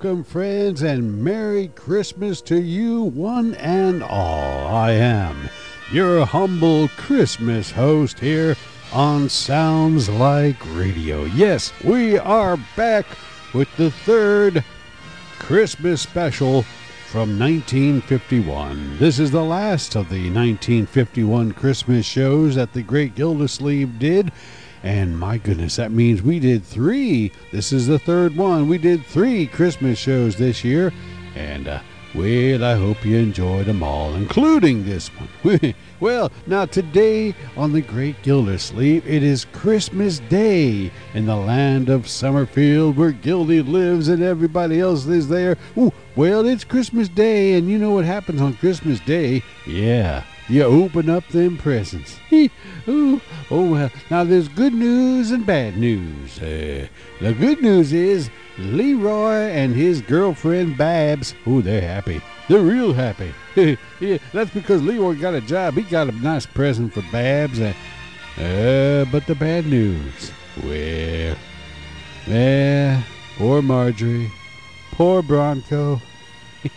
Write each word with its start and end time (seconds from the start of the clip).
Welcome, 0.00 0.22
friends, 0.22 0.82
and 0.82 1.24
Merry 1.24 1.72
Christmas 1.74 2.40
to 2.42 2.60
you, 2.60 3.02
one 3.02 3.56
and 3.56 4.00
all. 4.00 4.68
I 4.68 4.92
am 4.92 5.50
your 5.90 6.24
humble 6.24 6.86
Christmas 6.90 7.72
host 7.72 8.20
here 8.20 8.54
on 8.92 9.28
Sounds 9.28 10.08
Like 10.08 10.54
Radio. 10.76 11.24
Yes, 11.24 11.72
we 11.82 12.16
are 12.16 12.56
back 12.76 13.06
with 13.52 13.68
the 13.76 13.90
third 13.90 14.62
Christmas 15.40 16.00
special 16.00 16.62
from 17.08 17.36
1951. 17.36 18.98
This 18.98 19.18
is 19.18 19.32
the 19.32 19.42
last 19.42 19.96
of 19.96 20.10
the 20.10 20.30
1951 20.30 21.50
Christmas 21.54 22.06
shows 22.06 22.54
that 22.54 22.72
the 22.72 22.84
great 22.84 23.16
Gildersleeve 23.16 23.98
did. 23.98 24.30
And 24.82 25.18
my 25.18 25.38
goodness, 25.38 25.76
that 25.76 25.90
means 25.90 26.22
we 26.22 26.38
did 26.38 26.64
three. 26.64 27.32
This 27.52 27.72
is 27.72 27.86
the 27.86 27.98
third 27.98 28.36
one. 28.36 28.68
We 28.68 28.78
did 28.78 29.04
three 29.04 29.46
Christmas 29.46 29.98
shows 29.98 30.36
this 30.36 30.62
year. 30.62 30.92
And, 31.34 31.68
uh, 31.68 31.80
well, 32.14 32.64
I 32.64 32.74
hope 32.74 33.04
you 33.04 33.18
enjoyed 33.18 33.66
them 33.66 33.82
all, 33.82 34.14
including 34.14 34.84
this 34.84 35.08
one. 35.08 35.74
well, 36.00 36.32
now 36.46 36.64
today 36.64 37.34
on 37.56 37.72
the 37.72 37.82
Great 37.82 38.22
Gildersleeve, 38.22 39.06
it 39.06 39.22
is 39.22 39.44
Christmas 39.44 40.20
Day 40.20 40.90
in 41.12 41.26
the 41.26 41.36
land 41.36 41.90
of 41.90 42.08
Summerfield 42.08 42.96
where 42.96 43.12
Gildy 43.12 43.62
lives 43.62 44.08
and 44.08 44.22
everybody 44.22 44.80
else 44.80 45.06
is 45.06 45.28
there. 45.28 45.58
Ooh, 45.76 45.92
well, 46.16 46.46
it's 46.46 46.64
Christmas 46.64 47.08
Day, 47.08 47.54
and 47.54 47.68
you 47.68 47.78
know 47.78 47.90
what 47.90 48.04
happens 48.06 48.40
on 48.40 48.54
Christmas 48.54 49.00
Day? 49.00 49.42
Yeah, 49.66 50.24
you 50.48 50.62
open 50.62 51.10
up 51.10 51.28
them 51.28 51.58
presents. 51.58 52.18
Ooh, 52.32 53.20
oh 53.50 53.70
well. 53.70 53.90
Now 54.10 54.24
there's 54.24 54.48
good 54.48 54.74
news 54.74 55.30
and 55.30 55.44
bad 55.44 55.76
news. 55.76 56.38
Uh, 56.40 56.86
the 57.20 57.34
good 57.34 57.62
news 57.62 57.92
is 57.92 58.30
Leroy 58.56 59.50
and 59.50 59.74
his 59.74 60.00
girlfriend 60.00 60.76
Babs. 60.76 61.34
Oh, 61.46 61.60
they're 61.60 61.80
happy. 61.80 62.20
They're 62.48 62.60
real 62.60 62.92
happy. 62.92 63.34
yeah, 64.00 64.18
that's 64.32 64.50
because 64.50 64.82
Leroy 64.82 65.14
got 65.14 65.34
a 65.34 65.40
job. 65.40 65.74
He 65.74 65.82
got 65.82 66.08
a 66.08 66.12
nice 66.12 66.46
present 66.46 66.94
for 66.94 67.02
Babs. 67.12 67.60
Uh, 67.60 67.74
uh, 68.38 69.04
but 69.06 69.26
the 69.26 69.34
bad 69.34 69.66
news. 69.66 70.32
Well, 70.62 71.36
eh, 72.26 73.02
poor 73.36 73.62
Marjorie, 73.62 74.30
poor 74.92 75.22
Bronco. 75.22 76.00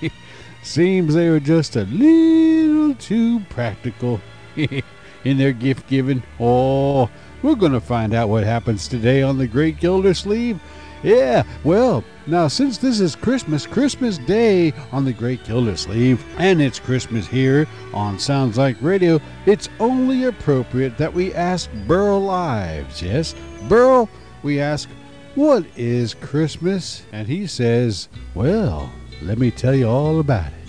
Seems 0.63 1.13
they 1.13 1.29
were 1.29 1.39
just 1.39 1.75
a 1.75 1.83
little 1.85 2.93
too 2.95 3.39
practical 3.49 4.21
in 4.55 5.37
their 5.37 5.53
gift 5.53 5.87
giving. 5.87 6.21
Oh, 6.39 7.09
we're 7.41 7.55
going 7.55 7.71
to 7.71 7.81
find 7.81 8.13
out 8.13 8.29
what 8.29 8.43
happens 8.43 8.87
today 8.87 9.21
on 9.21 9.37
the 9.37 9.47
Great 9.47 9.79
Gildersleeve. 9.79 10.59
Yeah, 11.03 11.43
well, 11.63 12.03
now 12.27 12.47
since 12.47 12.77
this 12.77 12.99
is 12.99 13.15
Christmas, 13.15 13.65
Christmas 13.65 14.19
Day 14.19 14.71
on 14.91 15.03
the 15.03 15.13
Great 15.13 15.43
Gildersleeve, 15.43 16.23
and 16.37 16.61
it's 16.61 16.79
Christmas 16.79 17.25
here 17.25 17.67
on 17.91 18.19
Sounds 18.19 18.59
Like 18.59 18.79
Radio, 18.81 19.19
it's 19.47 19.67
only 19.79 20.25
appropriate 20.25 20.99
that 20.99 21.11
we 21.11 21.33
ask 21.33 21.71
Burl 21.87 22.29
Ives, 22.29 23.01
Yes, 23.01 23.33
Burl, 23.67 24.09
we 24.43 24.59
ask, 24.59 24.87
what 25.33 25.65
is 25.75 26.13
Christmas? 26.13 27.03
And 27.11 27.27
he 27.27 27.47
says, 27.47 28.09
well, 28.35 28.91
let 29.23 29.39
me 29.39 29.49
tell 29.49 29.73
you 29.73 29.87
all 29.87 30.19
about 30.19 30.47
it. 30.47 30.60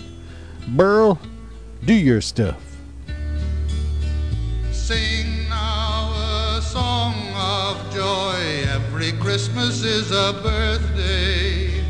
Burl, 0.67 1.19
do 1.85 1.93
your 1.93 2.21
stuff. 2.21 2.61
Sing 4.71 5.33
song 6.73 7.13
of 7.35 7.77
joy. 7.93 8.65
Every 8.73 9.11
Christmas 9.13 9.83
is 9.83 10.09
a 10.09 10.33
birthday 10.41 11.81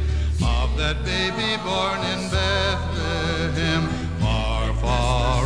of 0.43 0.75
that 0.77 0.97
baby 1.05 1.55
born 1.63 1.99
in 2.13 2.29
Bethlehem, 2.29 3.87
far, 4.19 4.73
far 4.83 5.45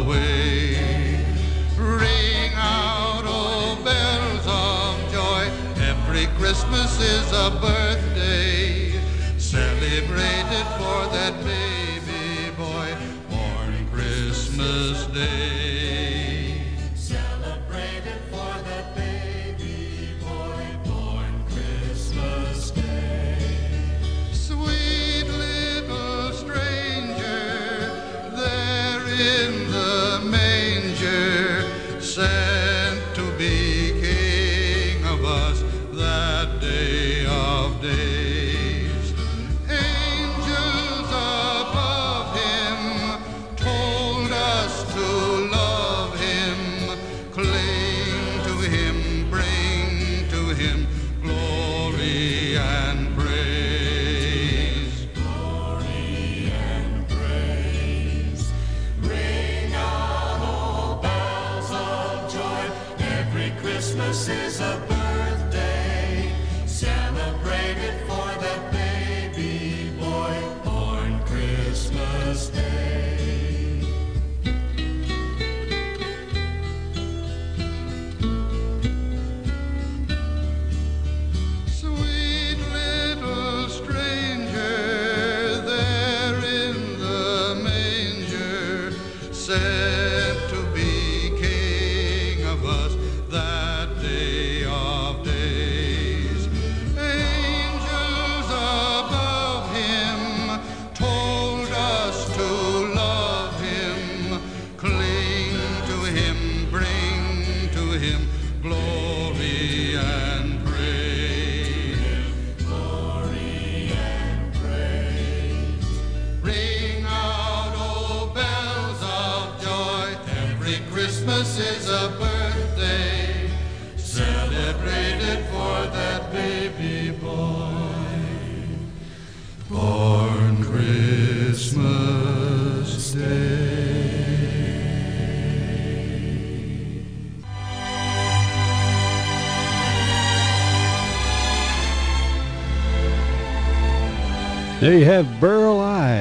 away. 0.00 1.24
Ring 1.78 2.52
out, 2.56 3.24
oh 3.24 3.78
bells 3.82 4.46
of 4.46 4.94
joy. 5.10 5.44
Every 5.82 6.26
Christmas 6.38 7.00
is 7.00 7.32
a 7.32 7.50
birthday 7.58 8.13
Day. 15.14 15.53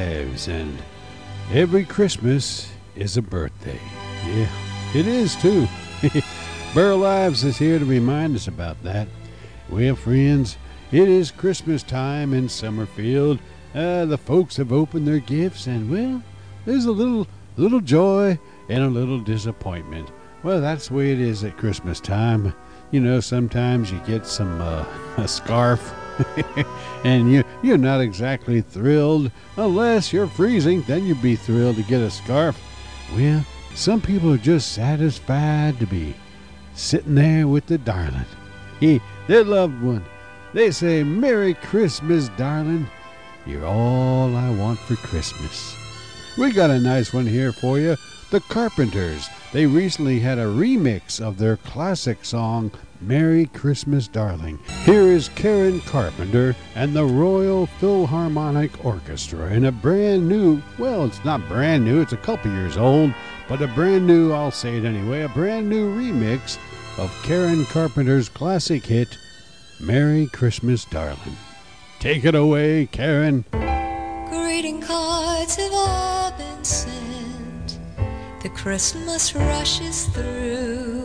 Burl 0.04 0.28
Ives, 0.28 0.48
and 0.48 0.78
every 1.54 1.86
Christmas 1.86 2.70
is 2.96 3.16
a 3.16 3.22
birthday. 3.22 3.80
Yeah, 4.26 4.50
it 4.94 5.08
is 5.08 5.36
too. 5.38 5.68
Burl 6.74 7.06
Ives 7.06 7.44
is 7.44 7.58
here 7.58 7.80
to 7.80 7.86
remind 7.86 8.36
us 8.36 8.48
about 8.48 8.82
that. 8.84 9.08
Well, 9.70 9.96
friends, 9.96 10.58
it 10.92 11.08
is 11.08 11.32
Christmas 11.32 11.84
time 11.84 12.34
in 12.34 12.50
Summerfield. 12.50 13.40
Uh, 13.74 14.06
the 14.06 14.18
folks 14.18 14.58
have 14.58 14.74
opened 14.74 15.08
their 15.08 15.20
gifts, 15.20 15.68
and 15.68 15.90
well, 15.90 16.22
there's 16.66 16.86
a 16.86 16.92
little, 16.92 17.26
little 17.56 17.82
joy 17.82 18.38
and 18.68 18.84
a 18.84 18.90
little 18.90 19.20
disappointment. 19.20 20.12
Well, 20.44 20.60
that's 20.60 20.90
the 20.90 20.96
way 20.96 21.12
it 21.14 21.20
is 21.20 21.46
at 21.46 21.58
Christmas 21.58 22.02
time. 22.02 22.54
You 22.92 23.00
know, 23.00 23.22
sometimes 23.22 23.90
you 23.90 24.00
get 24.06 24.26
some 24.26 24.60
uh, 24.60 24.86
a 25.18 25.28
scarf 25.28 25.94
and 27.04 27.32
you, 27.32 27.44
you're 27.62 27.78
not 27.78 28.02
exactly 28.02 28.62
thrilled 28.62 29.32
unless 29.58 30.14
you're 30.14 30.28
freezing. 30.28 30.82
Then 30.84 31.06
you'd 31.06 31.22
be 31.22 31.36
thrilled 31.36 31.78
to 31.78 31.84
get 31.84 32.02
a 32.02 32.12
scarf. 32.12 32.60
Well, 33.16 33.46
some 33.76 34.02
people 34.02 34.34
are 34.34 34.38
just 34.38 34.74
satisfied 34.74 35.80
to 35.80 35.88
be 35.88 36.16
sitting 36.76 37.16
there 37.16 37.48
with 37.48 37.66
the 37.68 37.78
darling, 37.78 38.26
he, 38.80 39.02
their 39.28 39.44
loved 39.44 39.82
one. 39.82 40.04
They 40.54 40.72
say, 40.72 41.04
Merry 41.04 41.54
Christmas, 41.56 42.30
darling. 42.30 42.88
You're 43.46 43.66
all 43.66 44.36
I 44.36 44.50
want 44.52 44.80
for 44.80 44.96
Christmas. 44.96 45.76
We 46.38 46.52
got 46.52 46.70
a 46.70 46.80
nice 46.80 47.14
one 47.14 47.26
here 47.26 47.52
for 47.52 47.80
you. 47.80 47.96
The 48.32 48.40
Carpenters. 48.42 49.28
They 49.52 49.66
recently 49.66 50.20
had 50.20 50.40
a 50.40 50.46
remix 50.46 51.22
of 51.22 51.38
their 51.38 51.58
classic 51.58 52.26
song, 52.26 52.72
Merry 53.08 53.48
Christmas, 53.48 54.08
Darling. 54.08 54.60
Here 54.86 55.02
is 55.02 55.30
Karen 55.30 55.82
Carpenter 55.82 56.56
and 56.76 56.96
the 56.96 57.04
Royal 57.04 57.66
Philharmonic 57.66 58.86
Orchestra 58.86 59.52
in 59.52 59.66
a 59.66 59.72
brand 59.72 60.30
new, 60.30 60.62
well, 60.78 61.04
it's 61.06 61.24
not 61.26 61.46
brand 61.50 61.84
new, 61.84 62.00
it's 62.00 62.14
a 62.14 62.18
couple 62.18 62.52
years 62.52 62.78
old, 62.78 63.14
but 63.50 63.62
a 63.62 63.68
brand 63.68 64.08
new, 64.08 64.32
I'll 64.32 64.52
say 64.52 64.78
it 64.78 64.86
anyway, 64.86 65.24
a 65.24 65.30
brand 65.30 65.70
new 65.70 65.94
remix 65.94 66.58
of 66.98 67.12
Karen 67.24 67.66
Carpenter's 67.66 68.30
classic 68.30 68.86
hit, 68.86 69.18
Merry 69.82 70.28
Christmas, 70.28 70.86
Darling. 70.86 71.38
Take 72.00 72.24
it 72.24 72.36
away, 72.36 72.86
Karen. 72.86 73.44
Greeting 74.30 74.82
cards 74.82 75.58
have 75.58 75.74
all 75.74 76.32
been 76.38 76.64
sent. 76.64 77.80
The 78.42 78.50
Christmas 78.50 79.36
rush 79.36 79.82
is 79.82 80.06
through. 80.08 81.03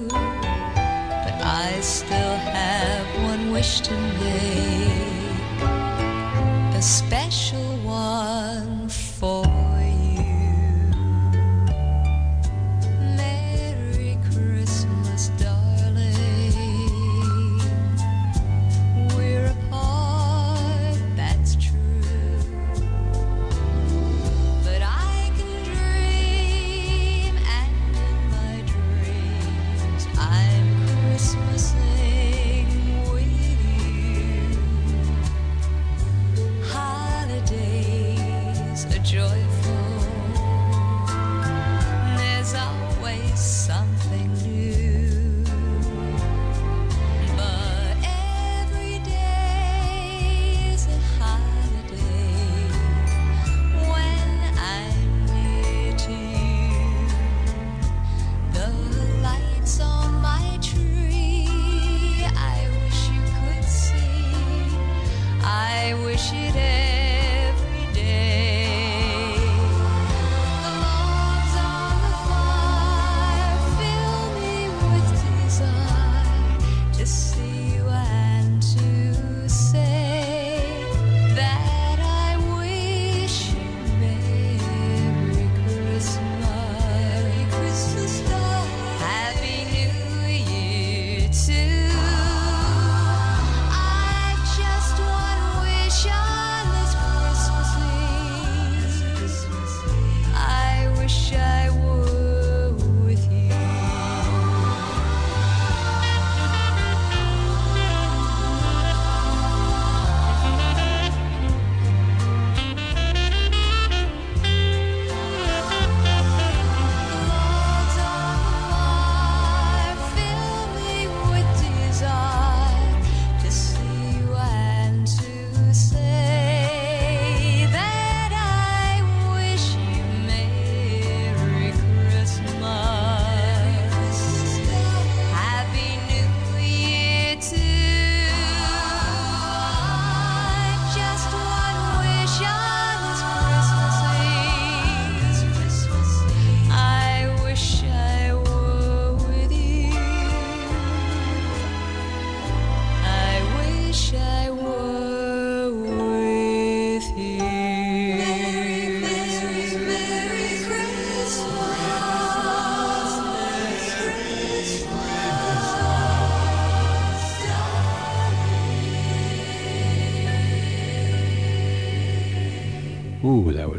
I 1.60 1.80
still 1.80 2.36
have 2.54 3.06
one 3.24 3.50
wish 3.50 3.80
to 3.80 3.92
make. 3.92 5.62
A 6.76 6.80
special 6.80 7.68
one 7.78 8.77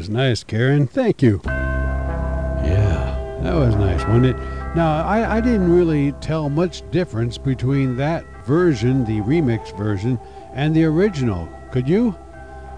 was 0.00 0.08
nice, 0.08 0.42
Karen. 0.42 0.86
Thank 0.86 1.20
you. 1.20 1.42
Yeah, 1.44 3.38
that 3.42 3.54
was 3.54 3.76
nice, 3.76 4.02
wasn't 4.06 4.24
it? 4.24 4.36
Now, 4.74 5.04
I, 5.04 5.36
I 5.36 5.40
didn't 5.42 5.70
really 5.70 6.12
tell 6.22 6.48
much 6.48 6.90
difference 6.90 7.36
between 7.36 7.96
that 7.96 8.24
version, 8.46 9.04
the 9.04 9.20
remix 9.20 9.76
version, 9.76 10.18
and 10.54 10.74
the 10.74 10.84
original. 10.84 11.46
Could 11.70 11.86
you? 11.86 12.16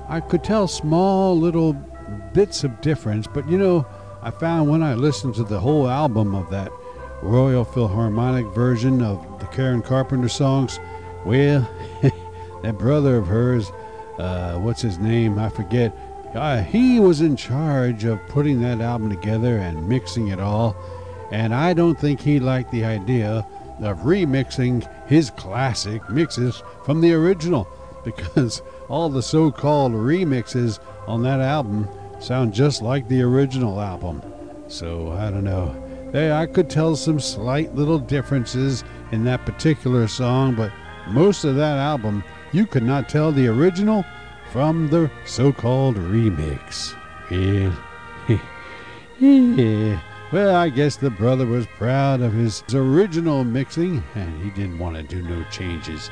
I 0.08 0.18
could 0.18 0.42
tell 0.42 0.66
small 0.66 1.38
little 1.38 1.74
bits 2.34 2.64
of 2.64 2.80
difference, 2.80 3.28
but 3.28 3.48
you 3.48 3.56
know, 3.56 3.86
I 4.20 4.32
found 4.32 4.68
when 4.68 4.82
I 4.82 4.94
listened 4.94 5.36
to 5.36 5.44
the 5.44 5.60
whole 5.60 5.88
album 5.88 6.34
of 6.34 6.50
that 6.50 6.72
Royal 7.22 7.64
Philharmonic 7.64 8.46
version 8.46 9.00
of 9.00 9.38
the 9.38 9.46
Karen 9.46 9.80
Carpenter 9.80 10.28
songs, 10.28 10.80
well, 11.24 11.70
that 12.62 12.78
brother 12.78 13.18
of 13.18 13.28
hers, 13.28 13.70
uh, 14.18 14.58
what's 14.58 14.82
his 14.82 14.98
name? 14.98 15.38
I 15.38 15.50
forget. 15.50 15.96
Uh, 16.34 16.62
he 16.62 16.98
was 16.98 17.20
in 17.20 17.36
charge 17.36 18.04
of 18.04 18.26
putting 18.28 18.62
that 18.62 18.80
album 18.80 19.10
together 19.10 19.58
and 19.58 19.88
mixing 19.88 20.28
it 20.28 20.40
all, 20.40 20.74
and 21.30 21.54
I 21.54 21.74
don't 21.74 21.98
think 21.98 22.20
he 22.20 22.40
liked 22.40 22.72
the 22.72 22.84
idea 22.84 23.46
of 23.80 23.98
remixing 23.98 24.88
his 25.06 25.30
classic 25.30 26.08
mixes 26.08 26.62
from 26.84 27.00
the 27.00 27.12
original 27.12 27.68
because 28.04 28.62
all 28.88 29.08
the 29.08 29.22
so 29.22 29.50
called 29.50 29.92
remixes 29.92 30.78
on 31.06 31.22
that 31.22 31.40
album 31.40 31.88
sound 32.20 32.54
just 32.54 32.82
like 32.82 33.08
the 33.08 33.22
original 33.22 33.80
album. 33.80 34.22
So 34.68 35.12
I 35.12 35.30
don't 35.30 35.44
know. 35.44 35.76
Hey, 36.12 36.32
I 36.32 36.46
could 36.46 36.70
tell 36.70 36.96
some 36.96 37.20
slight 37.20 37.74
little 37.74 37.98
differences 37.98 38.84
in 39.12 39.24
that 39.24 39.44
particular 39.44 40.06
song, 40.08 40.54
but 40.54 40.72
most 41.08 41.44
of 41.44 41.56
that 41.56 41.78
album, 41.78 42.22
you 42.52 42.66
could 42.66 42.82
not 42.82 43.08
tell 43.08 43.32
the 43.32 43.48
original 43.48 44.04
from 44.52 44.86
the 44.88 45.10
so 45.24 45.50
called 45.50 45.96
remix. 45.96 46.94
Well, 47.30 47.72
yeah. 48.28 48.38
Eh. 49.22 49.98
Well, 50.32 50.56
I 50.56 50.68
guess 50.68 50.96
the 50.96 51.10
brother 51.10 51.46
was 51.46 51.66
proud 51.78 52.20
of 52.20 52.32
his 52.32 52.62
original 52.74 53.44
mixing 53.44 54.02
and 54.14 54.42
he 54.42 54.50
didn't 54.50 54.78
want 54.78 54.96
to 54.96 55.02
do 55.02 55.22
no 55.22 55.44
changes. 55.50 56.10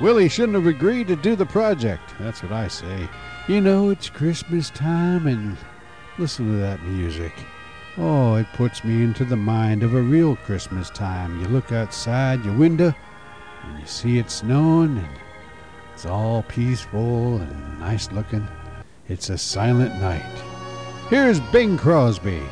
Willie 0.00 0.28
shouldn't 0.28 0.56
have 0.56 0.66
agreed 0.66 1.08
to 1.08 1.16
do 1.16 1.36
the 1.36 1.46
project. 1.46 2.14
That's 2.18 2.42
what 2.42 2.52
I 2.52 2.68
say. 2.68 3.08
You 3.48 3.60
know, 3.60 3.90
it's 3.90 4.08
Christmas 4.08 4.70
time, 4.70 5.26
and 5.26 5.56
listen 6.18 6.46
to 6.46 6.58
that 6.58 6.82
music. 6.82 7.32
Oh, 7.96 8.34
it 8.34 8.46
puts 8.54 8.82
me 8.82 9.04
into 9.04 9.24
the 9.24 9.36
mind 9.36 9.82
of 9.82 9.94
a 9.94 10.02
real 10.02 10.34
Christmas 10.36 10.90
time. 10.90 11.40
You 11.40 11.46
look 11.46 11.70
outside 11.70 12.44
your 12.44 12.56
window, 12.56 12.92
and 13.62 13.78
you 13.78 13.86
see 13.86 14.18
it 14.18 14.30
snowing, 14.30 14.98
and 14.98 15.08
it's 15.94 16.06
all 16.06 16.42
peaceful 16.42 17.36
and 17.36 17.80
nice 17.80 18.10
looking. 18.10 18.46
It's 19.08 19.30
a 19.30 19.38
silent 19.38 19.94
night. 20.00 20.22
Here's 21.08 21.38
Bing 21.38 21.78
Crosby. 21.78 22.42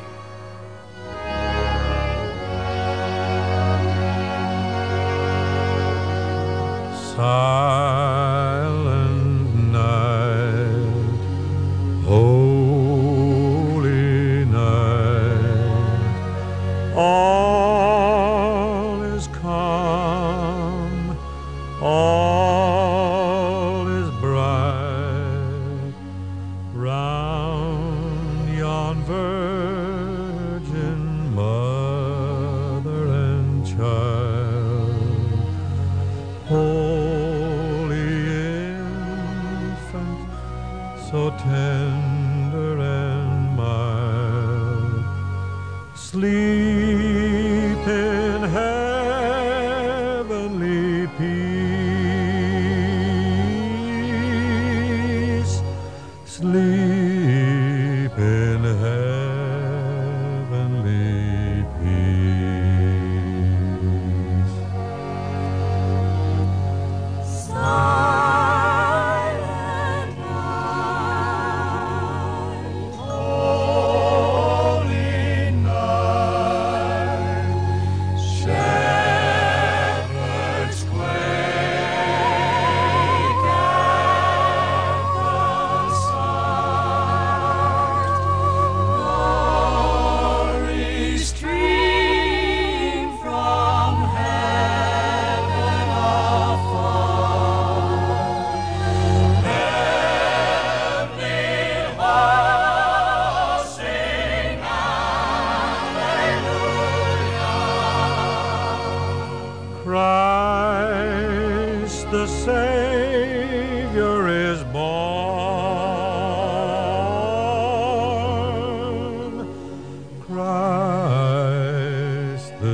Silent 7.15 7.62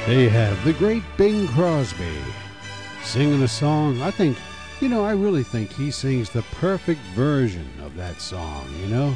They 0.05 0.27
have 0.29 0.63
the 0.65 0.73
great 0.73 1.03
Bing 1.17 1.47
Crosby 1.47 2.03
singing 3.03 3.41
a 3.41 3.47
song. 3.47 4.01
I 4.01 4.11
think, 4.11 4.37
you 4.81 4.89
know, 4.89 5.05
I 5.05 5.13
really 5.13 5.43
think 5.43 5.71
he 5.71 5.91
sings 5.91 6.29
the 6.29 6.41
perfect 6.59 6.99
version 7.15 7.67
that 7.97 8.19
song, 8.19 8.67
you 8.79 8.87
know? 8.87 9.15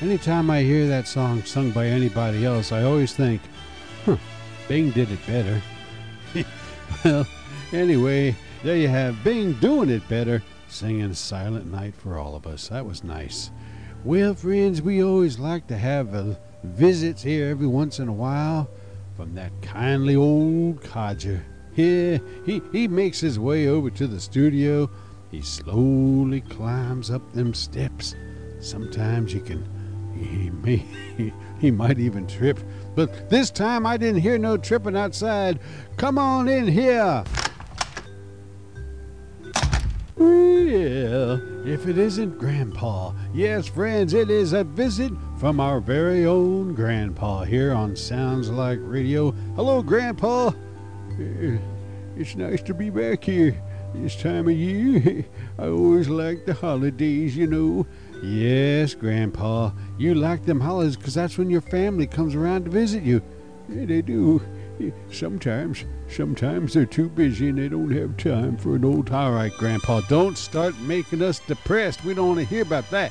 Anytime 0.00 0.50
I 0.50 0.62
hear 0.62 0.86
that 0.88 1.08
song 1.08 1.42
sung 1.44 1.70
by 1.70 1.86
anybody 1.86 2.44
else, 2.44 2.72
I 2.72 2.82
always 2.82 3.14
think, 3.14 3.40
huh, 4.04 4.16
Bing 4.68 4.90
did 4.90 5.10
it 5.10 5.26
better. 5.26 5.62
well, 7.04 7.26
anyway, 7.72 8.36
there 8.62 8.76
you 8.76 8.88
have 8.88 9.24
Bing 9.24 9.54
doing 9.54 9.88
it 9.88 10.06
better, 10.08 10.42
singing 10.68 11.14
Silent 11.14 11.70
Night 11.70 11.94
for 11.94 12.18
all 12.18 12.34
of 12.34 12.46
us. 12.46 12.68
That 12.68 12.84
was 12.84 13.04
nice. 13.04 13.50
Well, 14.04 14.34
friends, 14.34 14.82
we 14.82 15.02
always 15.02 15.38
like 15.38 15.66
to 15.68 15.76
have 15.76 16.14
uh, 16.14 16.34
visits 16.62 17.22
here 17.22 17.48
every 17.48 17.66
once 17.66 17.98
in 17.98 18.08
a 18.08 18.12
while 18.12 18.68
from 19.16 19.34
that 19.34 19.50
kindly 19.62 20.14
old 20.14 20.82
codger. 20.82 21.44
Yeah, 21.74 22.18
he, 22.44 22.62
he 22.72 22.88
makes 22.88 23.20
his 23.20 23.38
way 23.38 23.68
over 23.68 23.90
to 23.90 24.06
the 24.06 24.20
studio. 24.20 24.90
He 25.36 25.42
slowly 25.42 26.40
climbs 26.40 27.10
up 27.10 27.30
them 27.34 27.52
steps. 27.52 28.14
Sometimes 28.58 29.34
you 29.34 29.40
can, 29.40 29.68
he 30.14 30.48
may, 30.48 30.76
he, 31.60 31.70
might 31.70 31.98
even 31.98 32.26
trip. 32.26 32.58
But 32.94 33.28
this 33.28 33.50
time 33.50 33.84
I 33.84 33.98
didn't 33.98 34.22
hear 34.22 34.38
no 34.38 34.56
tripping 34.56 34.96
outside. 34.96 35.60
Come 35.98 36.16
on 36.16 36.48
in 36.48 36.66
here. 36.66 37.22
Well, 40.16 41.66
if 41.66 41.86
it 41.86 41.98
isn't 41.98 42.38
Grandpa. 42.38 43.12
Yes, 43.34 43.66
friends, 43.66 44.14
it 44.14 44.30
is 44.30 44.54
a 44.54 44.64
visit 44.64 45.12
from 45.36 45.60
our 45.60 45.80
very 45.80 46.24
own 46.24 46.74
Grandpa 46.74 47.44
here 47.44 47.74
on 47.74 47.94
Sounds 47.94 48.48
Like 48.48 48.78
Radio. 48.80 49.32
Hello, 49.54 49.82
Grandpa. 49.82 50.46
Uh, 50.46 51.58
It's 52.16 52.34
nice 52.36 52.62
to 52.62 52.72
be 52.72 52.88
back 52.88 53.22
here 53.22 53.62
this 54.02 54.20
time 54.20 54.48
of 54.48 54.54
year. 54.54 55.24
I 55.58 55.66
always 55.68 56.08
like 56.08 56.44
the 56.46 56.54
holidays, 56.54 57.36
you 57.36 57.46
know. 57.46 57.86
Yes, 58.22 58.94
Grandpa, 58.94 59.72
you 59.98 60.14
like 60.14 60.44
them 60.46 60.60
holidays 60.60 60.96
'cause 60.96 61.14
that's 61.14 61.36
when 61.36 61.50
your 61.50 61.60
family 61.60 62.06
comes 62.06 62.34
around 62.34 62.64
to 62.64 62.70
visit 62.70 63.02
you. 63.02 63.22
Yeah, 63.68 63.84
they 63.84 64.02
do. 64.02 64.40
Sometimes, 65.10 65.84
sometimes 66.08 66.74
they're 66.74 66.84
too 66.86 67.08
busy 67.08 67.48
and 67.48 67.58
they 67.58 67.68
don't 67.68 67.90
have 67.90 68.16
time 68.16 68.56
for 68.56 68.76
an 68.76 68.84
old. 68.84 69.10
All 69.10 69.32
right, 69.32 69.52
Grandpa, 69.56 70.02
don't 70.02 70.36
start 70.36 70.78
making 70.80 71.22
us 71.22 71.40
depressed. 71.40 72.04
We 72.04 72.14
don't 72.14 72.28
want 72.28 72.40
to 72.40 72.46
hear 72.46 72.62
about 72.62 72.88
that. 72.90 73.10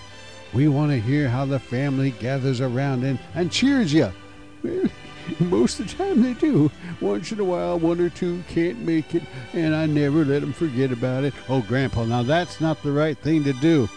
We 0.54 0.68
want 0.68 0.92
to 0.92 1.00
hear 1.00 1.28
how 1.28 1.46
the 1.46 1.60
family 1.60 2.12
gathers 2.12 2.62
around 2.62 3.04
and, 3.04 3.20
and 3.34 3.52
cheers 3.52 3.94
you. 3.94 4.12
Most 5.40 5.80
of 5.80 5.88
the 5.88 6.04
time 6.04 6.22
they 6.22 6.34
do. 6.34 6.72
Once 7.02 7.32
in 7.32 7.40
a 7.40 7.44
while, 7.44 7.78
one 7.78 8.00
or 8.00 8.10
two 8.10 8.42
can't 8.48 8.80
make 8.80 9.14
it, 9.16 9.24
and 9.54 9.76
I 9.76 9.86
never 9.86 10.24
let 10.24 10.42
them 10.42 10.54
forget 10.54 10.92
about 10.92 11.24
it. 11.26 11.34
Oh, 11.50 11.62
Grandpa, 11.62 12.06
now 12.06 12.24
that's 12.24 12.62
not 12.62 12.82
the 12.82 12.92
right 12.92 13.18
thing 13.18 13.44
to 13.44 13.54
do. 13.54 13.90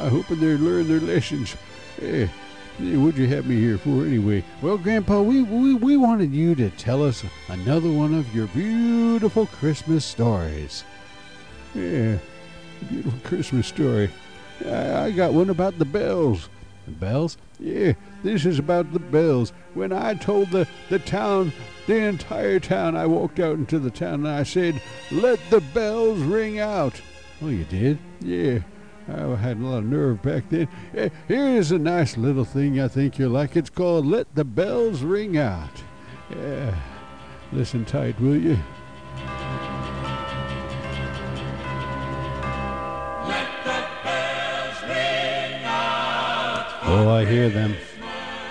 I 0.00 0.08
hope 0.08 0.26
they 0.28 0.36
learn 0.36 0.88
their 0.88 1.00
lessons. 1.00 1.54
Eh, 2.00 2.26
what'd 2.78 3.18
you 3.18 3.28
have 3.28 3.46
me 3.46 3.60
here 3.60 3.78
for 3.78 4.04
anyway? 4.06 4.42
Well, 4.62 4.78
Grandpa, 4.78 5.20
we, 5.20 5.42
we, 5.42 5.74
we 5.74 5.96
wanted 5.96 6.32
you 6.32 6.54
to 6.56 6.70
tell 6.70 7.04
us 7.04 7.22
another 7.48 7.90
one 7.90 8.14
of 8.14 8.34
your 8.34 8.46
beautiful 8.48 9.46
Christmas 9.46 10.04
stories. 10.04 10.82
Yeah, 11.74 12.18
beautiful 12.88 13.20
Christmas 13.22 13.66
story. 13.66 14.10
I, 14.64 15.04
I 15.04 15.10
got 15.10 15.34
one 15.34 15.50
about 15.50 15.78
the 15.78 15.84
bells. 15.84 16.48
The 16.86 16.92
bells? 16.92 17.36
Yeah, 17.58 17.92
this 18.22 18.44
is 18.46 18.58
about 18.58 18.92
the 18.92 18.98
bells. 18.98 19.52
When 19.74 19.92
I 19.92 20.14
told 20.14 20.50
the, 20.50 20.66
the 20.90 20.98
town, 20.98 21.52
the 21.86 21.96
entire 21.96 22.58
town, 22.60 22.96
I 22.96 23.06
walked 23.06 23.38
out 23.38 23.56
into 23.56 23.78
the 23.78 23.90
town 23.90 24.26
and 24.26 24.28
I 24.28 24.42
said, 24.42 24.80
Let 25.12 25.38
the 25.50 25.60
bells 25.60 26.20
ring 26.20 26.58
out. 26.58 27.00
Oh, 27.42 27.48
you 27.48 27.64
did? 27.64 27.98
Yeah. 28.20 28.60
I 29.06 29.36
had 29.36 29.58
a 29.58 29.60
lot 29.60 29.78
of 29.78 29.84
nerve 29.84 30.22
back 30.22 30.48
then. 30.48 30.66
Eh, 30.96 31.10
Here 31.28 31.46
is 31.48 31.70
a 31.72 31.78
nice 31.78 32.16
little 32.16 32.44
thing 32.44 32.80
I 32.80 32.88
think 32.88 33.18
you'll 33.18 33.30
like. 33.32 33.54
It's 33.54 33.68
called 33.68 34.06
Let 34.06 34.34
the 34.34 34.44
Bells 34.44 35.02
Ring 35.02 35.36
Out. 35.36 35.82
Yeah. 36.30 36.74
Listen 37.52 37.84
tight, 37.84 38.18
will 38.18 38.36
you? 38.36 38.58
Oh, 46.96 47.08
I 47.08 47.24
hear 47.24 47.48
them. 47.48 47.74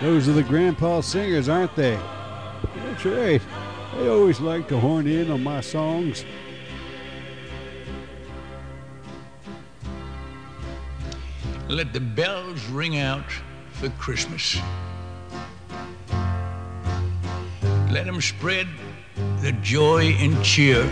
Those 0.01 0.27
are 0.27 0.33
the 0.33 0.43
grandpa 0.43 0.99
singers, 0.99 1.47
aren't 1.47 1.73
they? 1.77 1.97
That's 2.75 3.05
right. 3.05 3.41
They 3.95 4.09
always 4.09 4.41
like 4.41 4.67
to 4.67 4.77
horn 4.77 5.07
in 5.07 5.31
on 5.31 5.41
my 5.41 5.61
songs. 5.61 6.25
Let 11.69 11.93
the 11.93 12.01
bells 12.01 12.65
ring 12.65 12.97
out 12.97 13.31
for 13.71 13.87
Christmas. 13.91 14.57
Let 17.91 18.05
them 18.05 18.19
spread 18.19 18.67
the 19.39 19.53
joy 19.61 20.17
and 20.19 20.43
cheer. 20.43 20.83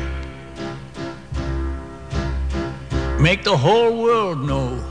Make 3.20 3.44
the 3.44 3.58
whole 3.58 4.02
world 4.02 4.40
know 4.40 4.82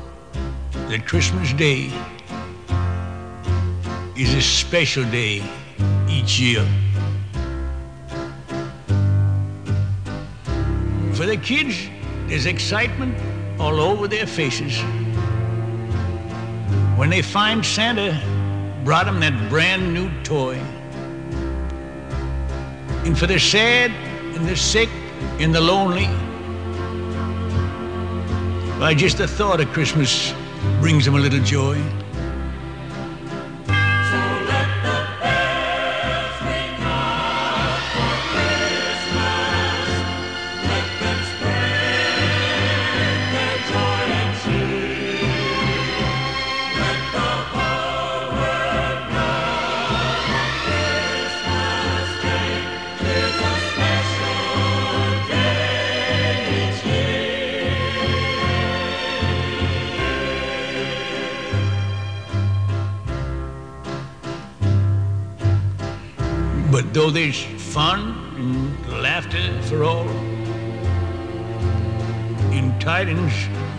that 0.88 1.06
Christmas 1.06 1.54
Day 1.54 1.90
is 4.20 4.34
a 4.34 4.42
special 4.42 5.02
day 5.04 5.42
each 6.06 6.38
year. 6.38 6.62
For 11.14 11.24
the 11.24 11.38
kids, 11.42 11.88
there's 12.26 12.44
excitement 12.44 13.16
all 13.58 13.80
over 13.80 14.06
their 14.06 14.26
faces 14.26 14.78
when 16.98 17.08
they 17.08 17.22
find 17.22 17.64
Santa 17.64 18.20
brought 18.84 19.06
them 19.06 19.20
that 19.20 19.48
brand 19.48 19.94
new 19.94 20.10
toy. 20.22 20.56
And 23.06 23.18
for 23.18 23.26
the 23.26 23.38
sad 23.38 23.90
and 24.36 24.46
the 24.46 24.54
sick 24.54 24.90
and 25.38 25.54
the 25.54 25.62
lonely, 25.62 26.04
why, 28.78 28.92
just 28.92 29.16
the 29.16 29.26
thought 29.26 29.62
of 29.62 29.68
Christmas 29.68 30.34
brings 30.78 31.06
them 31.06 31.14
a 31.14 31.18
little 31.18 31.42
joy. 31.42 31.82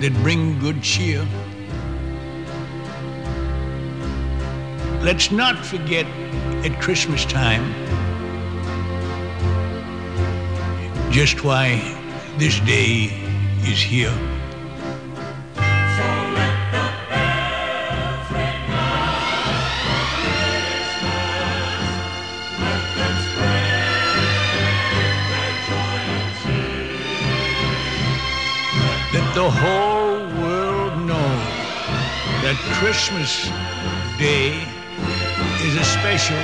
That 0.01 0.13
bring 0.23 0.59
good 0.59 0.81
cheer, 0.81 1.25
let's 5.01 5.31
not 5.31 5.63
forget 5.63 6.05
at 6.65 6.81
Christmas 6.81 7.23
time 7.25 7.63
just 11.11 11.43
why 11.43 11.77
this 12.37 12.59
day 12.61 13.09
is 13.65 13.81
here. 13.81 14.30
Christmas 32.91 33.45
Day 34.19 34.51
is 35.63 35.75
a 35.77 35.83
special 35.85 36.35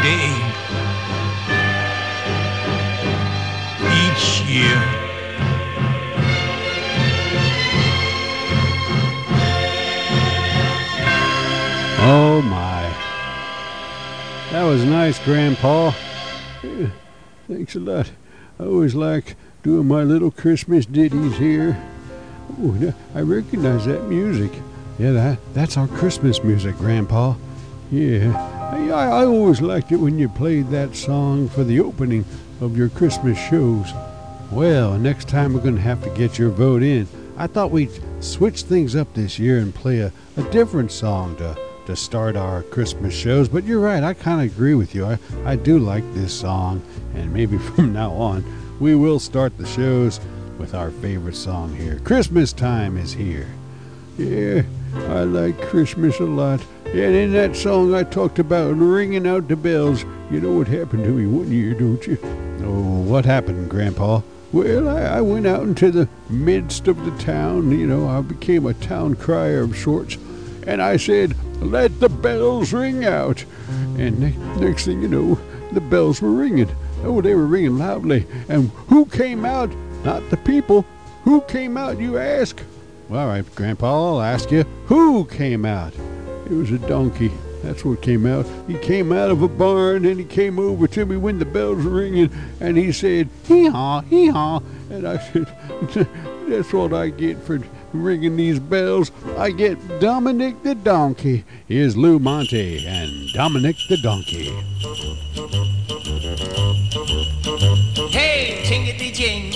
day 0.00 0.32
each 3.84 4.40
year. 4.48 4.82
Oh 12.00 12.40
my. 12.46 12.90
That 14.52 14.64
was 14.64 14.84
nice, 14.84 15.18
Grandpa. 15.18 15.90
Thanks 17.46 17.76
a 17.76 17.80
lot. 17.80 18.10
I 18.58 18.64
always 18.64 18.94
like 18.94 19.36
doing 19.62 19.86
my 19.86 20.02
little 20.02 20.30
Christmas 20.30 20.86
ditties 20.86 21.36
here. 21.36 21.76
Oh, 22.58 22.74
yeah, 22.80 22.92
I 23.14 23.20
recognize 23.20 23.84
that 23.84 24.08
music. 24.08 24.50
Yeah, 24.98 25.12
that 25.12 25.38
that's 25.54 25.76
our 25.76 25.88
Christmas 25.88 26.42
music, 26.44 26.76
Grandpa. 26.76 27.34
Yeah, 27.90 28.32
I, 28.72 28.88
I 28.88 29.24
always 29.26 29.60
liked 29.60 29.92
it 29.92 29.96
when 29.96 30.18
you 30.18 30.28
played 30.28 30.70
that 30.70 30.96
song 30.96 31.48
for 31.48 31.64
the 31.64 31.80
opening 31.80 32.24
of 32.60 32.76
your 32.76 32.88
Christmas 32.88 33.38
shows. 33.38 33.92
Well, 34.50 34.98
next 34.98 35.28
time 35.28 35.52
we're 35.52 35.60
going 35.60 35.76
to 35.76 35.80
have 35.80 36.02
to 36.04 36.10
get 36.10 36.38
your 36.38 36.50
vote 36.50 36.82
in. 36.82 37.08
I 37.36 37.46
thought 37.46 37.70
we'd 37.70 37.90
switch 38.20 38.62
things 38.62 38.94
up 38.94 39.12
this 39.14 39.38
year 39.38 39.58
and 39.58 39.74
play 39.74 40.00
a, 40.00 40.12
a 40.36 40.42
different 40.50 40.92
song 40.92 41.36
to, 41.36 41.58
to 41.86 41.96
start 41.96 42.36
our 42.36 42.62
Christmas 42.64 43.14
shows. 43.14 43.48
But 43.48 43.64
you're 43.64 43.80
right, 43.80 44.02
I 44.02 44.14
kind 44.14 44.40
of 44.46 44.54
agree 44.54 44.74
with 44.74 44.94
you. 44.94 45.06
I, 45.06 45.18
I 45.44 45.56
do 45.56 45.78
like 45.78 46.04
this 46.14 46.38
song, 46.38 46.82
and 47.14 47.32
maybe 47.32 47.58
from 47.76 47.92
now 47.92 48.12
on, 48.12 48.44
we 48.78 48.94
will 48.94 49.18
start 49.18 49.56
the 49.58 49.66
shows 49.66 50.20
with 50.58 50.74
our 50.74 50.90
favorite 50.90 51.36
song 51.36 51.74
here. 51.74 51.98
Christmas 52.00 52.52
time 52.52 52.96
is 52.96 53.12
here. 53.12 53.48
Yeah, 54.18 54.62
I 54.94 55.24
like 55.24 55.60
Christmas 55.62 56.18
a 56.20 56.24
lot. 56.24 56.64
And 56.86 57.14
in 57.14 57.32
that 57.32 57.56
song, 57.56 57.94
I 57.94 58.02
talked 58.02 58.38
about 58.38 58.74
ringing 58.76 59.26
out 59.26 59.48
the 59.48 59.56
bells. 59.56 60.04
You 60.30 60.40
know 60.40 60.52
what 60.52 60.68
happened 60.68 61.04
to 61.04 61.10
me 61.10 61.26
one 61.26 61.50
year, 61.50 61.74
don't 61.74 62.06
you? 62.06 62.18
Oh, 62.62 63.00
what 63.02 63.24
happened, 63.24 63.70
Grandpa? 63.70 64.20
Well, 64.52 64.88
I, 64.88 65.18
I 65.18 65.20
went 65.22 65.46
out 65.46 65.62
into 65.62 65.90
the 65.90 66.08
midst 66.28 66.88
of 66.88 67.02
the 67.04 67.22
town. 67.22 67.70
You 67.70 67.86
know, 67.86 68.06
I 68.06 68.20
became 68.20 68.66
a 68.66 68.74
town 68.74 69.16
crier 69.16 69.62
of 69.62 69.76
sorts. 69.76 70.18
And 70.66 70.82
I 70.82 70.98
said, 70.98 71.34
Let 71.62 71.98
the 72.00 72.10
bells 72.10 72.72
ring 72.72 73.04
out. 73.04 73.44
And 73.96 74.20
ne- 74.20 74.60
next 74.60 74.84
thing 74.84 75.00
you 75.00 75.08
know, 75.08 75.38
the 75.72 75.80
bells 75.80 76.20
were 76.20 76.30
ringing. 76.30 76.74
Oh, 77.02 77.22
they 77.22 77.34
were 77.34 77.46
ringing 77.46 77.78
loudly. 77.78 78.26
And 78.48 78.70
who 78.88 79.06
came 79.06 79.46
out? 79.46 79.74
Not 80.04 80.28
the 80.28 80.36
people. 80.36 80.84
Who 81.24 81.40
came 81.42 81.76
out, 81.78 81.98
you 81.98 82.18
ask? 82.18 82.62
Well, 83.12 83.20
all 83.20 83.28
right, 83.28 83.54
Grandpa, 83.54 84.14
I'll 84.14 84.22
ask 84.22 84.50
you. 84.50 84.62
Who 84.86 85.26
came 85.26 85.66
out? 85.66 85.92
It 86.46 86.52
was 86.52 86.70
a 86.70 86.78
donkey. 86.78 87.30
That's 87.62 87.84
what 87.84 88.00
came 88.00 88.24
out. 88.24 88.46
He 88.66 88.78
came 88.78 89.12
out 89.12 89.30
of 89.30 89.42
a 89.42 89.48
barn 89.48 90.06
and 90.06 90.18
he 90.18 90.24
came 90.24 90.58
over 90.58 90.88
to 90.88 91.04
me 91.04 91.18
when 91.18 91.38
the 91.38 91.44
bells 91.44 91.84
were 91.84 91.90
ringing 91.90 92.30
and 92.58 92.78
he 92.78 92.90
said, 92.90 93.28
hee 93.44 93.66
haw, 93.66 94.00
hee 94.00 94.28
haw. 94.28 94.60
And 94.88 95.06
I 95.06 95.18
said, 95.32 96.08
That's 96.48 96.72
what 96.72 96.94
I 96.94 97.10
get 97.10 97.36
for 97.42 97.60
ringing 97.92 98.36
these 98.36 98.58
bells. 98.58 99.12
I 99.36 99.50
get 99.50 99.76
Dominic 100.00 100.62
the 100.62 100.74
Donkey. 100.74 101.44
Here's 101.68 101.94
Lou 101.94 102.18
Monte 102.18 102.86
and 102.86 103.28
Dominic 103.34 103.76
the 103.90 103.98
Donkey. 103.98 104.44
Hey, 108.08 108.62
jingity 108.64 109.12
jing. 109.12 109.52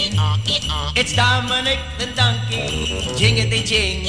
It's 0.98 1.14
Dominic 1.16 1.78
the 1.98 2.06
donkey. 2.14 2.35
Jingity 3.18 3.64
jing. 3.64 4.04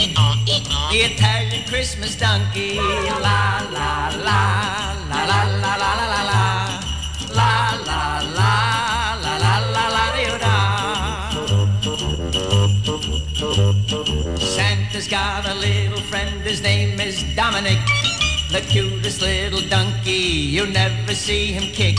The 0.91 0.99
Italian 1.11 1.63
Christmas 1.67 2.15
donkey. 2.15 2.75
La 2.75 3.19
la 3.21 3.59
la 3.71 4.09
la 4.27 4.41
la 5.09 5.21
la 5.25 5.43
la 5.63 5.75
la 5.75 6.05
la 6.13 6.21
la. 6.31 6.43
La 7.33 7.51
la 7.85 8.19
la 8.37 8.53
la 9.21 9.33
la 9.37 9.57
la 9.75 9.85
la 9.95 10.37
da. 10.37 10.55
Santa's 14.37 15.07
got 15.07 15.45
a 15.47 15.53
little 15.55 16.01
friend, 16.01 16.41
his 16.41 16.61
name 16.61 16.99
is 16.99 17.23
Dominic. 17.35 17.79
The 18.51 18.61
cutest 18.61 19.21
little 19.21 19.61
donkey, 19.69 20.11
you 20.55 20.65
never 20.67 21.13
see 21.13 21.51
him 21.51 21.71
kick. 21.73 21.97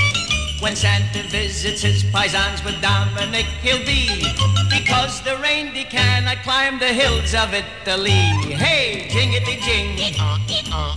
When 0.60 0.74
Santa 0.74 1.22
visits 1.28 1.82
his 1.82 2.02
paisans 2.02 2.64
with 2.64 2.82
Dominic, 2.82 3.46
he'll 3.62 3.78
be 3.86 4.24
because 4.68 5.22
the 5.22 5.36
reindeer 5.38 5.84
cannot 5.84 6.42
climb 6.42 6.80
the 6.80 6.92
hills 6.92 7.32
of 7.32 7.54
Italy. 7.54 8.26
Hey, 8.58 9.06
jingity 9.08 9.62
jing, 9.62 9.94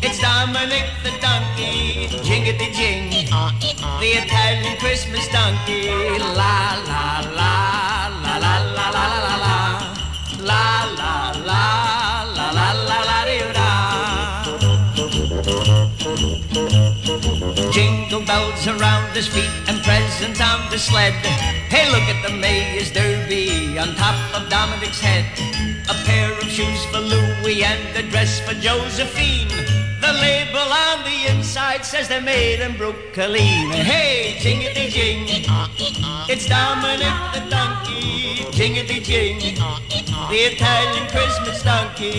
it's 0.01 0.19
Dominic 0.19 0.89
the 1.03 1.11
donkey. 1.21 2.07
Jingity 2.25 2.73
jing, 2.73 3.09
the 3.99 4.11
Italian 4.25 4.77
Christmas 4.79 5.27
donkey. 5.27 5.89
La 6.17 6.81
la 6.89 7.21
la 7.37 8.09
la 8.23 8.37
la 8.37 8.57
la 8.73 8.89
la 8.89 9.05
la. 9.25 9.30
His 19.21 19.27
feet 19.27 19.51
and 19.69 19.83
presents 19.83 20.41
on 20.41 20.59
the 20.71 20.79
sled. 20.79 21.13
Hey, 21.73 21.85
look 21.91 22.07
at 22.13 22.19
the 22.27 22.33
Mayor's 22.35 22.91
Derby 22.91 23.77
on 23.77 23.93
top 23.95 24.17
of 24.35 24.49
Dominic's 24.49 24.99
head. 24.99 25.25
A 25.89 25.95
pair 26.05 26.31
of 26.31 26.47
shoes 26.49 26.83
for 26.85 26.99
Louis 26.99 27.63
and 27.63 27.95
a 27.95 28.03
dress 28.09 28.39
for 28.39 28.55
Josephine. 28.55 29.49
The 30.01 30.13
label 30.25 30.67
on 30.87 31.03
the 31.03 31.17
inside 31.29 31.85
says 31.85 32.07
they're 32.07 32.19
made 32.21 32.61
in 32.61 32.75
Brooklyn. 32.77 33.69
Hey, 33.91 34.37
jingity 34.39 34.89
jing, 34.89 35.25
it's 36.27 36.47
Dominic 36.47 37.17
the 37.33 37.41
donkey. 37.47 38.49
Jingity 38.57 39.03
jing, 39.03 39.37
the 40.31 40.39
Italian 40.51 41.07
Christmas 41.13 41.61
donkey. 41.61 42.17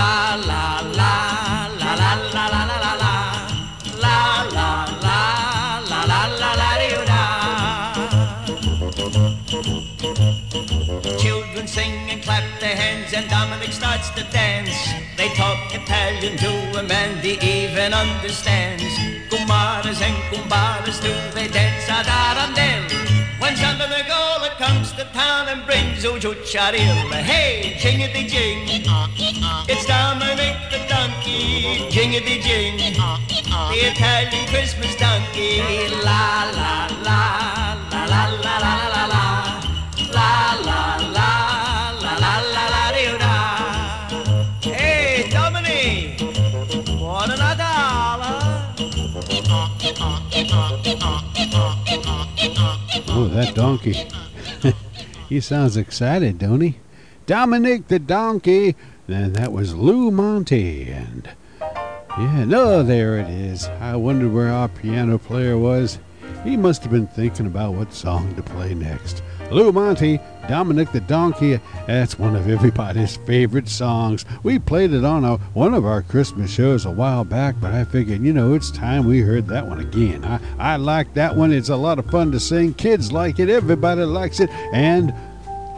La 0.00 0.40
la 0.50 0.80
la 0.80 1.08
la 1.40 1.68
la 1.78 1.92
la 1.92 2.14
la 2.14 2.14
la 2.14 2.27
and 13.18 13.28
Dominic 13.28 13.72
starts 13.72 14.10
to 14.10 14.22
dance. 14.30 14.78
They 15.16 15.28
talk 15.34 15.58
Italian 15.74 16.36
to 16.38 16.78
a 16.78 16.82
man 16.84 17.18
he 17.18 17.34
even 17.64 17.92
understands. 17.92 18.84
Kumaras 19.30 20.00
and 20.08 20.18
kumbaras 20.30 20.98
do 21.02 21.12
they 21.34 21.48
dance 21.48 21.88
ad 21.88 22.06
arandel. 22.06 22.84
When 23.40 23.56
Santa 23.56 23.88
Nicola 23.88 24.50
comes 24.62 24.92
to 24.92 25.04
town 25.22 25.48
and 25.48 25.66
brings 25.66 26.04
Ujo 26.04 26.32
Charilla, 26.50 27.20
hey, 27.30 27.74
jingity 27.82 28.24
jing. 28.32 28.58
It's 29.68 29.84
Dominic 29.86 30.56
the 30.70 30.80
donkey, 30.94 31.90
jingity 31.94 32.36
jing. 32.46 32.76
The 33.72 33.78
Italian 33.92 34.46
Christmas 34.52 34.94
donkey, 34.94 35.58
la 36.06 36.52
la 36.58 36.74
la, 37.06 37.22
la 37.94 38.04
la 38.12 38.22
la 38.44 38.54
la 38.64 38.76
la 38.94 39.04
la, 39.14 39.24
la 40.14 40.30
la 40.68 40.96
la. 41.02 41.07
Oh, 53.20 53.26
that 53.26 53.56
donkey. 53.56 54.08
he 55.28 55.40
sounds 55.40 55.76
excited, 55.76 56.38
don't 56.38 56.60
he? 56.60 56.76
Dominic 57.26 57.88
the 57.88 57.98
donkey. 57.98 58.76
And 59.08 59.34
that 59.34 59.50
was 59.50 59.74
Lou 59.74 60.12
Monte. 60.12 60.88
And 60.88 61.28
yeah, 61.60 62.44
no, 62.44 62.84
there 62.84 63.18
it 63.18 63.28
is. 63.28 63.66
I 63.80 63.96
wondered 63.96 64.32
where 64.32 64.52
our 64.52 64.68
piano 64.68 65.18
player 65.18 65.58
was. 65.58 65.98
He 66.44 66.56
must 66.56 66.84
have 66.84 66.92
been 66.92 67.08
thinking 67.08 67.46
about 67.46 67.74
what 67.74 67.92
song 67.92 68.36
to 68.36 68.42
play 68.44 68.72
next. 68.72 69.24
Lou 69.50 69.72
Monte, 69.72 70.20
Dominic 70.46 70.92
the 70.92 71.00
Donkey, 71.00 71.60
that's 71.86 72.18
one 72.18 72.36
of 72.36 72.48
everybody's 72.48 73.16
favorite 73.16 73.68
songs. 73.68 74.24
We 74.42 74.58
played 74.58 74.92
it 74.92 75.04
on 75.04 75.24
a, 75.24 75.38
one 75.54 75.72
of 75.74 75.86
our 75.86 76.02
Christmas 76.02 76.50
shows 76.50 76.84
a 76.84 76.90
while 76.90 77.24
back, 77.24 77.54
but 77.60 77.72
I 77.72 77.84
figured, 77.84 78.20
you 78.22 78.32
know, 78.32 78.54
it's 78.54 78.70
time 78.70 79.06
we 79.06 79.20
heard 79.20 79.46
that 79.48 79.66
one 79.66 79.80
again. 79.80 80.24
I, 80.24 80.40
I 80.58 80.76
like 80.76 81.14
that 81.14 81.34
one. 81.34 81.52
It's 81.52 81.70
a 81.70 81.76
lot 81.76 81.98
of 81.98 82.10
fun 82.10 82.30
to 82.32 82.40
sing. 82.40 82.74
Kids 82.74 83.10
like 83.10 83.38
it, 83.38 83.48
everybody 83.48 84.02
likes 84.02 84.40
it, 84.40 84.50
and 84.72 85.14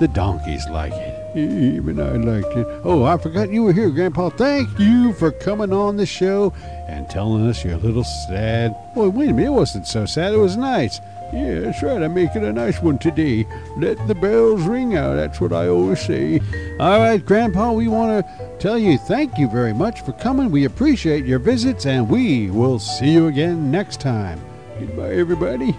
the 0.01 0.09
donkeys 0.09 0.67
like 0.69 0.93
it. 0.93 1.37
Even 1.37 2.01
I 2.01 2.17
liked 2.17 2.57
it. 2.57 2.67
Oh, 2.83 3.05
I 3.05 3.17
forgot 3.17 3.51
you 3.51 3.63
were 3.63 3.73
here, 3.73 3.91
Grandpa. 3.91 4.31
Thank 4.31 4.81
you 4.81 5.13
for 5.13 5.31
coming 5.31 5.73
on 5.73 5.97
the 5.97 6.07
show 6.07 6.53
and 6.89 7.09
telling 7.09 7.47
us 7.47 7.65
your 7.65 7.77
little 7.77 8.03
sad. 8.03 8.75
Well, 8.97 9.11
wait 9.11 9.31
a 9.31 9.33
minute. 9.33 9.51
It 9.51 9.53
wasn't 9.53 9.87
so 9.87 10.07
sad. 10.07 10.33
It 10.33 10.39
was 10.39 10.57
nice. 10.57 10.99
Yeah, 11.33 11.61
that's 11.61 11.83
right. 11.83 12.03
I'm 12.03 12.13
making 12.13 12.45
a 12.45 12.53
nice 12.53 12.83
one 12.83 12.99
today. 12.99 13.47
Let 13.77 14.05
the 14.09 14.17
bells 14.17 14.63
ring 14.63 14.97
out. 14.97 15.15
That's 15.15 15.41
what 15.41 15.53
I 15.53 15.69
always 15.69 16.01
say. 16.01 16.41
All 16.81 16.99
right, 16.99 17.25
Grandpa, 17.25 17.71
we 17.73 17.87
want 17.87 18.27
to 18.27 18.57
tell 18.59 18.77
you 18.77 18.99
thank 18.99 19.39
you 19.39 19.49
very 19.49 19.73
much 19.73 20.01
for 20.03 20.13
coming. 20.13 20.51
We 20.51 20.65
appreciate 20.65 21.25
your 21.25 21.39
visits, 21.39 21.87
and 21.87 22.09
we 22.09 22.51
will 22.51 22.81
see 22.81 23.11
you 23.13 23.29
again 23.29 23.71
next 23.71 24.01
time. 24.01 24.41
Goodbye, 24.81 25.13
everybody. 25.13 25.77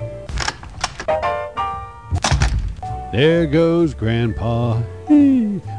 There 3.11 3.45
goes 3.45 3.93
Grandpa. 3.93 4.81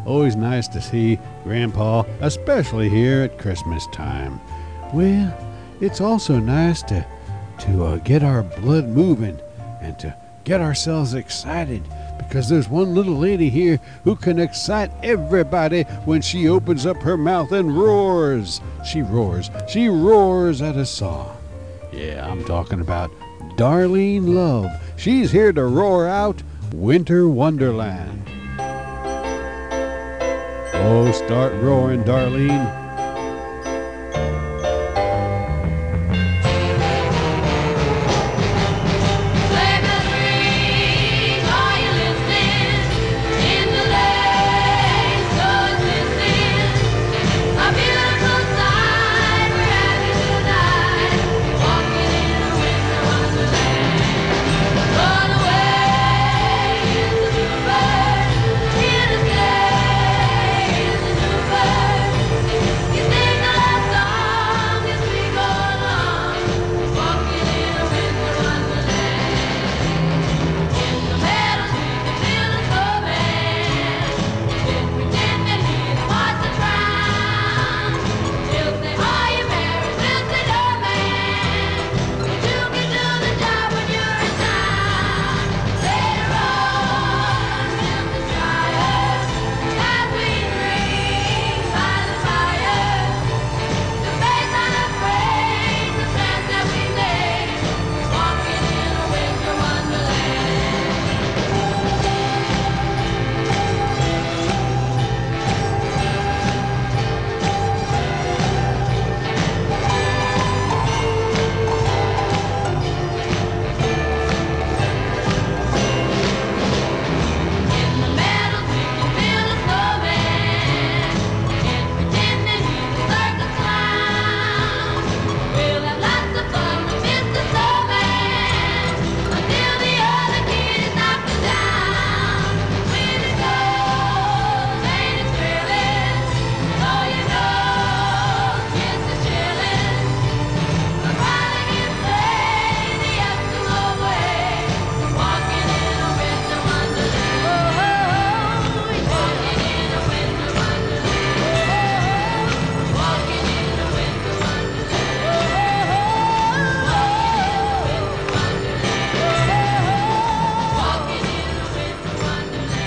Always 0.05 0.37
nice 0.37 0.69
to 0.69 0.83
see 0.83 1.19
Grandpa, 1.45 2.03
especially 2.21 2.91
here 2.91 3.23
at 3.23 3.39
Christmas 3.39 3.87
time. 3.87 4.39
Well, 4.93 5.35
it's 5.81 6.03
also 6.03 6.39
nice 6.39 6.83
to 6.83 7.07
to 7.61 7.85
uh, 7.85 7.97
get 7.99 8.23
our 8.23 8.43
blood 8.43 8.89
moving 8.89 9.41
and 9.83 9.99
to 9.99 10.15
get 10.45 10.61
ourselves 10.61 11.15
excited 11.15 11.83
because 12.19 12.49
there's 12.49 12.69
one 12.69 12.95
little 12.95 13.17
lady 13.17 13.49
here 13.49 13.79
who 14.05 14.17
can 14.17 14.39
excite 14.39 14.91
everybody 15.03 15.83
when 16.05 16.23
she 16.23 16.49
opens 16.49 16.87
up 16.87 16.97
her 17.03 17.17
mouth 17.17 17.53
and 17.53 17.77
roars. 17.77 18.61
She 18.85 19.03
roars. 19.03 19.51
She 19.69 19.89
roars 19.89 20.63
at 20.63 20.77
a 20.77 20.87
song. 20.87 21.37
Yeah, 21.93 22.27
I'm 22.29 22.45
talking 22.45 22.81
about 22.81 23.11
Darlene 23.57 24.35
Love. 24.35 24.71
She's 24.97 25.31
here 25.31 25.53
to 25.53 25.65
roar 25.65 26.09
out 26.09 26.43
Winter 26.73 27.29
Wonderland. 27.29 28.23
Oh, 30.75 31.13
start 31.13 31.53
roaring, 31.63 32.03
Darlene. 32.03 32.82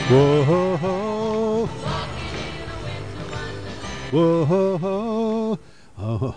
Whoa. 0.08 1.66
Whoa. 4.12 5.60
Oh. 5.98 6.36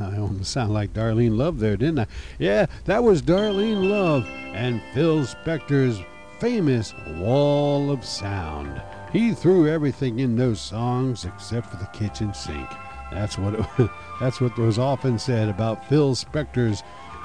I 0.00 0.16
almost 0.16 0.50
sound 0.52 0.72
like 0.72 0.94
Darlene 0.94 1.36
Love 1.36 1.58
there, 1.58 1.76
didn't 1.76 1.98
I? 1.98 2.06
Yeah, 2.38 2.64
that 2.86 3.04
was 3.04 3.20
Darlene 3.20 3.90
Love 3.90 4.26
and 4.54 4.80
Phil 4.94 5.18
Spector's 5.20 6.00
famous 6.38 6.94
Wall 7.18 7.90
of 7.90 8.06
Sound. 8.06 8.80
He 9.12 9.32
threw 9.32 9.68
everything 9.68 10.20
in 10.20 10.36
those 10.36 10.58
songs 10.58 11.26
except 11.26 11.66
for 11.66 11.76
the 11.76 11.86
kitchen 11.86 12.32
sink. 12.32 12.70
That's 13.12 13.36
what 13.36 13.54
it, 13.54 13.90
that's 14.20 14.40
what 14.40 14.56
was 14.56 14.78
often 14.78 15.18
said 15.18 15.50
about 15.50 15.86
Phil 15.90 16.14
Spector's 16.14 16.82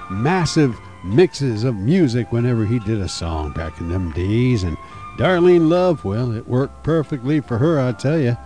massive 0.09 0.77
mixes 1.05 1.63
of 1.63 1.75
music 1.75 2.31
whenever 2.31 2.65
he 2.65 2.79
did 2.79 2.99
a 2.99 3.07
song 3.07 3.51
back 3.53 3.79
in 3.79 3.89
them 3.89 4.11
days 4.11 4.63
and 4.63 4.77
Darlene 5.17 5.67
Love, 5.67 6.05
well, 6.05 6.31
it 6.31 6.47
worked 6.47 6.83
perfectly 6.83 7.41
for 7.41 7.57
her, 7.57 7.79
I 7.79 7.91
tell 7.91 8.19
you. 8.19 8.37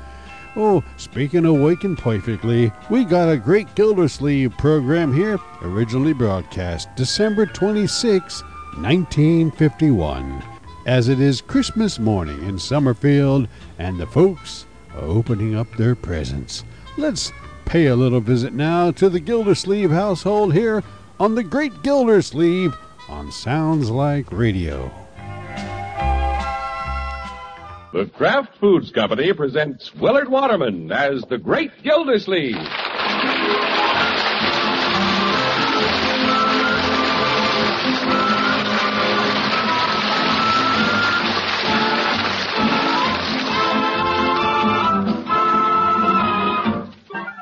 Oh, 0.55 0.84
speaking 0.97 1.45
of 1.45 1.60
working 1.60 1.95
perfectly, 1.95 2.71
we 2.89 3.05
got 3.05 3.29
a 3.29 3.38
great 3.38 3.73
Gildersleeve 3.75 4.57
program 4.57 5.13
here, 5.13 5.39
originally 5.62 6.13
broadcast 6.13 6.89
December 6.95 7.45
26, 7.45 8.41
1951, 8.41 10.43
as 10.86 11.10
it 11.10 11.19
is 11.19 11.41
Christmas 11.41 11.99
morning 11.99 12.41
in 12.43 12.57
Summerfield 12.57 13.47
and 13.77 13.99
the 13.99 14.07
folks 14.07 14.65
are 14.93 15.03
opening 15.03 15.55
up 15.55 15.71
their 15.75 15.95
presents. 15.95 16.63
Let's 16.97 17.31
pay 17.65 17.88
a 17.88 17.95
little 17.95 18.21
visit 18.21 18.53
now 18.53 18.91
to 18.91 19.10
the 19.10 19.19
Gildersleeve 19.19 19.91
household 19.91 20.53
here 20.53 20.84
on 21.19 21.36
the 21.36 21.43
Great 21.43 21.84
Gildersleeve 21.84 22.75
on 23.07 23.31
Sounds 23.31 23.89
Like 23.89 24.31
Radio. 24.31 25.00
The 27.93 28.06
Kraft 28.06 28.58
Foods 28.62 28.89
Company 28.91 29.34
presents 29.34 29.93
Willard 29.93 30.30
Waterman 30.30 30.93
as 30.93 31.23
the 31.23 31.38
Great 31.38 31.71
Gildersleeve. 31.84 32.56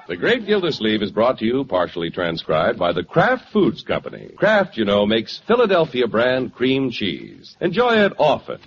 The 0.07 0.17
Great 0.17 0.47
Gildersleeve 0.47 1.03
is 1.03 1.11
brought 1.11 1.37
to 1.37 1.45
you, 1.45 1.63
partially 1.63 2.09
transcribed, 2.09 2.79
by 2.79 2.91
the 2.93 3.03
Kraft 3.03 3.51
Foods 3.53 3.83
Company. 3.83 4.31
Kraft, 4.35 4.77
you 4.77 4.85
know, 4.85 5.05
makes 5.05 5.37
Philadelphia 5.45 6.07
brand 6.07 6.55
cream 6.55 6.89
cheese. 6.89 7.55
Enjoy 7.61 8.03
it 8.03 8.13
often. 8.17 8.59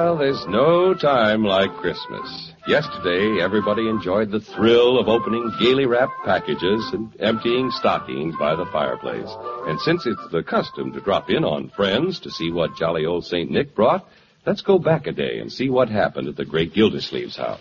Well, 0.00 0.16
there's 0.16 0.46
no 0.46 0.94
time 0.94 1.44
like 1.44 1.70
Christmas. 1.74 2.54
Yesterday, 2.66 3.42
everybody 3.42 3.86
enjoyed 3.86 4.30
the 4.30 4.40
thrill 4.40 4.98
of 4.98 5.08
opening 5.08 5.52
gaily 5.60 5.84
wrapped 5.84 6.24
packages 6.24 6.88
and 6.94 7.14
emptying 7.20 7.70
stockings 7.70 8.34
by 8.38 8.56
the 8.56 8.64
fireplace. 8.72 9.28
And 9.66 9.78
since 9.78 10.06
it's 10.06 10.26
the 10.32 10.42
custom 10.42 10.94
to 10.94 11.02
drop 11.02 11.28
in 11.28 11.44
on 11.44 11.68
friends 11.76 12.18
to 12.20 12.30
see 12.30 12.50
what 12.50 12.76
jolly 12.76 13.04
old 13.04 13.26
St. 13.26 13.50
Nick 13.50 13.74
brought, 13.74 14.08
let's 14.46 14.62
go 14.62 14.78
back 14.78 15.06
a 15.06 15.12
day 15.12 15.38
and 15.38 15.52
see 15.52 15.68
what 15.68 15.90
happened 15.90 16.28
at 16.28 16.36
the 16.36 16.46
great 16.46 16.72
Gildersleeve's 16.72 17.36
house. 17.36 17.60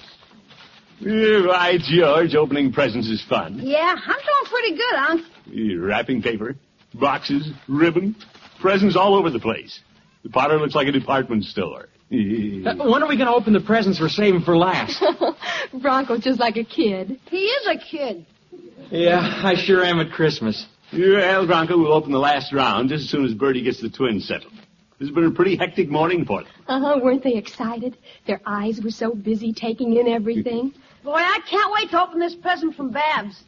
Yeah, 1.02 1.43
right, 1.43 1.82
George. 1.82 2.36
Opening 2.36 2.71
presents 2.71 3.10
is 3.10 3.21
fun. 3.21 3.60
Yeah, 3.62 3.97
I'm 3.97 3.99
doing 4.02 4.45
pretty 4.45 4.78
good, 4.78 4.95
Unc. 4.95 5.25
Yeah, 5.47 5.75
Wrapping 5.75 6.21
paper, 6.21 6.56
boxes, 6.93 7.52
ribbon, 7.67 8.15
presents 8.62 8.95
all 8.95 9.15
over 9.15 9.30
the 9.30 9.41
place. 9.41 9.82
The 10.23 10.30
parlor 10.30 10.58
looks 10.58 10.73
like 10.73 10.88
a 10.88 10.93
department 10.93 11.43
store. 11.43 11.89
Uh, 12.65 12.76
when 12.89 13.04
are 13.04 13.08
we 13.08 13.15
going 13.17 13.28
to 13.28 13.34
open 13.34 13.54
the 13.54 13.60
presents 13.62 14.00
we're 14.02 14.10
saving 14.10 14.41
for 14.41 14.58
last? 14.58 15.02
Bronco's 15.74 16.24
just 16.24 16.39
like 16.39 16.58
a 16.58 16.63
kid. 16.63 17.19
He 17.30 17.38
is 17.45 17.67
a 17.67 17.78
kid. 17.78 18.26
yeah, 18.89 19.41
I 19.43 19.54
sure 19.56 19.84
am 19.86 20.00
at 20.00 20.12
Christmas. 20.12 20.65
Well, 20.91 21.45
Bronco, 21.45 21.78
we'll 21.78 21.93
open 21.93 22.12
the 22.12 22.17
last 22.19 22.52
round 22.52 22.89
just 22.89 23.04
as 23.06 23.10
soon 23.10 23.26
as 23.26 23.34
Birdie 23.36 23.62
gets 23.62 23.80
the 23.80 23.89
twins 23.89 24.28
settled. 24.28 24.52
This 24.98 25.08
has 25.08 25.12
been 25.12 25.26
a 25.26 25.32
pretty 25.32 25.56
hectic 25.56 25.89
morning 25.89 26.26
for 26.26 26.43
them. 26.43 26.52
Uh-huh, 26.67 27.00
weren't 27.02 27.24
they 27.24 27.36
excited? 27.36 27.95
Their 28.28 28.41
eyes 28.45 28.82
were 28.84 28.89
so 28.91 29.13
busy 29.13 29.54
taking 29.54 29.95
in 29.95 30.08
everything. 30.08 30.74
Boy, 31.04 31.13
I 31.15 31.39
can't 31.50 31.72
wait 31.74 31.91
to 31.91 32.02
open 32.02 32.19
this 32.19 32.36
present 32.36 32.76
from 32.76 32.89
Babs. 32.91 33.41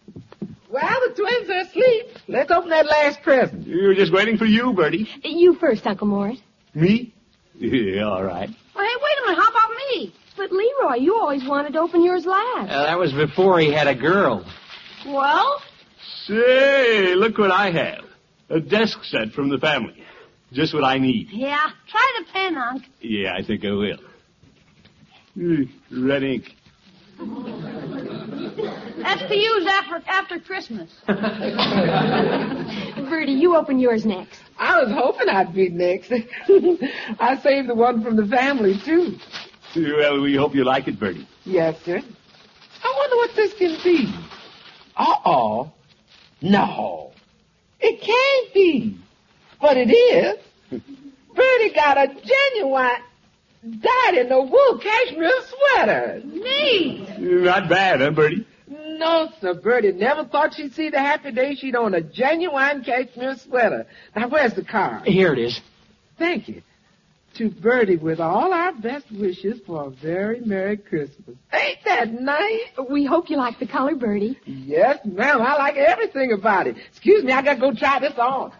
Well, 0.69 1.00
the 1.10 1.13
twins 1.15 1.50
are 1.50 1.58
asleep. 1.67 2.06
Let's 2.30 2.52
open 2.52 2.69
that 2.69 2.86
last 2.86 3.21
present. 3.24 3.67
We 3.67 3.86
were 3.86 3.95
just 3.95 4.13
waiting 4.13 4.38
for 4.38 4.45
you, 4.45 4.71
Birdie. 4.71 5.10
You 5.24 5.56
first, 5.56 5.86
Uncle 5.86 6.08
Morris. 6.08 6.39
Me? 6.74 7.13
Yeah, 7.62 8.04
all 8.08 8.24
right. 8.24 8.50
Well, 8.76 8.86
hey, 8.86 8.95
wait 9.04 9.17
a 9.24 9.32
minute. 9.32 9.43
How 9.43 9.50
about 9.50 9.69
me? 9.91 10.13
But 10.36 10.52
Leroy, 10.52 10.95
you 10.95 11.15
always 11.15 11.47
wanted 11.47 11.74
to 11.74 11.80
open 11.80 12.04
yours 12.04 12.26
last. 12.26 12.69
Uh, 12.71 12.84
that 12.86 12.97
was 12.97 13.12
before 13.13 13.60
he 13.60 13.71
had 13.71 13.88
a 13.88 13.95
girl. 13.95 14.45
Well, 15.06 15.62
Say, 16.26 17.13
look 17.15 17.38
what 17.38 17.52
I 17.52 17.71
have. 17.71 18.06
A 18.50 18.60
desk 18.60 19.04
set 19.04 19.32
from 19.34 19.50
the 19.50 19.58
family. 19.60 20.04
Just 20.52 20.74
what 20.74 20.84
I 20.84 20.97
need. 20.97 21.30
yeah. 21.32 21.67
Try 21.89 22.19
the 22.19 22.26
pen, 22.34 22.58
Unc. 22.58 22.84
Yeah, 23.00 23.34
I 23.38 23.43
think 23.45 23.63
I 23.63 23.71
will. 23.71 23.97
Hmm, 25.36 25.63
Red 26.08 26.24
ink. 26.24 26.43
That's 29.03 29.21
to 29.23 29.36
use 29.36 29.67
after 29.67 30.01
after 30.07 30.39
Christmas. 30.39 30.89
Birdie, 33.10 33.34
you 33.34 33.55
open 33.55 33.79
yours 33.79 34.05
next. 34.05 34.39
I 34.57 34.81
was 34.81 34.91
hoping 34.91 35.29
I'd 35.29 35.53
be 35.53 35.69
next. 35.69 36.12
I 37.19 37.38
saved 37.41 37.69
the 37.69 37.75
one 37.75 38.03
from 38.03 38.15
the 38.15 38.25
family, 38.25 38.79
too. 38.84 39.17
Well, 39.75 40.21
we 40.21 40.36
hope 40.36 40.55
you 40.55 40.63
like 40.63 40.88
it, 40.88 40.99
Birdie. 40.99 41.27
Yes, 41.45 41.77
sir. 41.84 42.01
I 42.84 42.93
wonder 42.97 43.15
what 43.17 43.36
this 43.36 43.53
can 43.53 43.77
be. 43.84 44.13
Uh-oh. 44.97 45.71
No. 46.41 47.12
It 47.79 48.01
can't 48.01 48.53
be. 48.53 48.97
But 49.60 49.77
it 49.77 49.91
is. 49.91 50.38
Birdie 51.36 51.73
got 51.73 51.97
a 51.97 52.07
genuine 52.07 53.01
dyed-in-the-wool 53.63 54.80
cashmere 54.80 55.41
sweater. 55.43 56.21
Neat. 56.26 57.19
Not 57.19 57.69
bad, 57.69 58.02
huh, 58.02 58.12
Birdie? 58.12 58.45
No, 58.67 59.30
sir, 59.39 59.54
Birdie 59.54 59.91
never 59.91 60.26
thought 60.26 60.54
she'd 60.54 60.74
see 60.74 60.89
the 60.89 61.00
happy 61.00 61.32
day 61.32 61.56
she'd 61.56 61.76
own 61.76 61.93
a 61.93 62.02
genuine 62.02 62.84
cashmere 62.84 63.36
sweater. 63.38 63.86
Now, 64.15 64.30
where's 64.30 64.54
the 64.54 64.63
card? 64.63 65.06
Here 65.08 65.34
it 65.34 65.39
is. 65.39 65.60
Thank 66.17 66.47
you. 66.47 66.62
To 67.36 67.50
Birdie 67.50 67.95
with 67.95 68.19
all 68.19 68.52
our 68.54 68.74
best 68.74 69.10
wishes 69.12 69.60
for 69.65 69.86
a 69.86 69.89
very 69.89 70.41
Merry 70.41 70.78
Christmas. 70.78 71.38
Ain't 71.54 71.78
that 71.86 72.12
nice? 72.12 72.62
We 72.89 73.06
hope 73.06 73.30
you 73.30 73.38
like 73.38 73.58
the 73.58 73.67
color, 73.67 73.95
Birdie. 73.95 74.38
Yes, 74.45 75.00
ma'am. 75.06 75.41
I 75.41 75.56
like 75.56 75.78
everything 75.78 76.34
about 76.34 76.67
it. 76.67 76.76
Excuse 76.89 77.24
me, 77.24 77.32
I 77.32 77.41
gotta 77.41 77.60
go 77.60 77.74
try 77.74 78.00
this 78.00 78.17
on. 78.17 78.52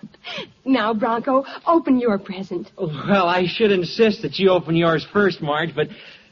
Now, 0.66 0.94
Bronco, 0.94 1.44
open 1.66 2.00
your 2.00 2.18
present. 2.20 2.72
Oh, 2.78 2.88
well, 2.88 3.28
I 3.28 3.46
should 3.48 3.72
insist 3.72 4.22
that 4.22 4.38
you 4.40 4.50
open 4.52 4.76
yours 4.76 5.06
first, 5.12 5.42
Marge, 5.42 5.74
but 5.76 5.88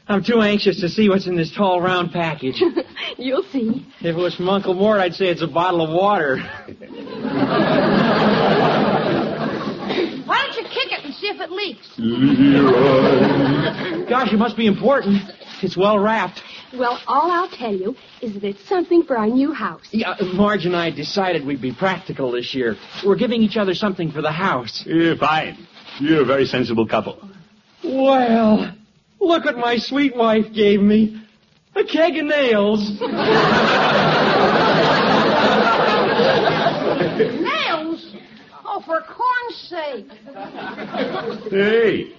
I'm 0.08 0.24
too 0.24 0.40
anxious 0.40 0.80
to 0.80 0.88
see 0.88 1.08
what's 1.08 1.26
in 1.26 1.36
this 1.36 1.52
tall, 1.54 1.80
round 1.80 2.12
package. 2.12 2.62
You'll 3.18 3.44
see. 3.52 3.86
if 4.00 4.06
it 4.06 4.14
was 4.16 4.34
from 4.34 4.48
Uncle 4.48 4.74
Mort, 4.74 5.00
I'd 5.00 5.14
say 5.14 5.26
it's 5.26 5.42
a 5.42 5.46
bottle 5.46 5.82
of 5.82 5.90
water. 5.90 6.38
Why 10.26 10.46
don't 10.46 10.56
you 10.56 10.62
kick 10.64 10.92
it 10.92 11.04
and 11.04 11.14
see 11.14 11.26
if 11.28 11.40
it 11.40 11.50
leaks? 11.50 11.88
Gosh, 14.08 14.32
it 14.32 14.36
must 14.38 14.56
be 14.56 14.66
important. 14.66 15.22
It's 15.62 15.76
well 15.76 15.98
wrapped. 15.98 16.42
Well, 16.72 17.00
all 17.06 17.30
I'll 17.30 17.48
tell 17.48 17.74
you 17.74 17.96
is 18.22 18.34
that 18.34 18.44
it's 18.44 18.68
something 18.68 19.02
for 19.02 19.16
our 19.18 19.26
new 19.26 19.52
house. 19.52 19.82
Yeah, 19.90 20.10
uh, 20.10 20.24
Marge 20.34 20.66
and 20.66 20.76
I 20.76 20.90
decided 20.90 21.44
we'd 21.44 21.60
be 21.60 21.72
practical 21.74 22.30
this 22.30 22.54
year. 22.54 22.76
We're 23.04 23.16
giving 23.16 23.42
each 23.42 23.56
other 23.56 23.74
something 23.74 24.12
for 24.12 24.22
the 24.22 24.30
house. 24.30 24.84
Yeah, 24.86 25.14
fine. 25.18 25.66
You're 25.98 26.22
a 26.22 26.24
very 26.24 26.46
sensible 26.46 26.86
couple. 26.86 27.18
Well, 27.82 28.72
look 29.18 29.44
what 29.44 29.58
my 29.58 29.76
sweet 29.78 30.14
wife 30.16 30.52
gave 30.54 30.80
me. 30.80 31.20
A 31.74 31.84
keg 31.84 32.16
of 32.18 32.26
nails. 32.26 33.00
Nails? 37.20 38.14
Oh, 38.64 38.82
for 38.84 39.00
corn's 39.02 39.56
sake. 39.68 40.06
Hey, 41.50 42.14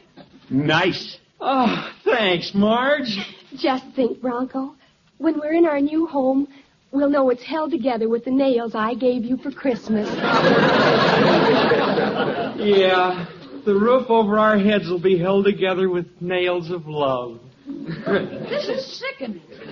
nice. 0.50 1.18
Oh, 1.40 1.92
thanks, 2.04 2.52
Marge. 2.54 3.18
Just 3.56 3.86
think, 3.96 4.20
Bronco, 4.22 4.76
when 5.18 5.40
we're 5.40 5.54
in 5.54 5.66
our 5.66 5.80
new 5.80 6.06
home, 6.08 6.48
we'll 6.92 7.10
know 7.10 7.30
it's 7.30 7.44
held 7.44 7.72
together 7.72 8.10
with 8.10 8.26
the 8.26 8.32
nails 8.32 8.76
I 8.76 8.96
gave 8.96 9.24
you 9.24 9.38
for 9.38 9.52
Christmas. 9.52 10.10
Yeah, 12.62 13.26
the 13.66 13.74
roof 13.74 14.08
over 14.10 14.38
our 14.38 14.58
heads 14.60 14.88
will 14.88 15.00
be 15.02 15.18
held 15.18 15.46
together 15.46 15.90
with 15.90 16.06
nails 16.22 16.70
of 16.70 16.86
love. 16.88 17.40
This 17.66 18.68
is 18.68 19.00
sickening. 19.00 19.42
Let's 19.58 19.72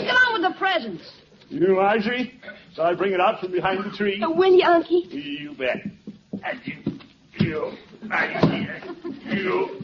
get 0.00 0.16
on 0.16 0.32
with 0.32 0.42
the 0.42 0.54
presents. 0.58 1.08
You, 1.48 1.76
Marjorie? 1.76 2.32
Shall 2.74 2.86
I 2.86 2.94
bring 2.94 3.12
it 3.12 3.20
out 3.20 3.38
from 3.40 3.52
behind 3.52 3.84
the 3.84 3.90
tree? 3.96 4.20
Uh, 4.22 4.30
will 4.30 4.52
you, 4.54 4.64
Unky? 4.64 5.06
You 5.12 5.54
bet. 5.56 5.84
And 6.42 6.60
you, 6.64 6.78
you, 7.38 7.72
right 8.08 8.42
here. 8.44 8.82
You, 9.26 9.81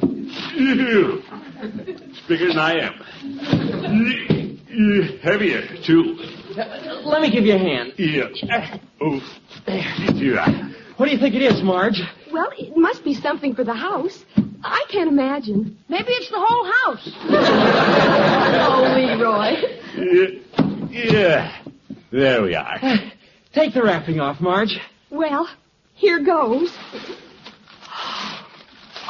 you. 0.59 1.23
It's 1.61 2.21
bigger 2.29 2.49
than 2.49 2.59
I 2.59 2.79
am. 2.81 2.95
You, 3.23 4.59
you, 4.69 5.19
heavier, 5.23 5.63
too. 5.87 6.17
Let 7.05 7.23
me 7.23 7.31
give 7.31 7.45
you 7.45 7.55
a 7.55 7.59
hand. 7.59 7.93
Yeah. 7.97 8.25
Uh, 8.51 8.79
oh, 9.01 9.21
There. 9.67 9.77
yeah. 10.15 10.71
What 10.97 11.07
do 11.07 11.13
you 11.13 11.19
think 11.19 11.35
it 11.35 11.43
is, 11.43 11.63
Marge? 11.63 12.01
Well, 12.33 12.51
it 12.59 12.77
must 12.77 13.05
be 13.05 13.15
something 13.15 13.55
for 13.55 13.65
the 13.65 13.75
house. 13.75 14.25
I 14.65 14.85
can't 14.91 15.09
imagine. 15.09 15.79
Maybe 15.89 16.09
it's 16.11 16.31
the 16.31 16.39
whole 16.39 16.65
house. 16.85 17.11
Oh, 18.71 18.93
Leroy. 18.97 19.55
Yeah. 20.91 21.11
yeah. 21.13 21.63
There 22.11 22.43
we 22.43 22.55
are. 22.55 22.79
Uh, 22.83 22.97
take 23.53 23.75
the 23.75 23.83
wrapping 23.83 24.19
off, 24.19 24.41
Marge. 24.41 24.79
Well, 25.11 25.49
here 25.95 26.25
goes. 26.25 26.77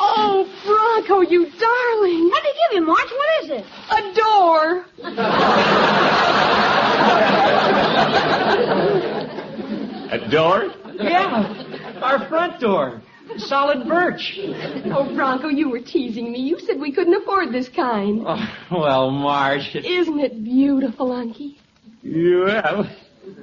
Oh, 0.01 0.47
Bronco, 0.65 1.21
you 1.29 1.51
darling. 1.59 2.29
What 2.31 2.43
did 2.45 2.55
he 2.55 2.59
give 2.63 2.73
you, 2.75 2.83
Marge? 2.87 3.11
What 3.11 3.45
is 3.45 3.51
it? 3.51 3.65
A 3.91 4.01
door. 4.15 4.85
A 10.11 10.19
door? 10.31 10.73
Yeah, 10.95 12.01
our 12.03 12.29
front 12.29 12.61
door. 12.61 13.03
Solid 13.37 13.87
birch. 13.87 14.39
Oh, 14.87 15.13
Bronco, 15.15 15.49
you 15.49 15.69
were 15.69 15.81
teasing 15.81 16.33
me. 16.33 16.41
You 16.41 16.59
said 16.61 16.81
we 16.81 16.93
couldn't 16.93 17.15
afford 17.15 17.53
this 17.53 17.69
kind. 17.69 18.25
Oh, 18.27 18.39
well, 18.71 19.11
Marge. 19.11 19.75
Isn't 19.77 20.19
it 20.21 20.43
beautiful, 20.43 21.11
Unky? 21.11 21.59
Well, 22.03 22.87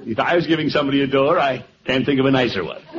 if 0.04 0.18
I 0.18 0.34
was 0.34 0.46
giving 0.46 0.70
somebody 0.70 1.02
a 1.02 1.06
door, 1.06 1.38
I 1.38 1.64
can't 1.86 2.04
think 2.04 2.18
of 2.18 2.26
a 2.26 2.30
nicer 2.30 2.64
one. 2.64 2.82
So 2.82 2.96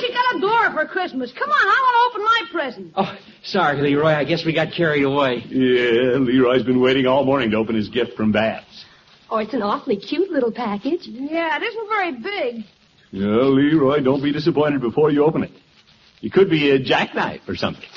she 0.00 0.12
got 0.12 0.36
a 0.36 0.40
door 0.40 0.70
for 0.72 0.86
Christmas. 1.00 1.32
Come 1.32 1.48
on, 1.48 1.56
I 1.56 1.64
want 1.64 1.94
to 1.96 2.02
open 2.10 2.24
my 2.26 2.60
present. 2.60 2.92
Oh, 2.94 3.18
sorry, 3.42 3.80
Leroy. 3.80 4.10
I 4.10 4.24
guess 4.24 4.44
we 4.44 4.52
got 4.52 4.74
carried 4.74 5.02
away. 5.02 5.42
Yeah, 5.48 6.18
Leroy's 6.18 6.62
been 6.62 6.78
waiting 6.78 7.06
all 7.06 7.24
morning 7.24 7.52
to 7.52 7.56
open 7.56 7.74
his 7.74 7.88
gift 7.88 8.18
from 8.18 8.32
Babs. 8.32 8.84
Oh, 9.30 9.38
it's 9.38 9.54
an 9.54 9.62
awfully 9.62 9.96
cute 9.96 10.30
little 10.30 10.52
package. 10.52 11.06
Yeah, 11.06 11.56
it 11.56 11.62
isn't 11.62 11.88
very 11.88 12.12
big. 12.12 12.64
Yeah, 13.12 13.28
Leroy, 13.28 14.00
don't 14.02 14.22
be 14.22 14.30
disappointed 14.30 14.82
before 14.82 15.10
you 15.10 15.24
open 15.24 15.44
it. 15.44 15.52
It 16.20 16.34
could 16.34 16.50
be 16.50 16.70
a 16.70 16.78
jackknife 16.78 17.48
or 17.48 17.56
something. 17.56 17.88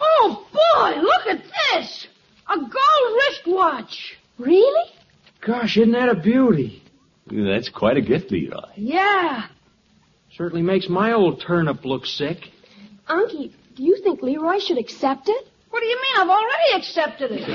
Oh, 0.00 0.44
boy, 0.52 1.00
look 1.00 1.38
at 1.38 1.44
this. 1.72 2.08
A 2.48 2.56
gold 2.56 3.20
wristwatch. 3.28 4.18
Really? 4.38 4.90
Gosh, 5.46 5.76
isn't 5.76 5.92
that 5.92 6.08
a 6.08 6.16
beauty? 6.16 6.82
That's 7.30 7.68
quite 7.68 7.96
a 7.96 8.00
gift, 8.00 8.32
Leroy. 8.32 8.58
Yeah. 8.74 9.46
Certainly 10.38 10.62
makes 10.62 10.88
my 10.88 11.12
old 11.14 11.40
turnip 11.44 11.84
look 11.84 12.06
sick. 12.06 12.38
Unky, 13.08 13.50
do 13.74 13.82
you 13.82 13.96
think 14.04 14.22
Leroy 14.22 14.60
should 14.60 14.78
accept 14.78 15.28
it? 15.28 15.48
What 15.70 15.80
do 15.80 15.86
you 15.86 16.00
mean? 16.00 16.12
I've 16.16 16.28
already 16.28 16.74
accepted 16.76 17.32
it. 17.32 17.42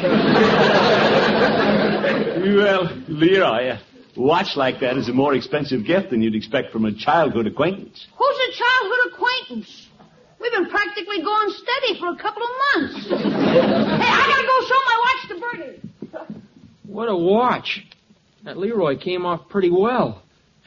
Well, 2.43 2.89
Leroy, 3.07 3.69
a 3.69 3.79
watch 4.17 4.57
like 4.57 4.81
that 4.81 4.97
is 4.97 5.07
a 5.07 5.13
more 5.13 5.33
expensive 5.33 5.85
gift 5.85 6.09
than 6.09 6.21
you'd 6.21 6.35
expect 6.35 6.73
from 6.73 6.83
a 6.83 6.91
childhood 6.93 7.47
acquaintance. 7.47 8.05
Who's 8.17 8.37
a 8.49 8.51
childhood 8.51 9.13
acquaintance? 9.13 9.87
We've 10.41 10.51
been 10.51 10.69
practically 10.69 11.21
going 11.23 11.51
steady 11.51 11.97
for 11.99 12.09
a 12.09 12.17
couple 12.17 12.43
of 12.43 12.49
months. 12.81 13.07
hey, 13.07 13.15
I 13.15 14.27
gotta 14.27 14.45
go 14.45 14.61
show 14.67 14.81
my 14.89 14.97
watch 15.05 15.21
to 15.29 15.35
Birdie. 15.39 15.79
What 16.85 17.07
a 17.07 17.15
watch. 17.15 17.85
That 18.43 18.57
Leroy 18.57 18.97
came 18.97 19.25
off 19.25 19.47
pretty 19.47 19.69
well. 19.69 20.21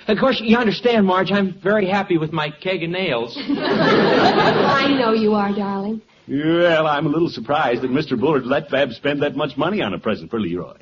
Of 0.09 0.19
course, 0.19 0.41
you 0.43 0.57
understand, 0.57 1.05
Marge, 1.05 1.33
I'm 1.33 1.59
very 1.61 1.89
happy 1.89 2.17
with 2.17 2.33
my 2.33 2.51
keg 2.51 2.83
of 2.85 2.91
nails. 2.91 3.37
I 3.41 4.95
know 4.99 5.13
you 5.13 5.35
are, 5.35 5.53
darling. 5.53 6.01
Well, 6.29 6.87
I'm 6.87 7.07
a 7.07 7.09
little 7.09 7.29
surprised 7.29 7.83
that 7.83 7.91
Mr. 7.91 8.19
Bullard 8.19 8.47
let 8.47 8.71
Babs 8.71 8.97
spend 8.97 9.23
that 9.23 9.37
much 9.37 9.57
money 9.57 9.83
on 9.83 9.95
a 9.95 9.99
present 9.99 10.31
for 10.31 10.41
Leroy. 10.41 10.77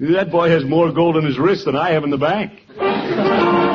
That 0.00 0.30
boy 0.30 0.50
has 0.50 0.64
more 0.64 0.92
gold 0.92 1.16
in 1.16 1.24
his 1.24 1.38
wrist 1.38 1.64
than 1.64 1.76
I 1.76 1.92
have 1.92 2.04
in 2.04 2.10
the 2.10 2.18
bank. 2.18 3.71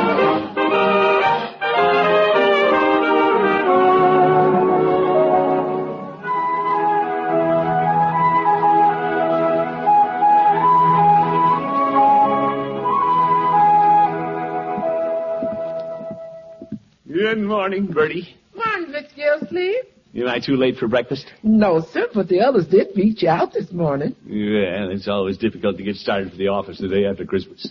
Morning, 17.67 17.91
Birdie. 17.91 18.37
Morning, 18.55 18.93
Miss 18.93 19.11
Gildersleeve. 19.13 19.83
Am 20.15 20.29
I 20.29 20.39
too 20.39 20.55
late 20.55 20.77
for 20.77 20.87
breakfast? 20.87 21.25
No, 21.43 21.85
sir, 21.91 22.07
but 22.13 22.29
the 22.29 22.39
others 22.39 22.65
did 22.65 22.93
beat 22.95 23.21
you 23.21 23.27
out 23.27 23.51
this 23.51 23.73
morning. 23.73 24.15
Yeah, 24.25 24.87
it's 24.89 25.09
always 25.09 25.37
difficult 25.37 25.75
to 25.75 25.83
get 25.83 25.97
started 25.97 26.31
for 26.31 26.37
the 26.37 26.47
office 26.47 26.79
the 26.79 26.87
day 26.87 27.05
after 27.05 27.25
Christmas. 27.25 27.67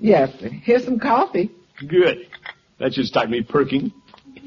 Yes, 0.00 0.30
sir. 0.40 0.48
Here's 0.48 0.84
some 0.84 0.98
coffee. 0.98 1.52
Good. 1.78 2.26
That 2.80 2.94
should 2.94 3.04
start 3.04 3.30
me 3.30 3.46
perking. 3.48 3.92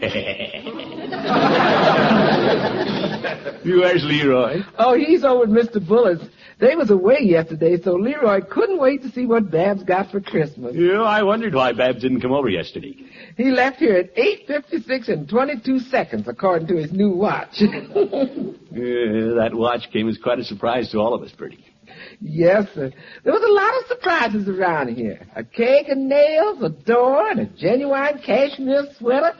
Where's 3.66 4.04
Leroy? 4.04 4.62
Oh, 4.78 4.96
he's 4.96 5.24
over 5.24 5.44
at 5.44 5.50
Mr. 5.50 5.86
Bullard's. 5.86 6.24
They 6.60 6.76
was 6.76 6.90
away 6.90 7.20
yesterday, 7.22 7.82
so 7.82 7.94
Leroy 7.94 8.42
couldn't 8.42 8.80
wait 8.80 9.02
to 9.04 9.10
see 9.12 9.26
what 9.26 9.50
Babs 9.50 9.84
got 9.84 10.12
for 10.12 10.20
Christmas. 10.20 10.76
You 10.76 10.94
know, 10.94 11.06
I 11.06 11.24
wondered 11.24 11.54
why 11.56 11.72
Babs 11.72 12.02
didn't 12.02 12.20
come 12.20 12.34
over 12.34 12.50
yesterday. 12.50 12.98
He 13.38 13.46
left 13.46 13.78
here 13.78 13.96
at 13.96 14.14
8.56 14.16 15.08
and 15.08 15.30
22 15.30 15.80
seconds, 15.80 16.28
according 16.28 16.68
to 16.68 16.76
his 16.76 16.92
new 16.92 17.12
watch. 17.12 17.62
Yeah, 17.62 17.68
uh, 17.80 19.36
that 19.36 19.52
watch 19.54 19.90
came 19.94 20.10
as 20.10 20.18
quite 20.18 20.40
a 20.40 20.44
surprise 20.44 20.92
to 20.92 21.00
all 21.00 21.13
of 21.13 21.24
us, 21.24 21.32
Birdie. 21.32 21.65
yes, 22.20 22.67
sir. 22.76 22.92
There 23.24 23.34
was 23.34 23.42
a 23.42 23.54
lot 23.54 23.78
of 23.80 23.88
surprises 23.88 24.50
around 24.50 24.96
here. 24.96 25.26
A 25.38 25.46
cake 25.46 25.88
of 25.88 25.98
nails, 25.98 26.62
a 26.62 26.70
door, 26.70 27.30
and 27.30 27.40
a 27.40 27.46
genuine 27.46 28.20
cashmere 28.20 28.88
sweater. 28.98 29.34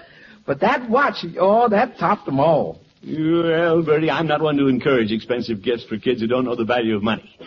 But 0.46 0.62
that 0.62 0.90
watch, 0.90 1.26
oh, 1.38 1.68
that 1.68 1.98
topped 1.98 2.26
them 2.26 2.40
all. 2.40 2.82
Well, 3.06 3.82
Birdie, 3.84 4.12
I'm 4.12 4.28
not 4.28 4.42
one 4.42 4.58
to 4.58 4.68
encourage 4.68 5.12
expensive 5.12 5.62
gifts 5.62 5.86
for 5.86 5.98
kids 5.98 6.22
who 6.22 6.28
don't 6.28 6.46
know 6.46 6.56
the 6.56 6.66
value 6.66 6.96
of 6.96 7.04
money. 7.04 7.38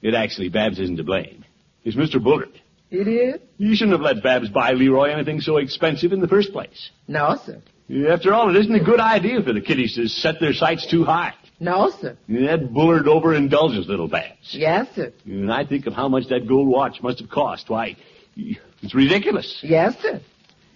It 0.00 0.14
actually, 0.14 0.48
Babs 0.48 0.78
isn't 0.78 0.96
to 0.96 1.04
blame. 1.04 1.44
It's 1.84 1.96
Mr. 1.96 2.22
Bullard. 2.22 2.60
It 2.90 3.08
is? 3.08 3.40
You 3.56 3.74
shouldn't 3.74 3.92
have 3.92 4.02
let 4.02 4.22
Babs 4.22 4.48
buy 4.50 4.72
Leroy 4.72 5.10
anything 5.10 5.40
so 5.40 5.56
expensive 5.56 6.12
in 6.12 6.20
the 6.20 6.28
first 6.28 6.52
place. 6.52 6.90
No, 7.08 7.36
sir. 7.44 7.60
After 8.08 8.32
all, 8.32 8.50
it 8.50 8.56
isn't 8.60 8.74
a 8.74 8.82
good 8.84 9.00
idea 9.00 9.42
for 9.42 9.52
the 9.52 9.60
kiddies 9.60 9.94
to 9.96 10.08
set 10.08 10.40
their 10.40 10.52
sights 10.52 10.86
too 10.86 11.04
high. 11.04 11.34
No, 11.58 11.90
sir. 11.90 12.16
That 12.28 12.72
Bullard 12.72 13.04
overindulges 13.06 13.86
little 13.86 14.08
Babs. 14.08 14.52
Yes, 14.52 14.88
sir. 14.94 15.12
And 15.24 15.52
I 15.52 15.64
think 15.64 15.86
of 15.86 15.94
how 15.94 16.08
much 16.08 16.28
that 16.28 16.46
gold 16.46 16.68
watch 16.68 17.02
must 17.02 17.20
have 17.20 17.30
cost. 17.30 17.68
Why, 17.70 17.96
it's 18.36 18.94
ridiculous. 18.94 19.60
Yes, 19.62 19.96
sir. 20.00 20.20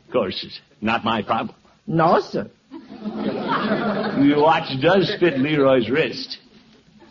Of 0.07 0.13
course, 0.13 0.43
it's 0.45 0.61
not 0.81 1.05
my 1.05 1.23
problem. 1.23 1.57
No, 1.87 2.21
sir. 2.21 2.51
The 2.91 4.35
watch 4.39 4.69
does 4.81 5.15
fit 5.21 5.39
Leroy's 5.39 5.91
wrist. 5.91 6.39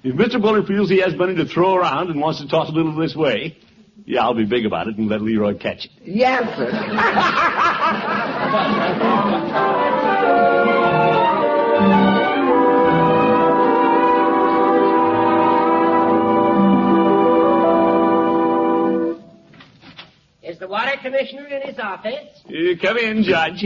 If 0.03 0.15
Mr. 0.15 0.41
Bullard 0.41 0.67
feels 0.67 0.89
he 0.89 0.99
has 1.01 1.15
money 1.15 1.35
to 1.35 1.45
throw 1.45 1.75
around 1.75 2.09
and 2.09 2.19
wants 2.21 2.39
to 2.41 2.47
toss 2.47 2.69
a 2.69 2.71
little 2.71 2.95
this 2.95 3.15
way, 3.15 3.57
yeah, 4.05 4.21
I'll 4.21 4.35
be 4.35 4.45
big 4.45 4.65
about 4.65 4.87
it 4.87 4.97
and 4.97 5.07
let 5.09 5.21
Leroy 5.21 5.57
catch 5.57 5.85
it. 5.85 5.91
Yes, 6.03 6.43
sir. 6.55 6.71
Is 20.43 20.59
the 20.59 20.67
water 20.67 20.91
commissioner 21.01 21.47
in 21.47 21.63
his 21.67 21.79
office? 21.79 22.13
Uh, 22.45 22.79
come 22.79 22.97
in, 22.97 23.23
Judge. 23.23 23.65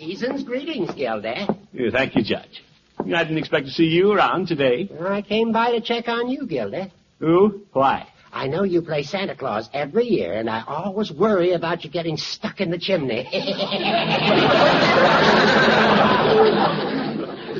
Season's 0.00 0.42
greetings, 0.44 0.90
Gildy. 0.92 1.46
Uh, 1.46 1.54
thank 1.92 2.16
you, 2.16 2.22
Judge. 2.22 2.62
I 3.00 3.22
didn't 3.22 3.36
expect 3.36 3.66
to 3.66 3.72
see 3.72 3.84
you 3.84 4.12
around 4.12 4.48
today. 4.48 4.88
I 4.98 5.20
came 5.20 5.52
by 5.52 5.72
to 5.72 5.82
check 5.82 6.08
on 6.08 6.30
you, 6.30 6.46
Gildy. 6.46 6.90
Who? 7.18 7.66
why? 7.74 8.08
I 8.32 8.46
know 8.46 8.62
you 8.62 8.80
play 8.80 9.02
Santa 9.02 9.36
Claus 9.36 9.68
every 9.74 10.06
year, 10.06 10.32
and 10.32 10.48
I 10.48 10.64
always 10.66 11.12
worry 11.12 11.52
about 11.52 11.84
you 11.84 11.90
getting 11.90 12.16
stuck 12.16 12.62
in 12.62 12.70
the 12.70 12.78
chimney. 12.78 13.28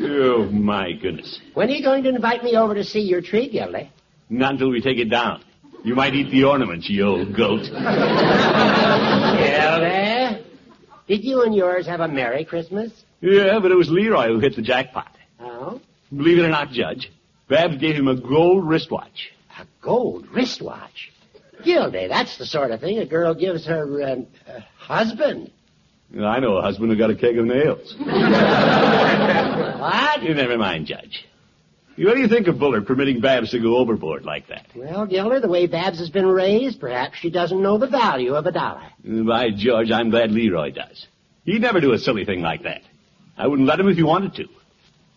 Oh, 0.03 0.47
my 0.47 0.93
goodness. 0.93 1.41
when 1.55 1.69
are 1.69 1.73
you 1.73 1.83
going 1.83 2.03
to 2.05 2.09
invite 2.09 2.43
me 2.43 2.57
over 2.57 2.75
to 2.75 2.83
see 2.85 3.01
your 3.01 3.21
tree, 3.21 3.51
Gildy? 3.51 3.91
Not 4.29 4.53
until 4.53 4.71
we 4.71 4.81
take 4.81 4.99
it 4.99 5.11
down. 5.11 5.43
You 5.85 5.95
might 5.95 6.15
eat 6.15 6.31
the 6.31 6.45
ornaments, 6.45 6.89
you 6.91 7.07
old 7.07 7.35
goat. 7.37 7.63
Gildy? 7.63 7.77
Did 11.11 11.25
you 11.25 11.43
and 11.43 11.53
yours 11.53 11.89
have 11.89 11.99
a 11.99 12.07
Merry 12.07 12.45
Christmas? 12.45 12.93
Yeah, 13.21 13.59
but 13.61 13.73
it 13.73 13.75
was 13.75 13.91
Leroy 13.91 14.29
who 14.29 14.39
hit 14.39 14.55
the 14.55 14.63
jackpot. 14.63 15.11
Oh? 15.41 15.81
Believe 16.17 16.39
it 16.39 16.45
or 16.45 16.51
not, 16.51 16.71
Judge, 16.71 17.11
Babs 17.49 17.79
gave 17.79 17.97
him 17.97 18.07
a 18.07 18.15
gold 18.15 18.65
wristwatch. 18.65 19.33
A 19.59 19.67
gold 19.83 20.29
wristwatch? 20.29 21.11
Gildy, 21.65 22.07
that's 22.07 22.39
the 22.39 22.47
sort 22.47 22.71
of 22.71 22.79
thing 22.79 22.99
a 22.99 23.07
girl 23.07 23.35
gives 23.35 23.67
her 23.67 24.01
uh, 24.01 24.17
uh, 24.49 24.61
husband. 24.79 25.51
I 26.17 26.39
know 26.39 26.59
a 26.59 26.63
husband 26.63 26.93
who 26.93 26.97
got 26.97 27.11
a 27.11 27.17
keg 27.17 27.37
of 27.37 27.45
nails. 27.45 27.97
What? 29.81 30.23
You 30.23 30.35
never 30.35 30.59
mind, 30.59 30.87
Judge. 30.87 31.27
What 32.03 32.15
do 32.15 32.21
you 32.21 32.29
think 32.29 32.47
of 32.49 32.59
Bullard 32.59 32.87
permitting 32.87 33.21
Babs 33.21 33.51
to 33.51 33.59
go 33.59 33.77
overboard 33.77 34.25
like 34.25 34.49
that? 34.49 34.67
Well, 34.75 35.05
Gilder, 35.07 35.39
the 35.39 35.49
way 35.49 35.67
Babs 35.67 35.99
has 35.99 36.09
been 36.09 36.27
raised, 36.27 36.81
perhaps 36.81 37.19
she 37.19 37.29
doesn't 37.29 37.61
know 37.61 37.77
the 37.77 37.89
value 37.89 38.35
of 38.35 38.47
a 38.47 38.53
dollar. 38.53 38.83
Mm, 39.07 39.27
by 39.27 39.51
George, 39.51 39.91
I'm 39.91 40.09
glad 40.09 40.31
Leroy 40.31 40.71
does. 40.71 41.07
He'd 41.45 41.61
never 41.61 41.79
do 41.79 41.93
a 41.93 41.99
silly 41.99 42.25
thing 42.25 42.41
like 42.41 42.63
that. 42.63 42.81
I 43.37 43.47
wouldn't 43.47 43.69
let 43.69 43.79
him 43.79 43.89
if 43.89 43.97
he 43.97 44.03
wanted 44.03 44.35
to. 44.37 44.49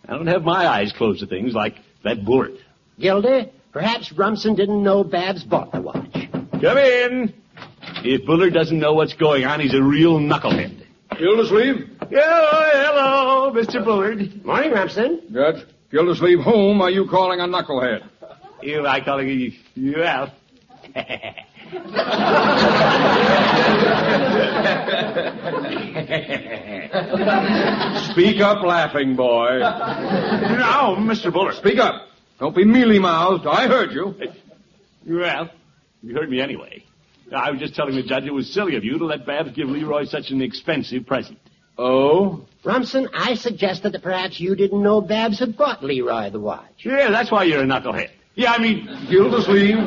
I 0.09 0.11
don't 0.11 0.27
have 0.27 0.43
my 0.43 0.67
eyes 0.67 0.91
closed 0.91 1.21
to 1.21 1.25
things 1.25 1.53
like 1.53 1.75
that 2.03 2.25
Bullard. 2.25 2.57
Gilder, 2.99 3.45
perhaps 3.71 4.11
Rumson 4.11 4.55
didn't 4.55 4.83
know 4.83 5.05
Babs 5.05 5.43
bought 5.45 5.71
the 5.71 5.81
watch. 5.81 6.11
Come 6.11 6.77
in. 6.77 7.33
If 8.03 8.25
Bullard 8.25 8.53
doesn't 8.53 8.77
know 8.77 8.93
what's 8.93 9.13
going 9.13 9.45
on, 9.45 9.61
he's 9.61 9.73
a 9.73 9.81
real 9.81 10.19
knucklehead. 10.19 10.83
Gildersleeve? 11.17 11.89
Oh, 12.01 12.69
hello, 12.73 13.53
Mr. 13.53 13.83
Bullard. 13.83 14.43
Morning, 14.45 14.71
Rumson. 14.71 15.21
Judge, 15.31 15.65
Gildersleeve, 15.93 16.39
whom 16.43 16.81
are 16.81 16.89
you 16.89 17.07
calling 17.07 17.39
a 17.39 17.43
knucklehead? 17.43 18.09
You, 18.63 18.87
I 18.87 19.01
calling 19.01 19.27
you, 19.27 19.51
you 19.75 20.01
out. 20.05 20.29
Speak 28.11 28.39
up, 28.39 28.63
laughing 28.63 29.17
boy. 29.17 29.59
Now, 29.59 30.95
Mr. 30.95 31.33
Bullard. 31.33 31.55
Speak 31.55 31.77
up. 31.77 32.07
Don't 32.39 32.55
be 32.55 32.63
mealy-mouthed. 32.63 33.45
I 33.45 33.67
heard 33.67 33.91
you. 33.91 34.15
Well, 35.05 35.49
you 36.01 36.15
heard 36.15 36.29
me 36.29 36.39
anyway. 36.39 36.85
I 37.35 37.51
was 37.51 37.59
just 37.59 37.75
telling 37.75 37.95
the 37.95 38.03
judge 38.03 38.23
it 38.23 38.31
was 38.33 38.49
silly 38.49 38.77
of 38.77 38.85
you 38.85 38.97
to 38.97 39.05
let 39.05 39.25
Babs 39.25 39.51
give 39.51 39.67
Leroy 39.67 40.05
such 40.05 40.31
an 40.31 40.41
expensive 40.41 41.05
present. 41.05 41.37
Oh? 41.77 42.45
Rumson, 42.63 43.09
I 43.13 43.35
suggested 43.35 43.91
that 43.93 44.01
perhaps 44.01 44.39
you 44.39 44.55
didn't 44.55 44.81
know 44.81 45.01
Babs 45.01 45.39
had 45.39 45.57
bought 45.57 45.83
Leroy 45.83 46.29
the 46.29 46.39
watch. 46.39 46.85
Yeah, 46.85 47.11
that's 47.11 47.29
why 47.29 47.43
you're 47.43 47.61
a 47.61 47.65
knucklehead. 47.65 48.09
Yeah, 48.35 48.53
I 48.53 48.59
mean, 48.59 48.87
Gildersleeve, 49.09 49.77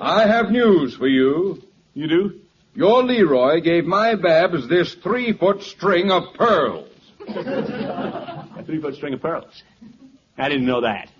I 0.00 0.26
have 0.26 0.50
news 0.50 0.96
for 0.96 1.06
you. 1.06 1.62
you 1.94 2.08
do? 2.08 2.40
Your 2.74 3.02
Leroy 3.02 3.60
gave 3.60 3.84
my 3.84 4.14
Babs 4.14 4.66
this 4.68 4.94
three-foot 4.94 5.62
string 5.62 6.10
of 6.10 6.32
pearls. 6.34 6.88
A 7.28 8.64
three-foot 8.64 8.94
string 8.94 9.14
of 9.14 9.20
pearls. 9.20 9.62
I 10.38 10.48
didn't 10.48 10.66
know 10.66 10.80
that. 10.80 11.10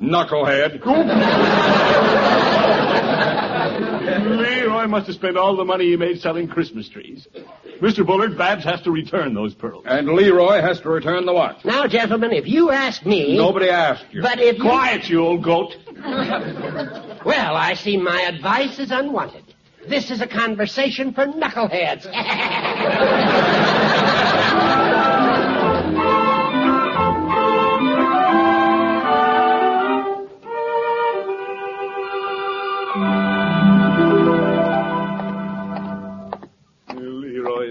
Knucklehead. 0.00 0.80
Leroy 4.80 4.90
must 4.90 5.06
have 5.08 5.16
spent 5.16 5.36
all 5.36 5.56
the 5.56 5.64
money 5.64 5.90
he 5.90 5.96
made 5.96 6.20
selling 6.20 6.48
Christmas 6.48 6.88
trees. 6.88 7.28
Mr. 7.80 8.06
Bullard, 8.06 8.38
Babs 8.38 8.64
has 8.64 8.80
to 8.82 8.90
return 8.90 9.34
those 9.34 9.54
pearls. 9.54 9.84
And 9.86 10.08
Leroy 10.08 10.62
has 10.62 10.80
to 10.80 10.88
return 10.88 11.26
the 11.26 11.34
watch. 11.34 11.62
Now, 11.66 11.86
gentlemen, 11.86 12.32
if 12.32 12.46
you 12.46 12.70
ask 12.70 13.04
me. 13.04 13.36
Nobody 13.36 13.68
asked 13.68 14.06
you. 14.10 14.22
But 14.22 14.40
if 14.40 14.56
you... 14.56 14.62
Quiet, 14.62 15.06
you 15.08 15.20
old 15.20 15.44
goat. 15.44 15.76
Well, 17.22 17.54
I 17.54 17.74
see 17.74 17.98
my 17.98 18.22
advice 18.22 18.78
is 18.78 18.90
unwanted. 18.90 19.44
This 19.86 20.10
is 20.10 20.22
a 20.22 20.26
conversation 20.26 21.12
for 21.12 21.26
knuckleheads. 21.26 22.06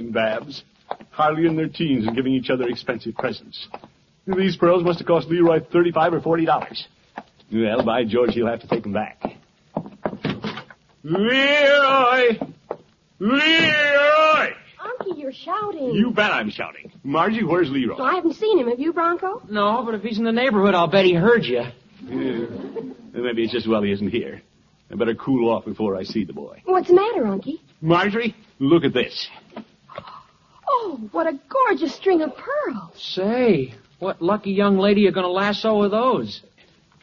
and 0.10 0.14
Babs, 0.14 0.64
hardly 1.12 1.46
in 1.46 1.56
their 1.56 1.68
teens 1.68 2.08
and 2.08 2.16
giving 2.16 2.34
each 2.34 2.50
other 2.50 2.68
expensive 2.68 3.16
presents. 3.16 3.68
These 4.26 4.58
pearls 4.58 4.84
must 4.84 5.00
have 5.00 5.08
cost 5.08 5.28
Leroy 5.28 5.60
thirty-five 5.72 6.14
or 6.14 6.22
forty 6.22 6.46
dollars. 6.46 6.88
Well, 7.52 7.84
by 7.84 8.04
George, 8.06 8.34
he'll 8.34 8.48
have 8.48 8.62
to 8.62 8.68
take 8.68 8.84
them 8.84 8.94
back. 8.94 9.22
Leroy! 11.04 12.38
Leroy! 13.20 14.54
Unky, 14.80 15.18
you're 15.18 15.32
shouting. 15.32 15.92
You 15.94 16.12
bet 16.12 16.32
I'm 16.32 16.50
shouting. 16.50 16.92
Margie, 17.04 17.44
where's 17.44 17.70
Leroy? 17.72 17.98
I 17.98 18.16
haven't 18.16 18.34
seen 18.34 18.60
him. 18.60 18.68
Have 18.68 18.80
you, 18.80 18.94
Bronco? 18.94 19.42
No, 19.50 19.84
but 19.84 19.96
if 19.96 20.04
he's 20.04 20.20
in 20.20 20.26
the 20.26 20.32
neighborhood, 20.32 20.76
I'll 20.76 20.88
bet 20.88 21.06
he 21.06 21.14
heard 21.14 21.44
you. 21.46 21.64
Yeah. 22.04 22.46
Maybe 23.14 23.44
it's 23.44 23.52
just 23.54 23.68
well 23.68 23.82
he 23.82 23.92
isn't 23.92 24.10
here. 24.10 24.42
I 24.92 24.96
better 24.96 25.16
cool 25.16 25.50
off 25.50 25.66
before 25.66 25.96
I 25.96 26.04
see 26.04 26.24
the 26.24 26.34
boy. 26.34 26.62
What's 26.66 26.88
the 26.88 26.96
matter, 26.96 27.24
Unky? 27.24 27.60
Marjorie, 27.82 28.36
look 28.60 28.84
at 28.84 28.94
this. 28.94 29.28
Oh, 30.72 31.00
what 31.12 31.26
a 31.28 31.40
gorgeous 31.50 31.96
string 31.96 32.22
of 32.22 32.32
pearls. 32.36 32.92
Say, 32.96 33.74
what 33.98 34.22
lucky 34.22 34.52
young 34.52 34.78
lady 34.78 35.08
are 35.08 35.12
going 35.12 35.26
to 35.26 35.32
lasso 35.32 35.80
with 35.80 35.92
those? 35.92 36.42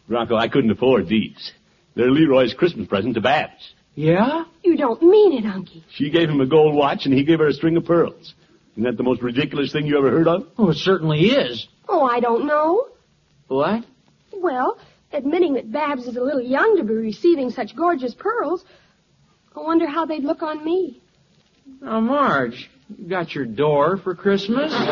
Bronco, 0.08 0.36
I 0.36 0.48
couldn't 0.48 0.70
afford 0.70 1.08
these. 1.08 1.52
They're 1.96 2.10
Leroy's 2.10 2.54
Christmas 2.54 2.86
present 2.86 3.14
to 3.14 3.20
Babs. 3.20 3.72
Yeah? 3.94 4.44
You 4.62 4.76
don't 4.76 5.02
mean 5.02 5.32
it, 5.32 5.44
Unky. 5.44 5.82
She 5.90 6.10
gave 6.10 6.28
him 6.28 6.40
a 6.40 6.46
gold 6.46 6.74
watch 6.74 7.06
and 7.06 7.14
he 7.14 7.24
gave 7.24 7.38
her 7.40 7.48
a 7.48 7.52
string 7.52 7.76
of 7.76 7.86
pearls. 7.86 8.34
Isn't 8.72 8.84
that 8.84 8.96
the 8.96 9.02
most 9.02 9.22
ridiculous 9.22 9.72
thing 9.72 9.86
you 9.86 9.98
ever 9.98 10.10
heard 10.10 10.28
of? 10.28 10.46
Oh, 10.58 10.70
it 10.70 10.76
certainly 10.76 11.20
is. 11.30 11.66
Oh, 11.88 12.04
I 12.04 12.20
don't 12.20 12.46
know. 12.46 12.88
What? 13.48 13.84
Well, 14.32 14.78
admitting 15.12 15.54
that 15.54 15.72
Babs 15.72 16.06
is 16.06 16.16
a 16.16 16.20
little 16.20 16.42
young 16.42 16.76
to 16.76 16.84
be 16.84 16.92
receiving 16.94 17.50
such 17.50 17.74
gorgeous 17.74 18.14
pearls, 18.14 18.64
I 19.56 19.60
wonder 19.60 19.86
how 19.86 20.04
they'd 20.04 20.24
look 20.24 20.42
on 20.42 20.62
me. 20.62 21.00
Now, 21.80 22.00
Marge, 22.00 22.70
you 22.88 23.08
got 23.08 23.34
your 23.34 23.44
door 23.46 23.96
for 23.96 24.14
Christmas? 24.14 24.72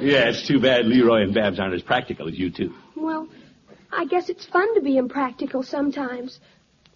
Yeah, 0.00 0.28
it's 0.28 0.46
too 0.46 0.60
bad 0.60 0.86
Leroy 0.86 1.22
and 1.22 1.34
Babs 1.34 1.58
aren't 1.58 1.74
as 1.74 1.82
practical 1.82 2.28
as 2.28 2.38
you 2.38 2.50
two. 2.52 2.72
Well, 2.94 3.26
I 3.92 4.04
guess 4.04 4.28
it's 4.28 4.46
fun 4.46 4.72
to 4.76 4.80
be 4.80 4.96
impractical 4.96 5.64
sometimes. 5.64 6.38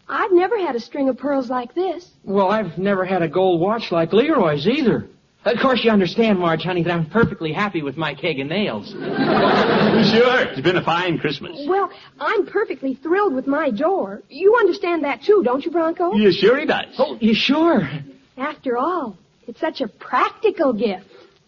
I've 0.09 0.31
never 0.33 0.57
had 0.57 0.77
a 0.77 0.81
string 0.81 1.09
of 1.09 1.19
pearls 1.19 1.51
like 1.51 1.75
this. 1.75 2.09
well, 2.23 2.49
I've 2.49 2.79
never 2.79 3.05
had 3.05 3.23
a 3.23 3.29
gold 3.29 3.61
watch 3.61 3.91
like 3.91 4.13
Leroy's 4.13 4.69
either. 4.69 5.09
Of 5.45 5.59
course, 5.61 5.81
you 5.83 5.91
understand, 5.91 6.39
Marge, 6.39 6.63
honey, 6.63 6.85
that 6.85 6.93
I'm 6.93 7.07
perfectly 7.11 7.53
happy 7.53 7.83
with 7.83 7.97
my 7.97 8.15
keg 8.15 8.39
of 8.41 8.47
nails. 8.47 8.95
Sure, 10.03 10.41
it's 10.41 10.61
been 10.61 10.77
a 10.77 10.85
fine 10.85 11.19
Christmas. 11.19 11.65
Well, 11.69 11.89
I'm 12.19 12.47
perfectly 12.47 12.95
thrilled 12.95 13.35
with 13.35 13.47
my 13.47 13.71
door. 13.71 14.23
You 14.29 14.57
understand 14.59 15.05
that 15.05 15.23
too, 15.23 15.43
don't 15.45 15.65
you, 15.65 15.71
Bronco? 15.71 16.15
Yeah, 16.15 16.31
sure 16.33 16.59
he 16.59 16.67
does. 16.67 16.87
Oh, 16.99 17.17
you 17.21 17.35
sure? 17.35 17.89
After 18.37 18.77
all, 18.77 19.17
it's 19.47 19.61
such 19.61 19.81
a 19.81 19.87
practical 19.87 20.73
gift. 20.73 21.07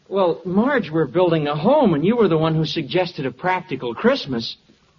Well, 0.08 0.40
Marge, 0.44 0.90
we're 0.90 1.06
building 1.06 1.48
a 1.48 1.56
home, 1.56 1.94
and 1.94 2.04
you 2.04 2.16
were 2.16 2.28
the 2.28 2.38
one 2.38 2.54
who 2.54 2.64
suggested 2.64 3.26
a 3.26 3.32
practical 3.32 3.94
Christmas. 3.94 4.56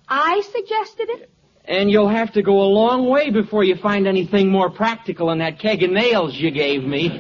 I 0.10 0.42
suggested 0.52 1.10
it. 1.12 1.30
And 1.68 1.90
you'll 1.90 2.10
have 2.10 2.32
to 2.34 2.44
go 2.44 2.62
a 2.62 2.70
long 2.70 3.10
way 3.10 3.32
before 3.32 3.64
you 3.64 3.76
find 3.76 4.08
anything 4.08 4.50
more 4.50 4.70
practical 4.70 5.28
than 5.30 5.40
that 5.40 5.58
keg 5.60 5.82
of 5.82 5.90
nails 5.90 6.36
you 6.36 6.52
gave 6.52 6.84
me. 6.84 7.10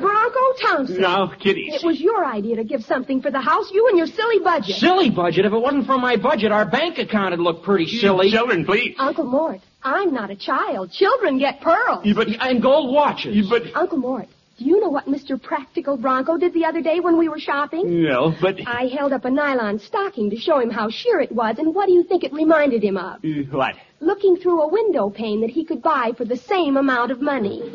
Bronco 0.00 0.40
Townsend. 0.60 1.00
No, 1.00 1.32
kiddies. 1.40 1.74
It 1.74 1.84
was 1.84 2.00
your 2.00 2.24
idea 2.24 2.56
to 2.56 2.64
give 2.64 2.82
something 2.84 3.20
for 3.20 3.30
the 3.30 3.40
house, 3.40 3.70
you 3.72 3.88
and 3.88 3.98
your 3.98 4.06
silly 4.06 4.38
budget. 4.38 4.76
Silly 4.76 5.10
budget. 5.10 5.46
If 5.46 5.52
it 5.52 5.58
wasn't 5.58 5.86
for 5.86 5.98
my 5.98 6.16
budget, 6.16 6.52
our 6.52 6.64
bank 6.64 6.98
account 6.98 7.30
would 7.32 7.40
look 7.40 7.62
pretty 7.64 7.86
mm, 7.86 8.00
silly. 8.00 8.30
Children, 8.30 8.64
please. 8.64 8.94
Uncle 8.98 9.24
Mort, 9.24 9.60
I'm 9.82 10.12
not 10.12 10.30
a 10.30 10.36
child. 10.36 10.92
Children 10.92 11.38
get 11.38 11.60
pearls. 11.60 12.04
Yeah, 12.04 12.14
but, 12.14 12.28
And 12.40 12.62
gold 12.62 12.94
watches. 12.94 13.34
yeah, 13.34 13.42
but, 13.48 13.62
Uncle 13.74 13.98
Mort, 13.98 14.28
do 14.58 14.64
you 14.64 14.80
know 14.80 14.88
what 14.88 15.06
Mr. 15.06 15.40
Practical 15.40 15.96
Bronco 15.96 16.36
did 16.36 16.52
the 16.52 16.64
other 16.64 16.82
day 16.82 16.98
when 16.98 17.16
we 17.16 17.28
were 17.28 17.38
shopping? 17.38 18.02
no, 18.02 18.34
but, 18.40 18.56
I 18.66 18.86
held 18.86 19.12
up 19.12 19.24
a 19.24 19.30
nylon 19.30 19.78
stocking 19.78 20.30
to 20.30 20.36
show 20.36 20.58
him 20.58 20.68
how 20.68 20.90
sheer 20.90 21.20
it 21.20 21.30
was, 21.30 21.58
and 21.58 21.74
what 21.74 21.86
do 21.86 21.92
you 21.92 22.02
think 22.02 22.24
it 22.24 22.32
reminded 22.32 22.82
him 22.82 22.96
of? 22.96 23.24
uh, 23.24 23.28
what? 23.50 23.74
Looking 24.00 24.36
through 24.36 24.62
a 24.62 24.68
window 24.68 25.10
pane 25.10 25.40
that 25.42 25.50
he 25.50 25.64
could 25.64 25.80
buy 25.80 26.12
for 26.16 26.24
the 26.24 26.36
same 26.36 26.76
amount 26.76 27.12
of 27.12 27.20
money. 27.20 27.62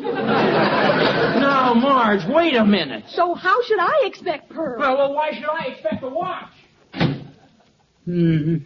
Now, 1.44 1.74
Marge, 1.74 2.22
wait 2.28 2.56
a 2.56 2.64
minute. 2.64 3.04
So 3.08 3.34
how 3.34 3.62
should 3.64 3.78
I 3.78 4.02
expect 4.04 4.50
pearls? 4.50 4.80
Well, 4.80 4.96
well, 4.96 5.14
why 5.14 5.32
should 5.32 5.44
I 5.44 5.66
expect 5.66 6.02
a 6.02 6.08
watch? 6.08 6.50
Hmm. 8.04 8.56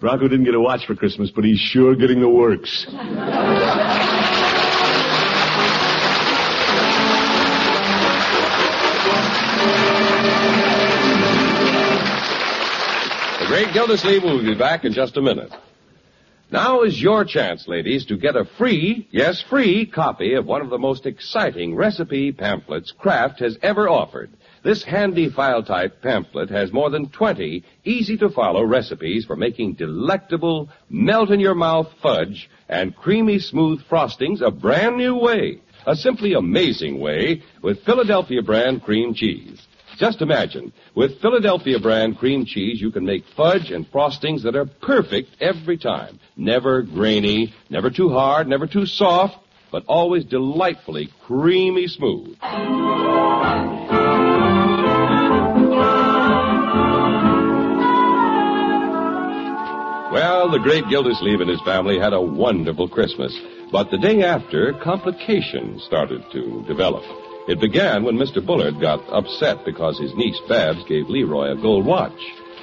Bronco 0.00 0.28
didn't 0.28 0.44
get 0.44 0.54
a 0.54 0.60
watch 0.60 0.86
for 0.86 0.94
Christmas, 0.94 1.30
but 1.30 1.44
he's 1.44 1.58
sure 1.58 1.94
getting 1.94 2.20
the 2.20 2.28
works. 2.28 2.86
Great 13.50 13.74
Gildersleeve 13.74 14.22
will 14.22 14.40
be 14.40 14.54
back 14.54 14.84
in 14.84 14.92
just 14.92 15.16
a 15.16 15.20
minute. 15.20 15.52
Now 16.52 16.82
is 16.82 17.02
your 17.02 17.24
chance, 17.24 17.66
ladies, 17.66 18.06
to 18.06 18.16
get 18.16 18.36
a 18.36 18.44
free, 18.44 19.08
yes, 19.10 19.42
free 19.50 19.86
copy 19.86 20.34
of 20.34 20.46
one 20.46 20.60
of 20.60 20.70
the 20.70 20.78
most 20.78 21.04
exciting 21.04 21.74
recipe 21.74 22.30
pamphlets 22.30 22.92
Kraft 22.92 23.40
has 23.40 23.58
ever 23.60 23.88
offered. 23.88 24.30
This 24.62 24.84
handy 24.84 25.30
file 25.30 25.64
type 25.64 26.00
pamphlet 26.00 26.48
has 26.50 26.72
more 26.72 26.90
than 26.90 27.10
20 27.10 27.64
easy 27.84 28.16
to 28.18 28.30
follow 28.30 28.62
recipes 28.62 29.24
for 29.24 29.34
making 29.34 29.72
delectable, 29.72 30.68
melt 30.88 31.30
in 31.30 31.40
your 31.40 31.56
mouth 31.56 31.88
fudge 32.00 32.48
and 32.68 32.94
creamy 32.94 33.40
smooth 33.40 33.82
frostings 33.90 34.42
a 34.42 34.52
brand 34.52 34.96
new 34.96 35.16
way. 35.16 35.60
A 35.88 35.96
simply 35.96 36.34
amazing 36.34 37.00
way 37.00 37.42
with 37.62 37.84
Philadelphia 37.84 38.42
brand 38.42 38.84
cream 38.84 39.12
cheese. 39.12 39.60
Just 40.00 40.22
imagine, 40.22 40.72
with 40.94 41.20
Philadelphia 41.20 41.78
brand 41.78 42.16
cream 42.16 42.46
cheese, 42.46 42.80
you 42.80 42.90
can 42.90 43.04
make 43.04 43.22
fudge 43.36 43.70
and 43.70 43.84
frostings 43.92 44.44
that 44.44 44.56
are 44.56 44.64
perfect 44.64 45.28
every 45.42 45.76
time. 45.76 46.18
Never 46.38 46.80
grainy, 46.80 47.52
never 47.68 47.90
too 47.90 48.08
hard, 48.08 48.48
never 48.48 48.66
too 48.66 48.86
soft, 48.86 49.36
but 49.70 49.84
always 49.86 50.24
delightfully 50.24 51.10
creamy 51.26 51.86
smooth. 51.86 52.34
Well, 60.10 60.50
the 60.50 60.60
great 60.62 60.88
Gildersleeve 60.88 61.42
and 61.42 61.50
his 61.50 61.60
family 61.60 61.98
had 61.98 62.14
a 62.14 62.20
wonderful 62.22 62.88
Christmas. 62.88 63.38
But 63.70 63.90
the 63.90 63.98
day 63.98 64.22
after, 64.22 64.72
complications 64.82 65.84
started 65.84 66.24
to 66.32 66.64
develop. 66.66 67.04
It 67.50 67.58
began 67.58 68.04
when 68.04 68.14
Mr. 68.14 68.46
Bullard 68.46 68.80
got 68.80 69.00
upset 69.12 69.64
because 69.64 69.98
his 69.98 70.14
niece 70.14 70.38
Babs 70.48 70.84
gave 70.84 71.08
Leroy 71.08 71.50
a 71.50 71.60
gold 71.60 71.84
watch. 71.84 72.16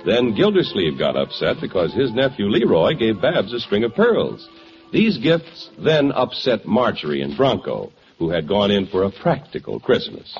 Then 0.05 0.33
Gildersleeve 0.33 0.97
got 0.97 1.17
upset 1.17 1.57
because 1.59 1.93
his 1.93 2.13
nephew 2.13 2.45
Leroy 2.45 2.93
gave 2.93 3.21
Babs 3.21 3.51
a 3.51 3.59
string 3.59 3.83
of 3.83 3.93
pearls. 3.93 4.47
These 4.93 5.17
gifts 5.17 5.71
then 5.77 6.13
upset 6.13 6.65
Marjorie 6.65 7.21
and 7.21 7.35
Bronco, 7.35 7.91
who 8.17 8.29
had 8.29 8.47
gone 8.47 8.71
in 8.71 8.88
for 8.88 9.03
a 9.03 9.11
practical 9.11 9.81
Christmas. 9.81 10.38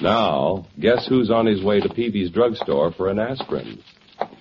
Now, 0.00 0.66
guess 0.80 1.06
who's 1.06 1.30
on 1.30 1.44
his 1.44 1.62
way 1.62 1.80
to 1.80 1.88
Peavey's 1.90 2.30
drugstore 2.30 2.90
for 2.92 3.10
an 3.10 3.18
aspirin? 3.18 3.82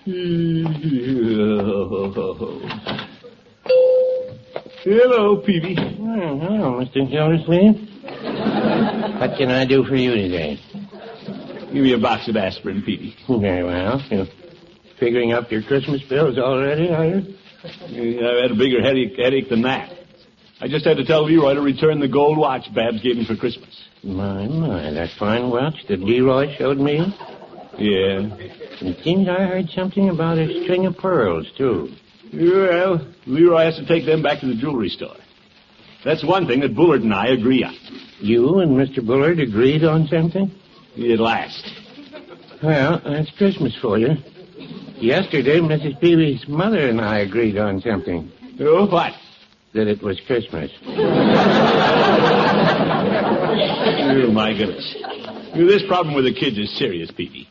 Hmm. 0.06 0.66
Hello, 4.86 5.42
Peavey. 5.42 5.76
Well, 5.98 6.40
hello, 6.40 6.82
Mr. 6.82 7.10
Gildersleeve. 7.10 8.73
What 9.20 9.38
can 9.38 9.52
I 9.52 9.66
do 9.66 9.84
for 9.86 9.96
you 9.96 10.16
today? 10.16 10.60
Give 11.72 11.84
me 11.84 11.94
a 11.94 11.98
box 11.98 12.28
of 12.28 12.36
aspirin, 12.36 12.82
Peavey. 12.82 13.16
Very 13.40 13.64
well. 13.64 14.02
You're 14.10 14.26
figuring 15.00 15.34
up 15.34 15.52
your 15.52 15.62
Christmas 15.64 16.02
bills 16.10 16.38
already, 16.38 16.90
are 16.90 17.06
you? 17.06 17.36
I've 17.64 18.42
had 18.42 18.52
a 18.52 18.56
bigger 18.56 18.82
headache, 18.82 19.18
headache 19.18 19.50
than 19.50 19.62
that. 19.64 19.92
I 20.60 20.68
just 20.68 20.86
had 20.86 20.98
to 20.98 21.06
tell 21.06 21.26
Leroy 21.26 21.54
to 21.54 21.62
return 21.62 22.00
the 22.00 22.08
gold 22.08 22.38
watch 22.38 22.74
Babs 22.74 23.02
gave 23.02 23.18
him 23.18 23.26
for 23.26 23.36
Christmas. 23.36 23.70
My, 24.04 24.48
my, 24.48 24.92
that 24.92 25.10
fine 25.18 25.50
watch 25.50 25.76
that 25.90 26.00
Leroy 26.00 26.56
showed 26.58 26.78
me? 26.78 26.98
Yeah. 27.78 28.36
It 28.82 29.04
seems 29.04 29.28
I 29.30 29.46
heard 29.46 29.70
something 29.70 30.10
about 30.10 30.38
a 30.38 30.64
string 30.64 30.86
of 30.86 30.98
pearls, 30.98 31.48
too. 31.58 31.90
Well, 32.34 33.08
Leroy 33.28 33.66
has 33.66 33.76
to 33.76 33.86
take 33.86 34.06
them 34.06 34.22
back 34.22 34.40
to 34.42 34.48
the 34.48 34.56
jewelry 34.56 34.90
store. 34.90 35.16
That's 36.04 36.24
one 36.24 36.48
thing 36.48 36.60
that 36.62 36.76
Bullard 36.76 37.02
and 37.02 37.14
I 37.14 37.28
agree 37.28 37.64
on. 37.64 37.76
You 38.20 38.60
and 38.60 38.72
Mr. 38.72 39.06
Bullard 39.06 39.40
agreed 39.40 39.84
on 39.84 40.08
something? 40.08 40.52
At 40.98 41.20
last. 41.20 41.66
Well, 42.62 43.02
that's 43.04 43.32
Christmas 43.38 43.76
for 43.82 43.98
you. 43.98 44.16
Yesterday, 44.98 45.60
Mrs. 45.60 46.00
Peavey's 46.00 46.48
mother 46.48 46.88
and 46.88 47.02
I 47.02 47.20
agreed 47.20 47.58
on 47.58 47.82
something. 47.82 48.32
Oh, 48.60 48.86
what? 48.88 49.14
That 49.74 49.88
it 49.88 50.02
was 50.04 50.20
Christmas. 50.28 50.72
Oh, 54.16 54.32
my 54.32 54.54
goodness. 54.58 54.96
This 55.56 55.84
problem 55.88 56.16
with 56.16 56.26
the 56.26 56.34
kids 56.34 56.58
is 56.58 56.76
serious, 56.78 57.12
Peavey. 57.12 57.48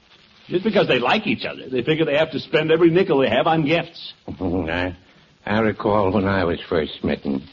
Just 0.49 0.65
because 0.65 0.89
they 0.89 0.99
like 0.99 1.27
each 1.27 1.45
other, 1.45 1.69
they 1.69 1.83
figure 1.83 2.05
they 2.05 2.17
have 2.17 2.31
to 2.33 2.41
spend 2.41 2.71
every 2.71 2.91
nickel 2.91 3.19
they 3.19 3.29
have 3.29 3.47
on 3.47 3.65
gifts. 3.65 4.13
I, 4.29 4.97
I 5.45 5.61
recall 5.61 6.13
when 6.13 6.27
I 6.27 6.45
was 6.45 6.61
first 6.69 6.93
smitten. 7.01 7.49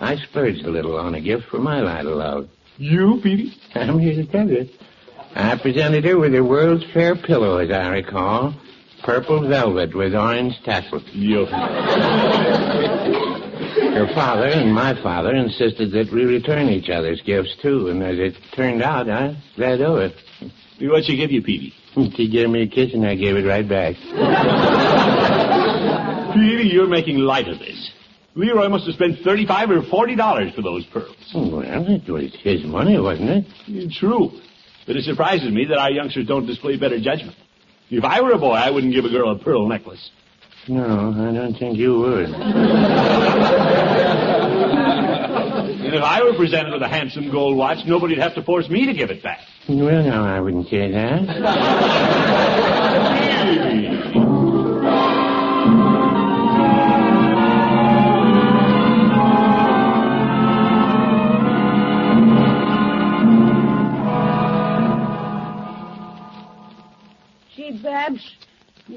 I 0.00 0.16
splurged 0.16 0.64
a 0.64 0.70
little 0.70 0.96
on 0.98 1.14
a 1.14 1.20
gift 1.20 1.44
for 1.50 1.58
my 1.58 1.80
of 1.80 2.06
love. 2.06 2.48
You, 2.78 3.20
Peavey? 3.22 3.52
I'm 3.74 3.98
here 3.98 4.14
to 4.14 4.24
tell 4.24 4.48
you. 4.48 4.66
I 5.34 5.56
presented 5.58 6.04
her 6.04 6.18
with 6.18 6.34
a 6.34 6.42
World's 6.42 6.84
Fair 6.92 7.14
pillow, 7.14 7.58
as 7.58 7.70
I 7.70 7.88
recall. 7.88 8.54
Purple 9.04 9.46
velvet 9.46 9.94
with 9.94 10.14
orange 10.14 10.54
tassels. 10.64 11.04
You. 11.12 11.44
Her 13.90 14.06
father 14.14 14.46
and 14.46 14.74
my 14.74 14.94
father 15.02 15.34
insisted 15.34 15.92
that 15.92 16.10
we 16.10 16.24
return 16.24 16.70
each 16.70 16.88
other's 16.88 17.20
gifts, 17.20 17.54
too, 17.60 17.88
and 17.88 18.02
as 18.02 18.18
it 18.18 18.34
turned 18.52 18.82
out, 18.82 19.10
I 19.10 19.36
let 19.58 19.80
it. 19.80 20.14
What'd 20.80 21.04
she 21.04 21.16
give 21.16 21.30
you, 21.30 21.42
Peavey? 21.42 21.74
She 22.16 22.28
gave 22.30 22.48
me 22.48 22.62
a 22.62 22.66
kiss 22.66 22.94
and 22.94 23.06
I 23.06 23.16
gave 23.16 23.36
it 23.36 23.46
right 23.46 23.68
back. 23.68 23.96
Peavey, 26.34 26.72
you're 26.72 26.86
making 26.86 27.18
light 27.18 27.48
of 27.48 27.58
this. 27.58 27.90
Leroy 28.40 28.68
must 28.70 28.86
have 28.86 28.94
spent 28.94 29.18
thirty-five 29.22 29.70
or 29.70 29.82
forty 29.82 30.16
dollars 30.16 30.54
for 30.54 30.62
those 30.62 30.86
pearls. 30.86 31.14
Oh, 31.34 31.58
well, 31.58 31.86
it 31.86 32.08
was 32.08 32.34
his 32.42 32.64
money, 32.64 32.98
wasn't 32.98 33.46
it? 33.68 33.92
True. 33.92 34.32
But 34.86 34.96
it 34.96 35.04
surprises 35.04 35.52
me 35.52 35.66
that 35.66 35.76
our 35.76 35.90
youngsters 35.90 36.26
don't 36.26 36.46
display 36.46 36.78
better 36.78 36.98
judgment. 36.98 37.36
If 37.90 38.02
I 38.02 38.22
were 38.22 38.32
a 38.32 38.38
boy, 38.38 38.52
I 38.54 38.70
wouldn't 38.70 38.94
give 38.94 39.04
a 39.04 39.10
girl 39.10 39.30
a 39.30 39.38
pearl 39.38 39.68
necklace. 39.68 40.10
No, 40.68 41.12
I 41.12 41.32
don't 41.34 41.54
think 41.54 41.76
you 41.76 41.98
would. 41.98 42.30
And 45.82 45.94
if 45.94 46.02
I 46.02 46.22
were 46.22 46.34
presented 46.34 46.72
with 46.72 46.82
a 46.82 46.88
handsome 46.88 47.30
gold 47.30 47.56
watch, 47.56 47.84
nobody'd 47.86 48.18
have 48.18 48.34
to 48.36 48.42
force 48.42 48.68
me 48.70 48.86
to 48.86 48.94
give 48.94 49.10
it 49.10 49.22
back. 49.22 49.40
Well, 49.68 50.02
no, 50.02 50.24
I 50.24 50.40
wouldn't 50.40 50.68
say 50.68 50.90
that. 50.92 51.26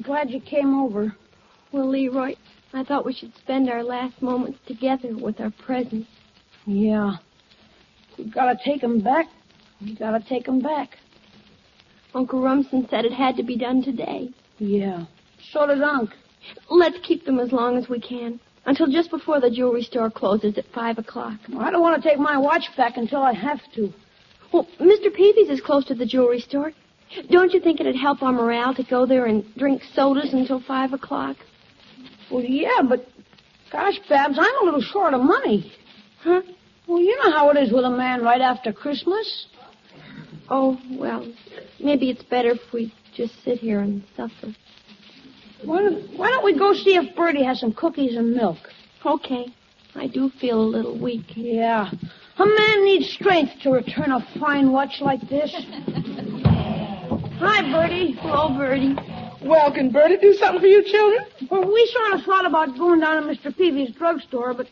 glad 0.03 0.29
you 0.29 0.39
came 0.39 0.79
over. 0.79 1.15
Well, 1.71 1.89
Leroy, 1.89 2.35
I 2.73 2.83
thought 2.83 3.05
we 3.05 3.13
should 3.13 3.35
spend 3.35 3.69
our 3.69 3.83
last 3.83 4.21
moments 4.21 4.59
together 4.67 5.15
with 5.15 5.39
our 5.41 5.51
presents. 5.51 6.07
Yeah. 6.65 7.17
We've 8.17 8.31
gotta 8.31 8.57
take 8.63 8.83
'em 8.83 8.99
back. 8.99 9.27
We've 9.81 9.97
gotta 9.97 10.23
take 10.27 10.47
'em 10.47 10.59
back. 10.59 10.99
Uncle 12.13 12.41
Rumson 12.41 12.87
said 12.89 13.05
it 13.05 13.13
had 13.13 13.35
to 13.37 13.43
be 13.43 13.55
done 13.57 13.81
today. 13.81 14.29
Yeah. 14.59 15.05
So 15.51 15.65
did 15.65 15.81
Unc. 15.81 16.11
Let's 16.69 16.99
keep 16.99 17.25
them 17.25 17.39
as 17.39 17.51
long 17.51 17.77
as 17.77 17.89
we 17.89 17.99
can. 17.99 18.39
Until 18.65 18.87
just 18.87 19.09
before 19.09 19.39
the 19.41 19.49
jewelry 19.49 19.83
store 19.83 20.09
closes 20.09 20.57
at 20.57 20.65
five 20.67 20.97
o'clock. 20.97 21.37
I 21.57 21.69
don't 21.71 21.81
want 21.81 22.01
to 22.01 22.07
take 22.07 22.19
my 22.19 22.37
watch 22.37 22.75
back 22.77 22.97
until 22.97 23.21
I 23.21 23.33
have 23.33 23.61
to. 23.75 23.93
Well, 24.51 24.67
Mr. 24.79 25.13
Peavey's 25.13 25.49
is 25.49 25.59
close 25.59 25.83
to 25.85 25.95
the 25.95 26.05
jewelry 26.05 26.39
store. 26.39 26.71
Don't 27.29 27.53
you 27.53 27.59
think 27.59 27.79
it'd 27.79 27.95
help 27.95 28.21
our 28.23 28.31
morale 28.31 28.73
to 28.75 28.83
go 28.83 29.05
there 29.05 29.25
and 29.25 29.43
drink 29.55 29.81
sodas 29.93 30.33
until 30.33 30.61
five 30.61 30.93
o'clock? 30.93 31.37
Well, 32.31 32.43
yeah, 32.43 32.81
but 32.87 33.07
gosh, 33.71 33.99
Babs, 34.09 34.37
I'm 34.39 34.61
a 34.61 34.65
little 34.65 34.81
short 34.81 35.13
of 35.13 35.21
money. 35.21 35.71
Huh? 36.21 36.41
Well, 36.87 36.99
you 36.99 37.17
know 37.23 37.31
how 37.31 37.49
it 37.51 37.57
is 37.57 37.71
with 37.71 37.85
a 37.85 37.89
man 37.89 38.21
right 38.21 38.41
after 38.41 38.73
Christmas. 38.73 39.47
Oh, 40.49 40.77
well, 40.91 41.31
maybe 41.79 42.09
it's 42.09 42.23
better 42.23 42.51
if 42.51 42.73
we 42.73 42.93
just 43.15 43.33
sit 43.43 43.59
here 43.59 43.79
and 43.79 44.03
suffer. 44.15 44.53
Why 45.63 45.81
don't, 45.81 46.17
why 46.17 46.29
don't 46.29 46.43
we 46.43 46.57
go 46.57 46.73
see 46.73 46.95
if 46.95 47.15
Birdie 47.15 47.43
has 47.43 47.59
some 47.59 47.73
cookies 47.73 48.17
and 48.17 48.33
milk? 48.33 48.57
Okay. 49.05 49.45
I 49.95 50.07
do 50.07 50.29
feel 50.41 50.59
a 50.59 50.65
little 50.65 50.99
weak. 50.99 51.25
Yeah. 51.35 51.89
A 52.37 52.45
man 52.45 52.83
needs 52.83 53.09
strength 53.11 53.53
to 53.61 53.71
return 53.71 54.11
a 54.11 54.25
fine 54.39 54.71
watch 54.71 54.97
like 55.01 55.21
this. 55.29 55.53
Hi, 57.45 57.61
Birdie. 57.73 58.13
Hello, 58.21 58.55
Birdie. 58.57 58.95
Well, 59.43 59.69
can 59.73 59.91
Birdie 59.91 60.15
do 60.15 60.31
something 60.33 60.61
for 60.61 60.67
you 60.67 60.81
children? 60.81 61.25
Well, 61.51 61.65
we 61.69 61.85
sort 61.93 62.13
of 62.13 62.25
thought 62.25 62.45
about 62.45 62.77
going 62.77 63.01
down 63.01 63.21
to 63.21 63.27
Mr. 63.29 63.55
Peavey's 63.55 63.93
drugstore, 63.95 64.53
but 64.53 64.65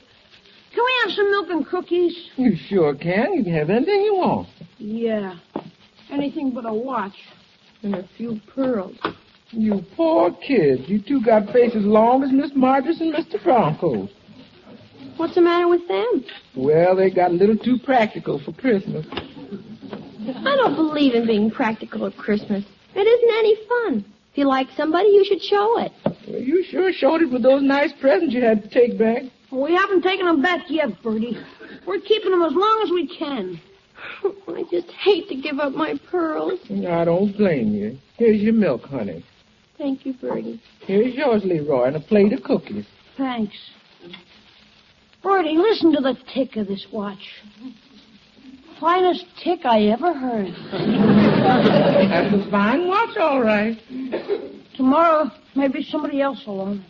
can 0.73 0.83
we 0.85 0.93
have 1.03 1.11
some 1.11 1.29
milk 1.31 1.49
and 1.49 1.67
cookies? 1.67 2.15
You 2.37 2.55
sure 2.55 2.95
can. 2.95 3.33
You 3.33 3.43
can 3.43 3.53
have 3.53 3.69
anything 3.69 4.01
you 4.05 4.15
want. 4.15 4.47
Yeah. 4.77 5.35
Anything 6.09 6.51
but 6.51 6.65
a 6.65 6.73
watch. 6.73 7.15
And 7.83 7.95
a 7.95 8.07
few 8.15 8.39
pearls. 8.55 8.95
You 9.49 9.83
poor 9.97 10.31
kids. 10.31 10.87
You 10.87 11.01
two 11.01 11.21
got 11.21 11.51
faces 11.51 11.83
long 11.83 12.23
as 12.23 12.31
Miss 12.31 12.51
Marjorie 12.55 12.95
and 13.01 13.13
Mr. 13.13 13.43
Bronco's. 13.43 14.09
What's 15.17 15.35
the 15.35 15.41
matter 15.41 15.67
with 15.67 15.85
them? 15.89 16.23
Well, 16.55 16.95
they 16.95 17.09
got 17.09 17.31
a 17.31 17.33
little 17.33 17.57
too 17.57 17.79
practical 17.83 18.39
for 18.39 18.53
Christmas. 18.53 19.05
I 20.27 20.55
don't 20.55 20.75
believe 20.75 21.15
in 21.15 21.25
being 21.25 21.49
practical 21.49 22.05
at 22.05 22.15
Christmas. 22.15 22.63
It 22.95 22.99
isn't 22.99 23.37
any 23.37 23.55
fun. 23.67 24.05
If 24.31 24.37
you 24.37 24.47
like 24.47 24.67
somebody, 24.77 25.09
you 25.09 25.25
should 25.25 25.41
show 25.41 25.79
it. 25.79 25.91
Well, 26.27 26.39
you 26.41 26.63
sure 26.69 26.91
showed 26.93 27.21
it 27.21 27.31
with 27.31 27.43
those 27.43 27.63
nice 27.63 27.91
presents 27.99 28.33
you 28.33 28.41
had 28.41 28.63
to 28.63 28.69
take 28.69 28.97
back. 28.97 29.23
We 29.51 29.73
haven't 29.75 30.03
taken 30.03 30.25
them 30.25 30.41
back 30.41 30.61
yet, 30.69 30.89
Birdie. 31.03 31.37
We're 31.85 31.99
keeping 31.99 32.31
them 32.31 32.43
as 32.43 32.53
long 32.53 32.81
as 32.85 32.91
we 32.91 33.07
can. 33.17 33.59
I 34.47 34.63
just 34.71 34.89
hate 34.91 35.27
to 35.29 35.35
give 35.35 35.59
up 35.59 35.73
my 35.73 35.99
pearls. 36.09 36.59
I 36.69 37.05
don't 37.05 37.35
blame 37.35 37.73
you. 37.73 37.97
Here's 38.17 38.41
your 38.41 38.53
milk, 38.53 38.83
honey. 38.83 39.25
Thank 39.77 40.05
you, 40.05 40.13
Birdie. 40.13 40.61
Here's 40.81 41.13
yours, 41.15 41.41
Leroy, 41.43 41.87
and 41.87 41.95
a 41.95 41.99
plate 41.99 42.31
of 42.33 42.43
cookies. 42.43 42.85
Thanks. 43.17 43.55
Birdie, 45.23 45.57
listen 45.57 45.91
to 45.93 46.01
the 46.01 46.15
tick 46.33 46.55
of 46.55 46.67
this 46.67 46.87
watch. 46.91 47.41
Finest 48.81 49.25
tick 49.43 49.59
I 49.63 49.83
ever 49.83 50.11
heard. 50.11 50.55
That's 50.71 52.33
a 52.33 52.49
fine 52.49 52.87
watch, 52.87 53.15
all 53.15 53.43
right. 53.43 53.77
Tomorrow, 54.75 55.29
maybe 55.55 55.83
somebody 55.83 56.19
else 56.19 56.41
will 56.47 56.61
own 56.61 56.79
it. 56.79 56.85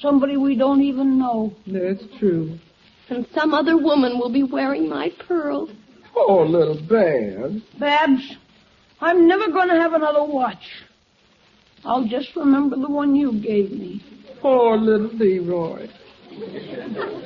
Somebody 0.00 0.36
we 0.36 0.56
don't 0.56 0.82
even 0.82 1.20
know. 1.20 1.54
That's 1.68 2.02
true. 2.18 2.58
And 3.10 3.24
some 3.32 3.54
other 3.54 3.76
woman 3.76 4.18
will 4.18 4.32
be 4.32 4.42
wearing 4.42 4.88
my 4.88 5.10
pearls. 5.28 5.70
Oh, 6.16 6.42
little 6.42 6.74
Babs. 6.74 7.62
Babs, 7.78 8.36
I'm 9.00 9.28
never 9.28 9.52
going 9.52 9.68
to 9.68 9.76
have 9.76 9.92
another 9.92 10.24
watch. 10.24 10.64
I'll 11.84 12.08
just 12.08 12.34
remember 12.34 12.74
the 12.74 12.90
one 12.90 13.14
you 13.14 13.40
gave 13.40 13.70
me. 13.70 14.02
Poor 14.40 14.76
little 14.76 15.16
Leroy. 15.16 15.88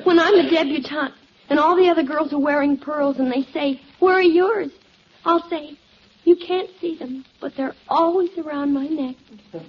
When 0.03 0.19
I'm 0.19 0.35
a 0.35 0.47
debutante 0.47 1.16
and 1.49 1.59
all 1.59 1.75
the 1.75 1.89
other 1.89 2.03
girls 2.03 2.33
are 2.33 2.39
wearing 2.39 2.77
pearls 2.77 3.17
and 3.17 3.31
they 3.31 3.43
say, 3.53 3.81
Where 3.99 4.15
are 4.15 4.21
yours? 4.21 4.71
I'll 5.25 5.47
say, 5.49 5.77
You 6.23 6.35
can't 6.35 6.69
see 6.79 6.97
them, 6.97 7.25
but 7.39 7.53
they're 7.55 7.75
always 7.87 8.29
around 8.37 8.73
my 8.73 8.87
neck. 8.87 9.15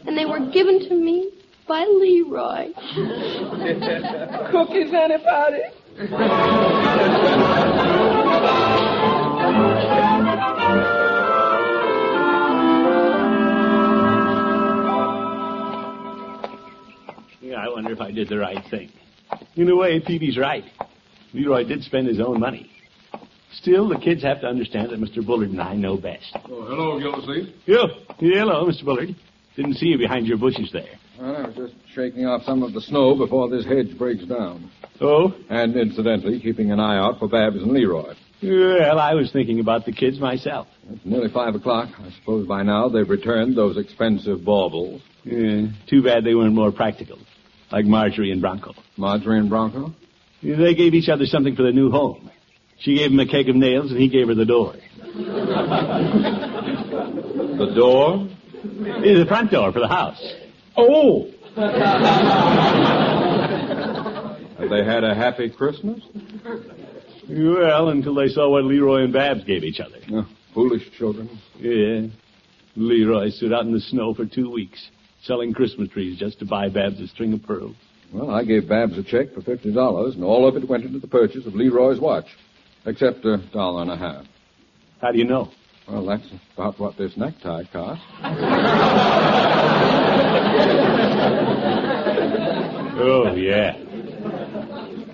And 0.06 0.16
they 0.16 0.26
were 0.26 0.50
given 0.50 0.80
to 0.88 0.94
me 0.94 1.30
by 1.66 1.84
Leroy. 1.84 2.72
Cookies, 4.50 4.92
anybody? 4.94 5.62
Yeah, 17.40 17.56
I 17.60 17.68
wonder 17.68 17.92
if 17.92 18.00
I 18.00 18.10
did 18.10 18.28
the 18.28 18.38
right 18.38 18.64
thing. 18.70 18.92
In 19.56 19.68
a 19.68 19.76
way, 19.76 20.00
Peavey's 20.00 20.38
right. 20.38 20.64
Leroy 21.32 21.64
did 21.64 21.82
spend 21.82 22.08
his 22.08 22.20
own 22.20 22.40
money. 22.40 22.70
Still, 23.52 23.88
the 23.88 23.98
kids 23.98 24.22
have 24.22 24.40
to 24.42 24.46
understand 24.46 24.90
that 24.90 25.00
Mr. 25.00 25.24
Bullard 25.24 25.50
and 25.50 25.60
I 25.60 25.74
know 25.74 25.96
best. 25.96 26.30
Oh, 26.34 26.64
hello, 26.66 26.98
Gildersleeve. 27.00 27.54
Yo, 27.66 27.86
hello, 28.18 28.66
Mr. 28.66 28.84
Bullard. 28.84 29.14
Didn't 29.56 29.74
see 29.74 29.86
you 29.86 29.98
behind 29.98 30.26
your 30.26 30.38
bushes 30.38 30.70
there. 30.72 30.98
Well, 31.18 31.34
I 31.34 31.46
was 31.46 31.54
just 31.56 31.74
shaking 31.94 32.26
off 32.26 32.42
some 32.44 32.62
of 32.62 32.72
the 32.74 32.80
snow 32.80 33.16
before 33.16 33.48
this 33.48 33.64
hedge 33.64 33.96
breaks 33.98 34.24
down. 34.24 34.70
Oh? 35.00 35.34
And 35.48 35.76
incidentally, 35.76 36.40
keeping 36.40 36.70
an 36.70 36.78
eye 36.78 36.98
out 36.98 37.18
for 37.18 37.28
Babs 37.28 37.56
and 37.56 37.72
Leroy. 37.72 38.14
Well, 38.40 38.98
I 39.00 39.14
was 39.14 39.32
thinking 39.32 39.58
about 39.58 39.84
the 39.84 39.92
kids 39.92 40.20
myself. 40.20 40.68
It's 40.90 41.04
nearly 41.04 41.28
five 41.32 41.56
o'clock. 41.56 41.88
I 41.98 42.10
suppose 42.20 42.46
by 42.46 42.62
now 42.62 42.88
they've 42.88 43.08
returned 43.08 43.56
those 43.56 43.76
expensive 43.76 44.44
baubles. 44.44 45.02
Yeah, 45.24 45.66
too 45.88 46.02
bad 46.04 46.22
they 46.22 46.36
weren't 46.36 46.54
more 46.54 46.70
practical, 46.70 47.18
like 47.72 47.84
Marjorie 47.84 48.30
and 48.30 48.40
Bronco. 48.40 48.74
Marjorie 48.96 49.40
and 49.40 49.50
Bronco? 49.50 49.92
They 50.42 50.74
gave 50.74 50.94
each 50.94 51.08
other 51.08 51.26
something 51.26 51.56
for 51.56 51.62
their 51.62 51.72
new 51.72 51.90
home. 51.90 52.30
She 52.80 52.96
gave 52.96 53.10
him 53.10 53.18
a 53.18 53.26
keg 53.26 53.48
of 53.48 53.56
nails, 53.56 53.90
and 53.90 54.00
he 54.00 54.08
gave 54.08 54.28
her 54.28 54.34
the 54.34 54.44
door. 54.44 54.74
The 57.56 57.72
door? 57.74 58.28
The 58.62 59.24
front 59.26 59.50
door 59.50 59.72
for 59.72 59.80
the 59.80 59.88
house. 59.88 60.22
Oh! 60.76 61.28
Have 64.58 64.70
they 64.70 64.84
had 64.84 65.02
a 65.02 65.14
happy 65.14 65.50
Christmas? 65.50 66.00
Well, 67.28 67.88
until 67.88 68.14
they 68.14 68.28
saw 68.28 68.48
what 68.50 68.64
Leroy 68.64 69.02
and 69.04 69.12
Babs 69.12 69.44
gave 69.44 69.64
each 69.64 69.80
other. 69.80 69.98
Oh, 70.12 70.26
foolish 70.54 70.90
children. 70.96 71.28
Yeah. 71.58 72.06
Leroy 72.76 73.30
stood 73.30 73.52
out 73.52 73.66
in 73.66 73.72
the 73.72 73.80
snow 73.80 74.14
for 74.14 74.24
two 74.24 74.50
weeks, 74.50 74.90
selling 75.22 75.52
Christmas 75.52 75.88
trees 75.90 76.16
just 76.18 76.38
to 76.38 76.46
buy 76.46 76.68
Babs 76.68 77.00
a 77.00 77.08
string 77.08 77.32
of 77.32 77.42
pearls. 77.42 77.74
Well, 78.12 78.30
I 78.30 78.44
gave 78.44 78.68
Babs 78.68 78.96
a 78.96 79.02
check 79.02 79.34
for 79.34 79.42
fifty 79.42 79.72
dollars, 79.72 80.14
and 80.14 80.24
all 80.24 80.48
of 80.48 80.56
it 80.56 80.68
went 80.68 80.84
into 80.84 80.98
the 80.98 81.08
purchase 81.08 81.46
of 81.46 81.54
Leroy's 81.54 82.00
watch, 82.00 82.26
except 82.86 83.24
a 83.24 83.38
dollar 83.52 83.82
and 83.82 83.90
a 83.90 83.96
half. 83.96 84.24
How 85.00 85.12
do 85.12 85.18
you 85.18 85.24
know? 85.24 85.50
Well, 85.88 86.06
that's 86.06 86.26
about 86.54 86.78
what 86.78 86.96
this 86.96 87.16
necktie 87.16 87.64
cost. 87.72 88.02
Oh, 93.00 93.32
yeah. 93.36 93.76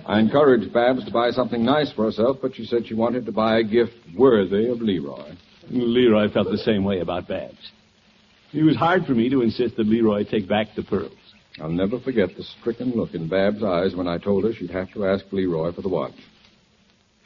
I 0.07 0.19
encouraged 0.19 0.73
Babs 0.73 1.05
to 1.05 1.11
buy 1.11 1.29
something 1.31 1.63
nice 1.63 1.91
for 1.91 2.05
herself, 2.05 2.37
but 2.41 2.55
she 2.55 2.65
said 2.65 2.87
she 2.87 2.95
wanted 2.95 3.25
to 3.27 3.31
buy 3.31 3.59
a 3.59 3.63
gift 3.63 3.93
worthy 4.17 4.67
of 4.69 4.81
Leroy. 4.81 5.33
Leroy 5.69 6.29
felt 6.31 6.49
the 6.49 6.57
same 6.57 6.83
way 6.83 6.99
about 6.99 7.27
Babs. 7.27 7.71
It 8.53 8.63
was 8.63 8.75
hard 8.75 9.05
for 9.05 9.13
me 9.13 9.29
to 9.29 9.41
insist 9.41 9.75
that 9.77 9.85
Leroy 9.85 10.23
take 10.23 10.49
back 10.49 10.67
the 10.75 10.83
pearls. 10.83 11.11
I'll 11.59 11.69
never 11.69 11.99
forget 11.99 12.29
the 12.35 12.43
stricken 12.59 12.91
look 12.91 13.13
in 13.13 13.29
Babs' 13.29 13.63
eyes 13.63 13.95
when 13.95 14.07
I 14.07 14.17
told 14.17 14.43
her 14.43 14.53
she'd 14.53 14.71
have 14.71 14.91
to 14.93 15.05
ask 15.05 15.25
Leroy 15.31 15.71
for 15.71 15.81
the 15.81 15.89
watch. 15.89 16.15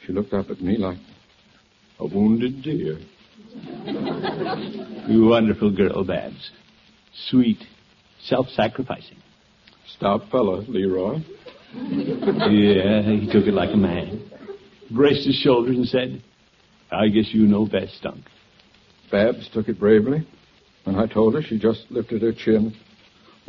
She 0.06 0.12
looked 0.12 0.32
up 0.32 0.50
at 0.50 0.60
me 0.60 0.76
like 0.76 0.98
a 1.98 2.06
wounded 2.06 2.62
deer. 2.62 2.98
You 5.08 5.26
wonderful 5.26 5.74
girl, 5.74 6.04
Babs. 6.04 6.50
Sweet, 7.30 7.58
self-sacrificing. 8.22 9.16
Stout 9.96 10.30
fellow, 10.30 10.62
Leroy. 10.68 11.16
Yeah, 11.74 13.02
he 13.02 13.28
took 13.32 13.46
it 13.46 13.54
like 13.54 13.70
a 13.72 13.76
man. 13.76 14.30
Braced 14.90 15.26
his 15.26 15.34
shoulders 15.36 15.76
and 15.76 15.86
said, 15.86 16.22
I 16.92 17.08
guess 17.08 17.30
you 17.32 17.46
know 17.46 17.66
best, 17.66 18.00
Dunk. 18.02 18.24
Babs 19.10 19.48
took 19.52 19.68
it 19.68 19.80
bravely. 19.80 20.26
When 20.84 20.94
I 20.94 21.06
told 21.06 21.34
her, 21.34 21.42
she 21.42 21.58
just 21.58 21.86
lifted 21.90 22.22
her 22.22 22.32
chin, 22.32 22.72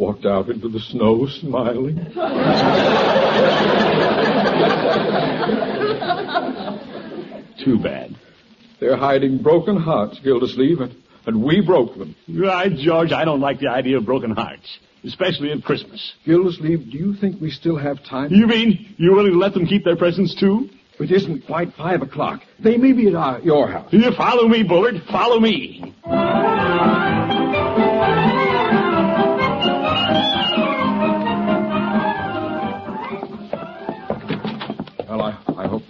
walked 0.01 0.25
out 0.25 0.49
into 0.49 0.67
the 0.67 0.79
snow, 0.79 1.27
smiling. 1.27 1.95
Too 7.63 7.77
bad. 7.77 8.15
They're 8.79 8.97
hiding 8.97 9.43
broken 9.43 9.77
hearts, 9.77 10.19
Gildersleeve, 10.23 10.81
and, 10.81 10.95
and 11.27 11.43
we 11.43 11.61
broke 11.61 11.95
them. 11.99 12.15
Right, 12.27 12.75
George, 12.75 13.11
I 13.11 13.25
don't 13.25 13.41
like 13.41 13.59
the 13.59 13.69
idea 13.69 13.97
of 13.97 14.05
broken 14.07 14.31
hearts, 14.31 14.79
especially 15.03 15.51
at 15.51 15.63
Christmas. 15.63 16.13
Gildersleeve, 16.25 16.91
do 16.91 16.97
you 16.97 17.13
think 17.13 17.39
we 17.39 17.51
still 17.51 17.77
have 17.77 18.03
time? 18.03 18.31
You 18.31 18.47
mean 18.47 18.95
you're 18.97 19.15
willing 19.15 19.33
to 19.33 19.37
let 19.37 19.53
them 19.53 19.67
keep 19.67 19.85
their 19.85 19.97
presents 19.97 20.33
too? 20.33 20.67
It 20.99 21.11
isn't 21.11 21.45
quite 21.45 21.75
five 21.75 22.01
o'clock. 22.01 22.41
They 22.59 22.77
may 22.77 22.93
be 22.93 23.07
at 23.07 23.15
our, 23.15 23.39
your 23.41 23.67
house. 23.67 23.93
You 23.93 24.11
follow 24.17 24.47
me, 24.47 24.63
Bullard. 24.63 25.03
Follow 25.11 25.39
me. 25.39 25.93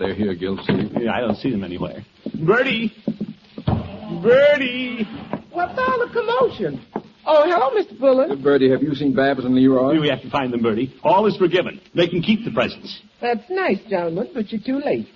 They're 0.02 0.16
here, 0.16 0.34
Gildersleeve. 0.34 0.94
Yeah, 1.00 1.12
I 1.14 1.20
don't 1.22 1.36
see 1.36 1.52
them 1.52 1.64
anywhere. 1.64 2.04
Birdie! 2.44 2.92
Birdie! 4.24 5.08
What's 5.52 5.78
all 5.78 6.00
the 6.00 6.12
commotion? 6.12 6.84
Oh, 7.24 7.44
hello, 7.46 7.80
Mr. 7.80 8.00
Bullard. 8.00 8.32
Uh, 8.32 8.36
Birdie, 8.36 8.72
have 8.72 8.82
you 8.82 8.96
seen 8.96 9.14
Babs 9.14 9.46
and 9.46 9.54
Leroy? 9.54 10.00
We 10.02 10.10
have 10.10 10.24
to 10.24 10.30
find 10.32 10.52
them, 10.52 10.64
Birdie. 10.64 10.92
All 11.04 11.28
is 11.28 11.38
forgiven. 11.38 11.80
They 11.94 12.08
can 12.08 12.24
keep 12.24 12.44
the 12.44 12.50
presents. 12.50 13.00
That's 13.22 13.48
nice, 13.48 13.78
gentlemen, 13.88 14.30
but 14.34 14.52
you're 14.52 14.62
too 14.66 14.84
late. 14.84 15.08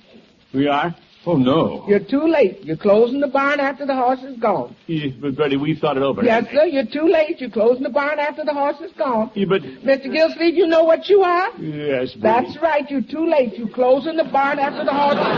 We 0.53 0.67
are? 0.67 0.95
Oh, 1.27 1.37
no. 1.37 1.83
You're 1.87 1.99
too 1.99 2.27
late. 2.27 2.63
You're 2.63 2.77
closing 2.77 3.19
the 3.19 3.27
barn 3.27 3.59
after 3.59 3.83
the 3.85 3.95
horse 3.95 4.21
is 4.21 4.37
gone. 4.37 4.75
Yeah, 4.85 5.09
but 5.19 5.35
Birdie, 5.35 5.57
we've 5.57 5.79
thought 5.79 5.97
it 5.97 6.03
over. 6.03 6.23
Yes, 6.23 6.45
sir, 6.51 6.65
you're 6.65 6.85
too 6.85 7.07
late. 7.07 7.41
You're 7.41 7.49
closing 7.49 7.81
the 7.83 7.89
barn 7.89 8.19
after 8.19 8.45
the 8.45 8.53
horse 8.53 8.79
is 8.81 8.91
gone. 8.93 9.31
Yeah, 9.33 9.45
but 9.49 9.63
Mr. 9.63 10.11
Gildersleeve, 10.11 10.53
you 10.53 10.67
know 10.67 10.83
what 10.83 11.09
you 11.09 11.21
are? 11.21 11.49
yes, 11.59 12.13
Birdie. 12.13 12.21
That's 12.21 12.57
right. 12.61 12.87
You're 12.91 13.01
too 13.01 13.25
late. 13.25 13.57
You're 13.57 13.69
closing 13.69 14.17
the 14.17 14.23
barn 14.25 14.59
after 14.59 14.85
the 14.85 14.93
horse 14.93 15.15
is 15.15 15.23
gone. 15.23 15.35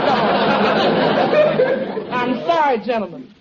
I'm 2.12 2.36
sorry, 2.46 2.80
gentlemen. 2.86 3.34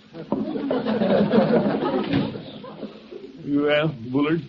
Well, 3.48 3.88
Bullard, 4.12 4.42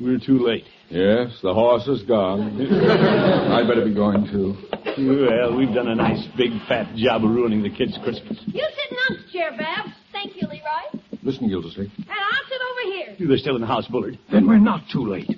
we're 0.00 0.18
too 0.18 0.38
late. 0.46 0.64
Yes, 0.90 1.30
the 1.42 1.52
horse 1.52 1.86
is 1.86 2.02
gone. 2.04 2.60
I'd 3.52 3.68
better 3.68 3.84
be 3.84 3.94
going, 3.94 4.26
too. 4.30 4.56
Well, 4.98 5.54
we've 5.56 5.74
done 5.74 5.88
a 5.88 5.94
nice 5.94 6.26
big 6.36 6.50
fat 6.66 6.94
job 6.96 7.24
of 7.24 7.30
ruining 7.30 7.62
the 7.62 7.70
kids' 7.70 7.98
Christmas. 8.02 8.38
You 8.46 8.62
sit 8.74 8.90
in 8.92 8.96
Unc's 9.16 9.32
chair, 9.32 9.50
Babs. 9.56 9.90
Thank 10.12 10.36
you, 10.36 10.48
Leroy. 10.48 11.02
Listen, 11.22 11.48
Gildersleeve. 11.48 11.90
And 11.96 12.06
I'll 12.08 12.48
sit 12.48 12.60
over 12.70 12.94
here. 13.18 13.28
They're 13.28 13.36
still 13.38 13.54
in 13.56 13.60
the 13.60 13.66
house, 13.66 13.86
Bullard. 13.88 14.18
Then 14.32 14.46
we're 14.48 14.58
not 14.58 14.82
too 14.90 15.06
late. 15.06 15.28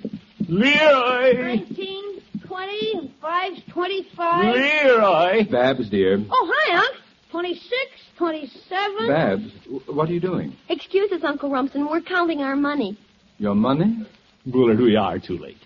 Leroy! 0.47 1.33
19, 1.33 2.21
20, 2.47 2.91
and 2.93 3.09
5's 3.21 3.61
25. 3.73 4.55
Leroy! 4.55 5.51
Babs, 5.51 5.89
dear. 5.89 6.17
Oh, 6.31 6.53
hi, 6.53 6.77
Unc. 6.77 6.95
26, 7.31 7.71
27. 8.17 9.07
Babs, 9.07 9.43
w- 9.65 9.81
what 9.87 10.09
are 10.09 10.13
you 10.13 10.19
doing? 10.19 10.55
Excuse 10.69 11.11
us, 11.11 11.21
Uncle 11.23 11.49
Rumson. 11.49 11.87
We're 11.89 12.01
counting 12.01 12.41
our 12.41 12.55
money. 12.55 12.97
Your 13.37 13.55
money? 13.55 14.05
Bullard, 14.45 14.79
we 14.79 14.95
are 14.95 15.19
too 15.19 15.37
late. 15.37 15.57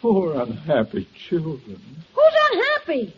Poor 0.00 0.40
unhappy 0.40 1.08
children. 1.28 1.80
Who's 2.14 2.34
unhappy? 2.52 3.14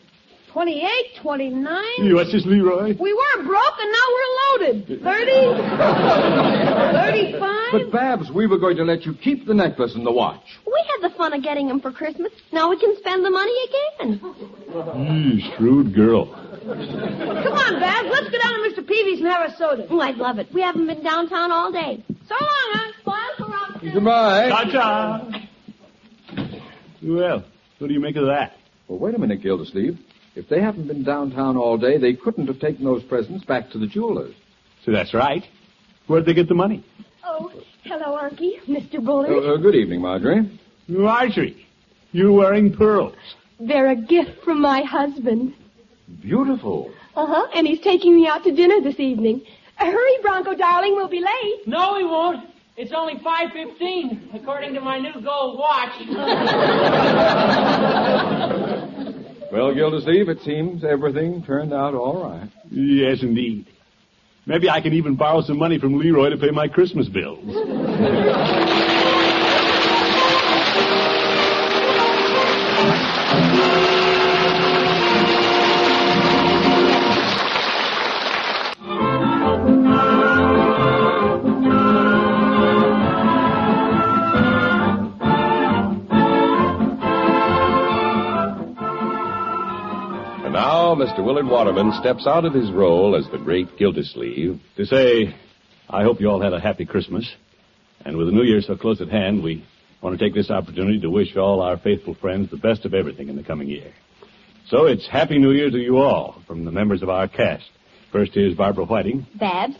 28, 0.54 1.20
29? 1.20 1.84
You 1.98 2.14
what's 2.14 2.30
this, 2.30 2.46
Leroy? 2.46 2.94
We 2.96 3.12
were 3.12 3.42
broke 3.42 3.74
and 3.80 3.90
now 3.90 4.06
we're 4.14 4.30
loaded. 4.62 5.02
30? 5.02 5.32
35? 6.94 7.72
But, 7.72 7.90
Babs, 7.90 8.30
we 8.30 8.46
were 8.46 8.58
going 8.58 8.76
to 8.76 8.84
let 8.84 9.04
you 9.04 9.14
keep 9.14 9.46
the 9.46 9.54
necklace 9.54 9.96
and 9.96 10.06
the 10.06 10.12
watch. 10.12 10.44
We 10.64 10.80
had 10.92 11.10
the 11.10 11.14
fun 11.16 11.32
of 11.32 11.42
getting 11.42 11.66
them 11.66 11.80
for 11.80 11.90
Christmas. 11.90 12.32
Now 12.52 12.70
we 12.70 12.78
can 12.78 12.96
spend 12.98 13.24
the 13.24 13.30
money 13.30 13.52
again. 13.66 14.20
You 15.34 15.40
shrewd 15.56 15.92
girl. 15.92 16.26
Come 16.26 16.70
on, 16.70 17.80
Babs. 17.80 18.08
Let's 18.12 18.30
go 18.30 18.38
down 18.38 18.52
to 18.52 18.60
Mr. 18.70 18.86
Peavey's 18.86 19.18
and 19.18 19.26
have 19.26 19.50
a 19.50 19.56
soda. 19.56 19.88
Oh, 19.90 19.98
I'd 19.98 20.18
love 20.18 20.38
it. 20.38 20.46
We 20.54 20.60
haven't 20.60 20.86
been 20.86 21.02
downtown 21.02 21.50
all 21.50 21.72
day. 21.72 22.04
So 22.28 22.36
long, 22.40 22.70
huh? 22.74 22.92
Bye 23.04 23.30
for 23.36 23.46
Rob. 23.46 23.80
Goodbye. 23.92 24.48
Ta-ta. 24.50 25.48
Well, 27.02 27.42
what 27.80 27.88
do 27.88 27.92
you 27.92 27.98
make 28.00 28.14
of 28.14 28.26
that? 28.26 28.52
Well, 28.86 29.00
wait 29.00 29.16
a 29.16 29.18
minute, 29.18 29.42
Gildersleeve. 29.42 29.98
If 30.34 30.48
they 30.48 30.60
haven't 30.60 30.88
been 30.88 31.04
downtown 31.04 31.56
all 31.56 31.78
day, 31.78 31.96
they 31.98 32.14
couldn't 32.14 32.48
have 32.48 32.58
taken 32.58 32.84
those 32.84 33.04
presents 33.04 33.44
back 33.44 33.70
to 33.70 33.78
the 33.78 33.86
jeweler's. 33.86 34.34
So 34.84 34.90
that's 34.92 35.14
right. 35.14 35.44
Where'd 36.06 36.26
they 36.26 36.34
get 36.34 36.48
the 36.48 36.54
money? 36.54 36.84
Oh, 37.24 37.50
hello, 37.84 38.18
Unky. 38.18 38.60
Mr. 38.68 39.02
Bullard. 39.02 39.30
Uh, 39.30 39.54
uh, 39.54 39.56
good 39.56 39.74
evening, 39.74 40.00
Marjorie. 40.02 40.58
Marjorie, 40.88 41.66
you're 42.12 42.32
wearing 42.32 42.74
pearls. 42.76 43.14
They're 43.60 43.90
a 43.90 43.96
gift 43.96 44.42
from 44.44 44.60
my 44.60 44.82
husband. 44.82 45.54
Beautiful. 46.20 46.92
Uh-huh. 47.16 47.46
And 47.54 47.66
he's 47.66 47.80
taking 47.80 48.14
me 48.16 48.26
out 48.26 48.44
to 48.44 48.52
dinner 48.54 48.80
this 48.82 49.00
evening. 49.00 49.40
Uh, 49.78 49.86
hurry, 49.86 50.18
Bronco, 50.20 50.54
darling. 50.54 50.94
We'll 50.96 51.08
be 51.08 51.20
late. 51.20 51.66
No, 51.66 51.96
he 51.96 52.04
won't. 52.04 52.50
It's 52.76 52.92
only 52.92 53.14
5.15, 53.14 54.34
according 54.34 54.74
to 54.74 54.80
my 54.80 54.98
new 54.98 55.20
gold 55.22 55.58
watch. 55.58 55.92
Well, 59.54 59.72
Gildersleeve, 59.72 60.28
it 60.28 60.40
seems 60.40 60.82
everything 60.82 61.44
turned 61.44 61.72
out 61.72 61.94
all 61.94 62.28
right. 62.28 62.50
Yes, 62.72 63.22
indeed. 63.22 63.68
Maybe 64.46 64.68
I 64.68 64.80
can 64.80 64.92
even 64.94 65.14
borrow 65.14 65.42
some 65.42 65.58
money 65.58 65.78
from 65.78 65.96
Leroy 65.96 66.30
to 66.30 66.36
pay 66.36 66.50
my 66.50 66.66
Christmas 66.66 67.08
bills. 67.08 67.38
Mr. 91.04 91.22
Willard 91.22 91.46
Waterman 91.46 91.92
steps 92.00 92.26
out 92.26 92.46
of 92.46 92.54
his 92.54 92.70
role 92.72 93.14
as 93.14 93.30
the 93.30 93.36
great 93.36 93.76
Gildersleeve 93.76 94.58
to 94.78 94.86
say, 94.86 95.34
I 95.90 96.02
hope 96.02 96.18
you 96.18 96.30
all 96.30 96.40
had 96.40 96.54
a 96.54 96.60
happy 96.60 96.86
Christmas. 96.86 97.30
And 98.06 98.16
with 98.16 98.26
the 98.28 98.32
New 98.32 98.42
Year 98.42 98.62
so 98.62 98.74
close 98.74 99.02
at 99.02 99.08
hand, 99.08 99.42
we 99.42 99.66
want 100.00 100.18
to 100.18 100.24
take 100.24 100.32
this 100.34 100.50
opportunity 100.50 101.00
to 101.00 101.10
wish 101.10 101.36
all 101.36 101.60
our 101.60 101.76
faithful 101.76 102.14
friends 102.14 102.50
the 102.50 102.56
best 102.56 102.86
of 102.86 102.94
everything 102.94 103.28
in 103.28 103.36
the 103.36 103.42
coming 103.42 103.68
year. 103.68 103.92
So 104.68 104.86
it's 104.86 105.06
Happy 105.06 105.36
New 105.36 105.50
Year 105.50 105.68
to 105.70 105.76
you 105.76 105.98
all 105.98 106.40
from 106.46 106.64
the 106.64 106.72
members 106.72 107.02
of 107.02 107.10
our 107.10 107.28
cast. 107.28 107.64
First 108.10 108.32
here's 108.32 108.54
Barbara 108.56 108.86
Whiting, 108.86 109.26
Babs. 109.38 109.74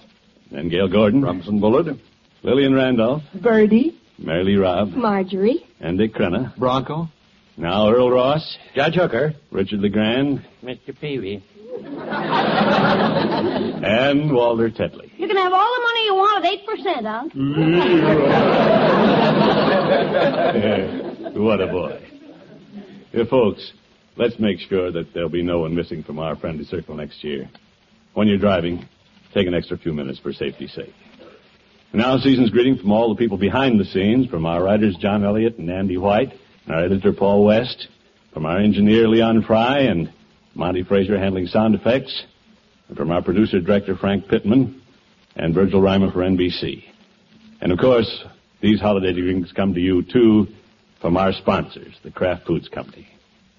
then 0.51 0.69
Gale 0.69 0.89
Gordon, 0.89 1.23
Rumson 1.23 1.59
Bullard, 1.59 1.99
Lillian 2.43 2.75
Randolph, 2.75 3.23
Birdie. 3.41 3.99
Mary 4.19 4.45
Lee 4.45 4.57
Robb, 4.57 4.91
Marjorie. 4.91 5.65
and 5.81 5.97
Dick 5.97 6.13
Crenna. 6.13 6.55
Bronco. 6.59 7.09
Now 7.57 7.89
Earl 7.89 8.11
Ross, 8.11 8.59
Judge 8.75 8.95
Hooker. 8.95 9.33
Richard 9.53 9.81
LeGrand, 9.81 10.45
Mr. 10.63 10.91
Peavey. 11.01 11.41
and 13.85 14.33
Walter 14.33 14.71
Tetley. 14.71 15.11
You 15.17 15.29
can 15.29 15.37
have 15.37 15.53
all 15.53 15.75
the 15.75 15.83
money 15.83 16.05
you 16.05 16.15
want 16.15 16.45
at 16.45 16.53
8%, 16.67 17.07
Unc. 17.07 17.35
what 21.37 21.61
a 21.61 21.67
boy. 21.69 22.01
Here, 23.13 23.27
folks, 23.27 23.73
let's 24.17 24.39
make 24.41 24.59
sure 24.61 24.91
that 24.91 25.15
there'll 25.15 25.29
be 25.29 25.43
no 25.43 25.61
one 25.61 25.75
missing 25.75 26.03
from 26.03 26.19
our 26.19 26.35
friendly 26.37 26.65
circle 26.65 26.97
next 26.97 27.23
year. 27.23 27.49
When 28.15 28.27
you're 28.29 28.39
driving, 28.39 28.89
take 29.33 29.47
an 29.47 29.55
extra 29.55 29.79
few 29.79 29.93
minutes 29.93 30.19
for 30.19 30.33
safety's 30.33 30.73
sake. 30.73 30.95
And 31.93 32.01
now, 32.01 32.19
season's 32.19 32.51
greeting 32.51 32.79
from 32.79 32.91
all 32.91 33.09
the 33.15 33.19
people 33.19 33.37
behind 33.39 33.79
the 33.79 33.85
scenes, 33.85 34.27
from 34.27 34.45
our 34.47 34.65
writers 34.65 34.97
John 34.97 35.25
Elliott 35.25 35.59
and 35.59 35.71
Andy 35.71 35.97
White, 35.97 36.33
and 36.33 36.41
our 36.69 36.85
editor 36.85 37.13
Paul 37.13 37.45
West, 37.45 37.89
from 38.33 38.47
our 38.47 38.59
engineer 38.59 39.09
Leon 39.09 39.43
Fry 39.43 39.81
and 39.81 40.13
Monty 40.55 40.83
Fraser 40.83 41.19
handling 41.19 41.47
sound 41.47 41.75
effects, 41.75 42.25
and 42.89 42.97
from 42.97 43.11
our 43.11 43.23
producer 43.23 43.61
director 43.61 43.97
Frank 43.97 44.29
Pittman 44.29 44.81
and 45.37 45.55
Virgil 45.55 45.81
Reimer 45.81 46.13
for 46.13 46.21
NBC. 46.21 46.85
And 47.61 47.73
of 47.73 47.79
course, 47.79 48.25
these 48.61 48.81
holiday 48.81 49.13
greetings 49.13 49.53
come 49.53 49.75
to 49.75 49.81
you 49.81 50.03
too 50.03 50.49
from 51.01 51.17
our 51.17 51.33
sponsors, 51.33 51.95
the 52.03 52.11
Kraft 52.11 52.47
Foods 52.47 52.69
Company. 52.69 53.09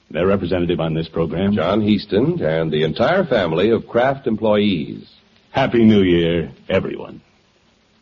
Their 0.10 0.28
representative 0.28 0.80
on 0.80 0.94
this 0.94 1.10
program, 1.10 1.54
John 1.54 1.82
Heaston 1.82 2.42
and 2.42 2.72
the 2.72 2.84
entire 2.84 3.26
family 3.26 3.72
of 3.72 3.88
Kraft 3.88 4.28
employees. 4.28 5.10
Happy 5.52 5.84
New 5.84 6.04
Year, 6.04 6.52
everyone. 6.70 7.22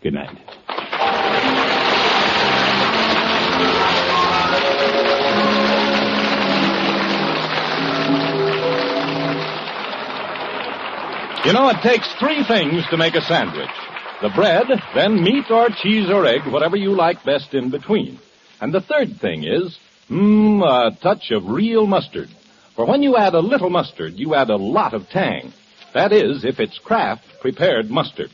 Good 0.01 0.14
night. 0.14 0.38
You 11.45 11.51
know, 11.51 11.67
it 11.67 11.81
takes 11.81 12.07
three 12.19 12.41
things 12.45 12.87
to 12.89 12.95
make 12.95 13.15
a 13.15 13.21
sandwich. 13.21 13.69
The 14.21 14.29
bread, 14.29 14.67
then 14.95 15.21
meat 15.21 15.51
or 15.51 15.67
cheese 15.67 16.09
or 16.09 16.25
egg, 16.25 16.47
whatever 16.47 16.77
you 16.77 16.91
like 16.91 17.25
best 17.25 17.53
in 17.53 17.69
between. 17.69 18.17
And 18.61 18.73
the 18.73 18.79
third 18.79 19.17
thing 19.19 19.43
is, 19.43 19.77
mmm, 20.09 20.63
a 20.63 20.95
touch 21.01 21.31
of 21.31 21.49
real 21.49 21.85
mustard. 21.85 22.29
For 22.77 22.85
when 22.85 23.03
you 23.03 23.17
add 23.17 23.33
a 23.33 23.41
little 23.41 23.69
mustard, 23.69 24.13
you 24.13 24.35
add 24.35 24.49
a 24.49 24.55
lot 24.55 24.93
of 24.93 25.09
tang. 25.09 25.51
That 25.93 26.13
is, 26.13 26.45
if 26.45 26.61
it's 26.61 26.79
Kraft 26.79 27.25
prepared 27.41 27.91
mustard. 27.91 28.31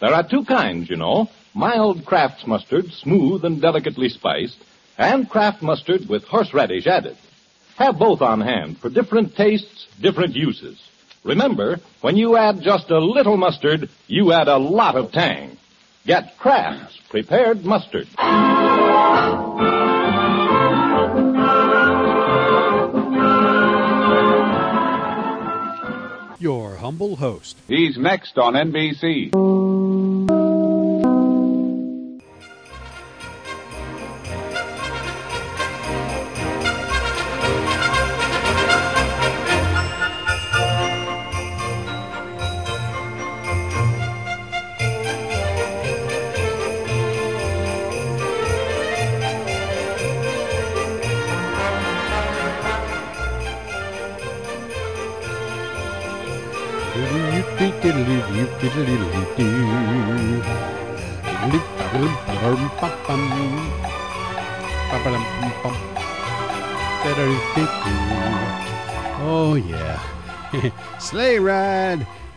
There 0.00 0.14
are 0.14 0.26
two 0.26 0.46
kinds, 0.46 0.88
you 0.88 0.96
know. 0.96 1.28
Mild 1.52 2.06
Kraft's 2.06 2.46
mustard, 2.46 2.90
smooth 2.92 3.44
and 3.44 3.60
delicately 3.60 4.08
spiced, 4.08 4.56
and 4.96 5.28
Kraft 5.28 5.60
mustard 5.60 6.08
with 6.08 6.24
horseradish 6.24 6.86
added. 6.86 7.18
Have 7.76 7.98
both 7.98 8.22
on 8.22 8.40
hand 8.40 8.78
for 8.78 8.88
different 8.88 9.36
tastes, 9.36 9.86
different 10.00 10.34
uses. 10.34 10.80
Remember, 11.24 11.80
when 12.00 12.16
you 12.16 12.36
add 12.36 12.62
just 12.62 12.90
a 12.90 12.98
little 12.98 13.36
mustard, 13.36 13.90
you 14.06 14.32
add 14.32 14.48
a 14.48 14.56
lot 14.56 14.96
of 14.96 15.12
tang. 15.12 15.58
Get 16.06 16.38
Kraft's 16.38 16.98
prepared 17.10 17.64
mustard. 17.64 18.08
Your 26.40 26.76
humble 26.76 27.16
host. 27.16 27.58
He's 27.66 27.98
next 27.98 28.38
on 28.38 28.54
NBC. 28.54 29.34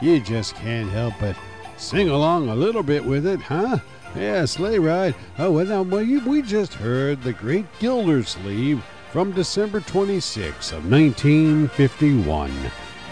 You 0.02 0.20
just 0.20 0.56
can't 0.56 0.90
help 0.90 1.14
but 1.20 1.36
sing 1.78 2.10
along 2.10 2.50
a 2.50 2.56
little 2.56 2.82
bit 2.82 3.06
with 3.06 3.28
it, 3.28 3.40
huh? 3.40 3.78
Yeah, 4.16 4.46
sleigh 4.46 4.80
ride. 4.80 5.16
Oh, 5.38 5.52
well, 5.52 5.66
now, 5.66 5.84
well, 5.84 6.04
we 6.04 6.42
just 6.42 6.74
heard 6.74 7.22
the 7.22 7.34
great 7.34 7.66
Gildersleeve 7.80 8.84
from 9.12 9.32
December 9.32 9.80
26 9.80 10.72
of 10.72 10.90
1951. 10.90 12.52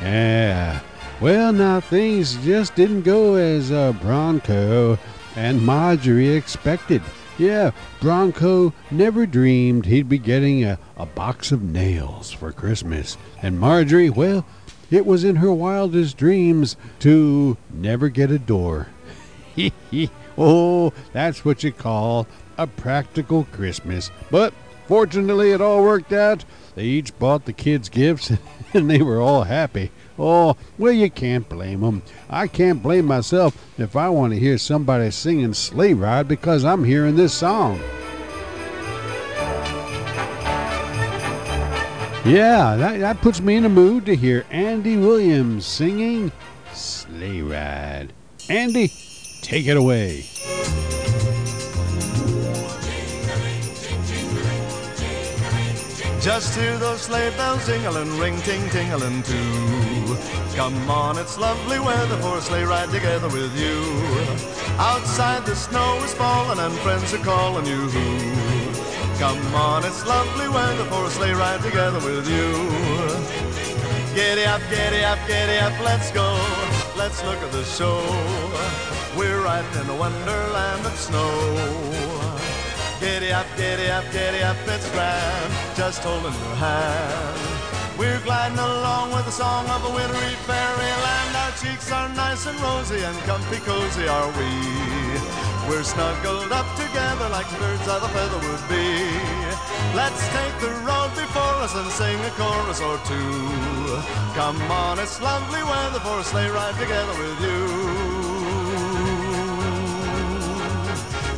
Yeah. 0.02 0.80
Well, 1.22 1.54
now, 1.54 1.80
things 1.80 2.38
just 2.44 2.76
didn't 2.76 3.04
go 3.04 3.36
as 3.36 3.72
uh, 3.72 3.94
Bronco 3.94 4.98
and 5.36 5.64
Marjorie 5.64 6.30
expected. 6.30 7.02
Yeah, 7.38 7.72
Bronco 8.02 8.74
never 8.92 9.26
dreamed 9.26 9.86
he'd 9.86 10.10
be 10.10 10.18
getting 10.18 10.66
a, 10.66 10.78
a 10.98 11.06
box 11.06 11.54
of 11.54 11.64
nails 11.64 12.32
for 12.32 12.52
Christmas. 12.52 13.18
And 13.42 13.60
Marjorie, 13.60 14.10
well, 14.10 14.46
it 14.92 15.06
was 15.06 15.24
in 15.24 15.38
her 15.38 15.54
wildest 15.54 16.18
dreams 16.18 16.76
to 17.00 17.58
never 17.72 18.10
get 18.10 18.32
a 18.32 18.40
door. 18.40 18.88
Hee 19.56 19.74
hee. 19.92 20.10
oh, 20.38 20.94
that's 21.14 21.44
what 21.44 21.64
you 21.64 21.72
call 21.72 22.28
a 22.58 22.68
practical 22.68 23.46
Christmas. 23.52 24.12
But 24.30 24.54
fortunately, 24.88 25.52
it 25.52 25.62
all 25.62 25.84
worked 25.84 26.14
out. 26.14 26.44
They 26.76 26.84
each 26.84 27.18
bought 27.18 27.46
the 27.46 27.54
kids 27.54 27.90
gifts, 27.90 28.32
and 28.74 28.90
they 28.90 29.02
were 29.02 29.22
all 29.22 29.44
happy. 29.44 29.92
Oh, 30.18 30.58
well, 30.78 30.92
you 30.92 31.10
can't 31.10 31.48
blame 31.48 31.82
them. 31.82 32.02
I 32.30 32.48
can't 32.48 32.84
blame 32.84 33.06
myself 33.06 33.58
if 33.78 33.96
I 33.96 34.10
want 34.10 34.34
to 34.34 34.40
hear 34.40 34.58
somebody 34.58 35.12
singing 35.12 35.54
Sleigh 35.54 35.94
Ride 35.94 36.28
because 36.28 36.66
I'm 36.66 36.84
hearing 36.84 37.16
this 37.16 37.34
song. 37.34 37.80
Yeah, 42.30 42.76
that, 42.76 43.00
that 43.00 43.22
puts 43.22 43.42
me 43.42 43.56
in 43.56 43.66
a 43.66 43.70
mood 43.70 44.06
to 44.06 44.16
hear 44.16 44.46
Andy 44.52 44.98
Williams 44.98 45.66
singing 45.66 46.32
Sleigh 46.74 47.42
Ride. 47.42 48.14
Andy, 48.48 48.94
take 49.42 49.66
it 49.66 49.76
away. 49.76 50.26
Just 56.22 56.56
hear 56.56 56.78
those 56.78 57.02
sleigh 57.02 57.32
bells 57.32 57.66
jingling, 57.66 58.20
ring 58.20 58.40
ting 58.42 58.70
tingling 58.70 59.24
too. 59.24 60.16
Come 60.56 60.88
on, 60.88 61.18
it's 61.18 61.40
lovely 61.40 61.80
weather 61.80 62.18
for 62.18 62.38
a 62.38 62.42
sleigh 62.42 62.64
ride 62.64 62.92
together 62.92 63.30
with 63.30 63.60
you. 63.60 63.82
Outside 64.78 65.48
the 65.48 65.56
snow 65.56 66.00
is 66.04 66.14
falling 66.14 66.60
and 66.60 66.74
friends 66.82 67.12
are 67.12 67.24
calling 67.24 67.66
you. 67.66 68.39
Come 69.20 69.54
on, 69.54 69.84
it's 69.84 70.08
lovely 70.08 70.48
weather 70.48 70.86
for 70.86 71.04
a 71.06 71.10
sleigh 71.10 71.34
ride 71.34 71.62
together 71.62 72.00
with 72.00 72.26
you. 72.30 72.48
Giddy 74.16 74.46
up, 74.46 74.62
giddy 74.70 75.04
up, 75.04 75.20
giddy 75.28 75.58
up, 75.58 75.78
let's 75.84 76.10
go. 76.12 76.40
Let's 76.98 77.22
look 77.26 77.38
at 77.44 77.52
the 77.52 77.66
show. 77.66 78.00
We're 79.18 79.44
right 79.44 79.66
in 79.76 79.90
a 79.90 79.96
wonderland 79.98 80.86
of 80.86 80.96
snow. 80.96 81.30
Giddy 83.02 83.34
up, 83.34 83.46
giddy 83.58 83.92
up, 83.92 84.06
giddy 84.14 84.42
up, 84.42 84.56
it's 84.68 84.90
grand, 84.92 85.54
just 85.76 86.02
holding 86.02 86.32
your 86.32 86.56
hand. 86.56 88.00
We're 88.00 88.22
gliding 88.22 88.58
along 88.58 89.12
with 89.12 89.26
the 89.26 89.32
song 89.32 89.68
of 89.68 89.84
a 89.84 89.94
wintry 89.94 90.34
fairyland. 90.48 91.36
Our 91.36 91.52
cheeks 91.60 91.92
are 91.92 92.08
nice 92.16 92.46
and 92.46 92.58
rosy 92.62 93.04
and 93.04 93.18
comfy 93.28 93.60
cozy 93.68 94.08
are 94.08 94.32
we. 94.40 95.39
We're 95.70 95.84
snuggled 95.84 96.52
up 96.52 96.66
together 96.76 97.30
like 97.30 97.48
birds 97.60 97.88
of 97.88 98.02
a 98.02 98.10
feather 98.10 98.40
would 98.40 98.66
be. 98.68 98.90
Let's 99.94 100.28
take 100.30 100.56
the 100.60 100.74
road 100.82 101.12
before 101.14 101.62
us 101.62 101.76
and 101.76 101.88
sing 101.92 102.20
a 102.26 102.32
chorus 102.32 102.82
or 102.82 102.98
two. 103.06 104.02
Come 104.34 104.60
on, 104.72 104.98
it's 104.98 105.22
lovely 105.22 105.62
weather 105.62 106.00
for 106.00 106.20
a 106.20 106.24
sleigh 106.24 106.50
ride 106.50 106.74
together 106.80 107.14
with 107.22 107.40
you. 107.46 107.60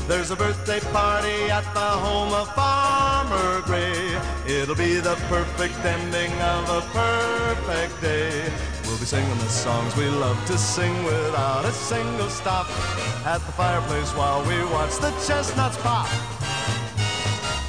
There's 0.07 0.31
a 0.31 0.37
birthday 0.37 0.79
party 0.91 1.51
at 1.51 1.65
the 1.73 1.79
home 1.79 2.33
of 2.33 2.47
Farmer 2.55 3.61
Gray. 3.63 4.17
It'll 4.47 4.75
be 4.75 4.95
the 4.95 5.15
perfect 5.27 5.83
ending 5.83 6.31
of 6.41 6.69
a 6.69 6.81
perfect 6.93 8.01
day. 8.01 8.49
We'll 8.85 8.97
be 8.97 9.05
singing 9.05 9.37
the 9.39 9.49
songs 9.49 9.95
we 9.97 10.07
love 10.07 10.39
to 10.47 10.57
sing 10.57 11.03
without 11.03 11.65
a 11.65 11.71
single 11.73 12.29
stop 12.29 12.67
at 13.25 13.37
the 13.45 13.51
fireplace 13.51 14.11
while 14.15 14.41
we 14.47 14.57
watch 14.73 14.97
the 14.97 15.11
chestnuts 15.25 15.77
pop. 15.77 16.09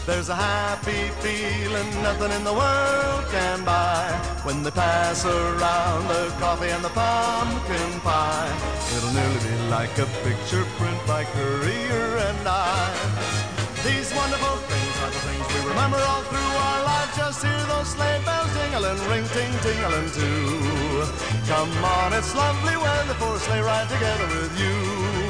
There's 0.06 0.28
a 0.30 0.34
happy 0.34 1.08
feeling 1.22 1.88
nothing 2.02 2.32
in 2.32 2.42
the 2.42 2.52
world 2.52 3.24
can 3.30 3.64
buy 3.64 4.10
when 4.42 4.62
they 4.62 4.70
pass 4.70 5.24
around 5.24 6.08
the 6.08 6.32
coffee 6.40 6.70
and 6.70 6.82
the 6.82 6.90
pumpkin 6.90 8.00
pie. 8.00 8.50
It'll 8.96 9.12
nearly 9.12 9.40
be 9.46 9.54
like 9.70 9.94
a 9.98 10.06
picture 10.26 10.64
print 10.80 10.98
by 11.06 11.24
Currier 11.24 12.18
and 12.18 12.48
Ives. 12.48 13.52
These 13.84 14.10
wonderful 14.14 14.56
things 14.66 14.94
are 15.04 15.12
the 15.14 15.22
things 15.26 15.46
we 15.54 15.70
remember 15.70 15.98
all 15.98 16.22
through 16.26 16.52
our 16.66 16.80
lives. 16.82 17.16
Just 17.16 17.44
hear 17.44 17.62
those 17.70 17.88
sleigh 17.94 18.20
bells 18.24 18.50
jingling, 18.56 18.98
ring 19.06 19.26
ting 19.36 19.52
tingling 19.62 20.10
too. 20.10 21.06
Come 21.46 21.72
on, 21.84 22.12
it's 22.12 22.34
lovely 22.34 22.76
weather 22.76 23.14
for 23.14 23.36
a 23.36 23.38
sleigh 23.38 23.60
ride 23.60 23.88
together 23.88 24.26
with 24.26 24.54
you. 24.58 25.21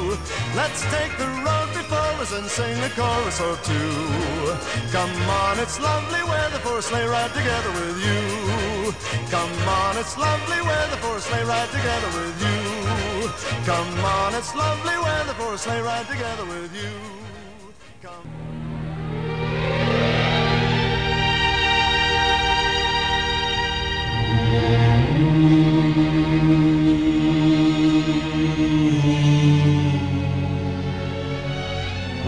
Let's 0.55 0.81
take 0.95 1.17
the 1.17 1.27
road 1.45 1.69
before 1.73 2.15
us 2.23 2.31
and 2.33 2.47
sing 2.47 2.77
a 2.83 2.89
chorus 2.89 3.39
or 3.41 3.55
two. 3.63 3.91
Come 4.91 5.15
on, 5.43 5.59
it's 5.59 5.79
lovely 5.79 6.23
weather 6.23 6.59
for 6.59 6.77
a 6.77 6.81
sleigh 6.81 7.07
ride 7.07 7.33
together 7.33 7.71
with 7.71 7.97
you. 8.07 8.93
Come 9.29 9.53
on, 9.67 9.97
it's 9.97 10.17
lovely 10.17 10.61
weather 10.61 10.97
for 10.97 11.17
a 11.17 11.21
sleigh 11.21 11.43
ride 11.43 11.69
together 11.69 12.09
with 12.19 12.35
you. 12.47 12.83
Come 13.65 13.93
on, 14.05 14.35
it's 14.35 14.53
lovely 14.55 14.97
weather 14.97 15.33
for 15.33 15.53
a 15.53 15.57
sleigh 15.57 15.81
ride 15.81 16.07
together 16.07 16.45
with 16.45 16.71
you. 16.75 16.91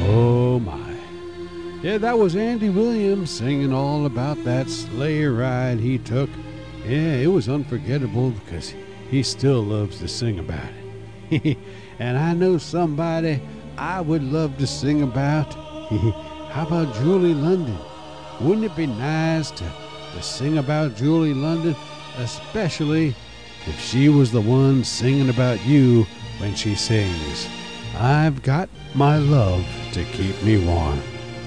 Oh 0.07 0.59
my. 0.59 0.95
Yeah, 1.81 1.97
that 1.97 2.19
was 2.19 2.35
Andy 2.35 2.69
Williams 2.69 3.31
singing 3.31 3.73
all 3.73 4.05
about 4.05 4.43
that 4.43 4.69
sleigh 4.69 5.25
ride 5.25 5.79
he 5.79 5.97
took. 5.97 6.29
Yeah, 6.85 7.15
it 7.15 7.27
was 7.27 7.49
unforgettable 7.49 8.31
because 8.31 8.75
he 9.09 9.23
still 9.23 9.63
loves 9.63 9.99
to 9.99 10.07
sing 10.07 10.37
about 10.37 10.69
it. 11.31 11.57
and 11.99 12.17
I 12.17 12.33
know 12.33 12.59
somebody 12.59 13.41
I 13.79 14.01
would 14.01 14.23
love 14.23 14.57
to 14.59 14.67
sing 14.67 15.01
about. 15.01 15.53
How 16.51 16.67
about 16.67 16.93
Julie 16.95 17.33
London? 17.33 17.77
Wouldn't 18.41 18.65
it 18.65 18.75
be 18.75 18.85
nice 18.85 19.49
to, 19.51 19.63
to 20.13 20.21
sing 20.21 20.59
about 20.59 20.95
Julie 20.95 21.33
London, 21.33 21.75
especially 22.17 23.15
if 23.65 23.79
she 23.79 24.09
was 24.09 24.31
the 24.31 24.41
one 24.41 24.83
singing 24.83 25.29
about 25.29 25.65
you 25.65 26.05
when 26.37 26.53
she 26.53 26.75
sings, 26.75 27.47
I've 27.97 28.43
got 28.43 28.69
my 28.93 29.17
love 29.17 29.65
to 29.95 30.03
keep 30.03 30.43
me 30.43 30.57
warm. 30.57 30.97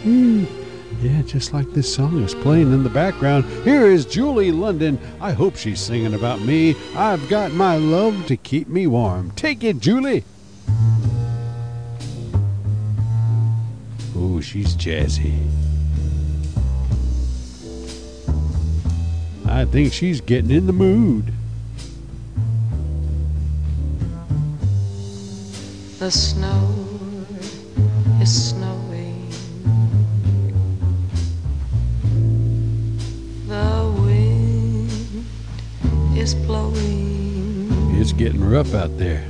Hmm. 0.05 0.45
Yeah, 1.03 1.21
just 1.21 1.53
like 1.53 1.71
this 1.73 1.95
song 1.95 2.23
is 2.23 2.35
playing 2.35 2.73
in 2.73 2.83
the 2.83 2.89
background. 2.89 3.45
Here 3.63 3.85
is 3.85 4.07
Julie 4.07 4.53
London. 4.53 4.99
I 5.21 5.33
hope 5.33 5.55
she's 5.55 5.79
singing 5.79 6.15
about 6.15 6.41
me. 6.41 6.75
I've 6.97 7.29
got 7.29 7.53
my 7.53 7.77
love 7.77 8.25
to 8.27 8.39
keep 8.39 8.67
me 8.67 8.87
warm. 8.87 9.33
Take 9.33 9.65
it, 9.65 9.81
Julie. 9.81 10.25
Oh, 14.17 14.41
she's 14.41 14.75
jazzy. 14.75 15.47
I 19.47 19.67
think 19.67 19.93
she's 19.93 20.23
getting 20.23 20.51
in 20.51 20.67
the 20.67 20.73
mood. 20.73 21.35
The 25.99 26.11
snow 26.11 26.78
snowing. 28.29 29.31
The 33.49 33.95
wind 34.03 35.27
is 36.17 36.35
blowing. 36.35 37.71
It's 37.99 38.13
getting 38.13 38.45
rough 38.45 38.75
out 38.75 38.99
there. 38.99 39.25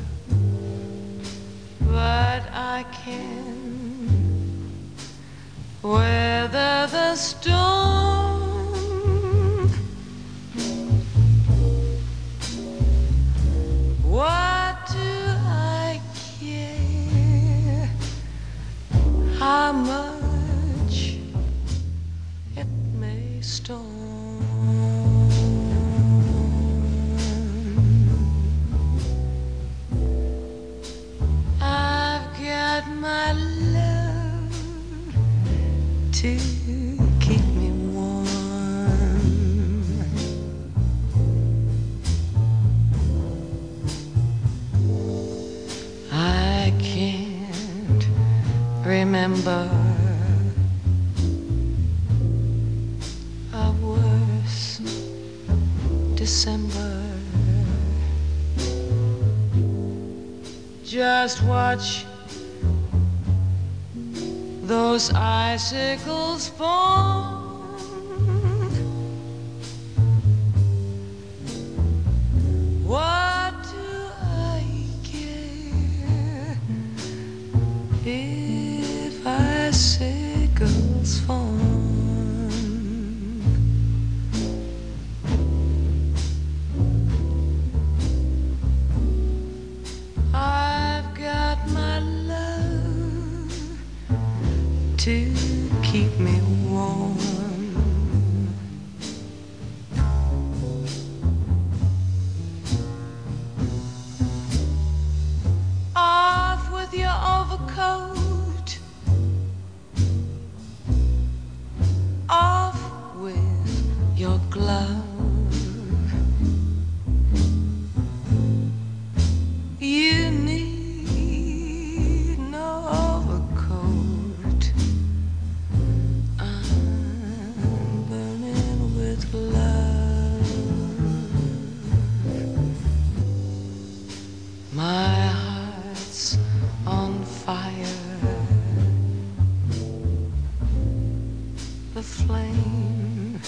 The 141.99 142.05
flame 142.05 143.41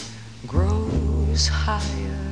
grows 0.48 1.46
higher. 1.46 2.30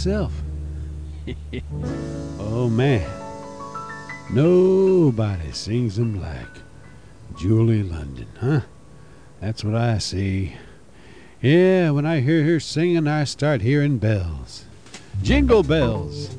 Myself. 0.00 0.32
oh, 2.38 2.70
man. 2.70 3.06
Nobody 4.30 5.52
sings 5.52 5.96
them 5.96 6.18
like 6.18 6.48
Julie 7.38 7.82
London, 7.82 8.26
huh? 8.40 8.60
That's 9.40 9.62
what 9.62 9.74
I 9.74 9.98
see. 9.98 10.56
Yeah, 11.42 11.90
when 11.90 12.06
I 12.06 12.20
hear 12.20 12.44
her 12.44 12.60
singing, 12.60 13.06
I 13.06 13.24
start 13.24 13.60
hearing 13.60 13.98
bells. 13.98 14.64
Jingle 15.22 15.62
bells. 15.62 16.34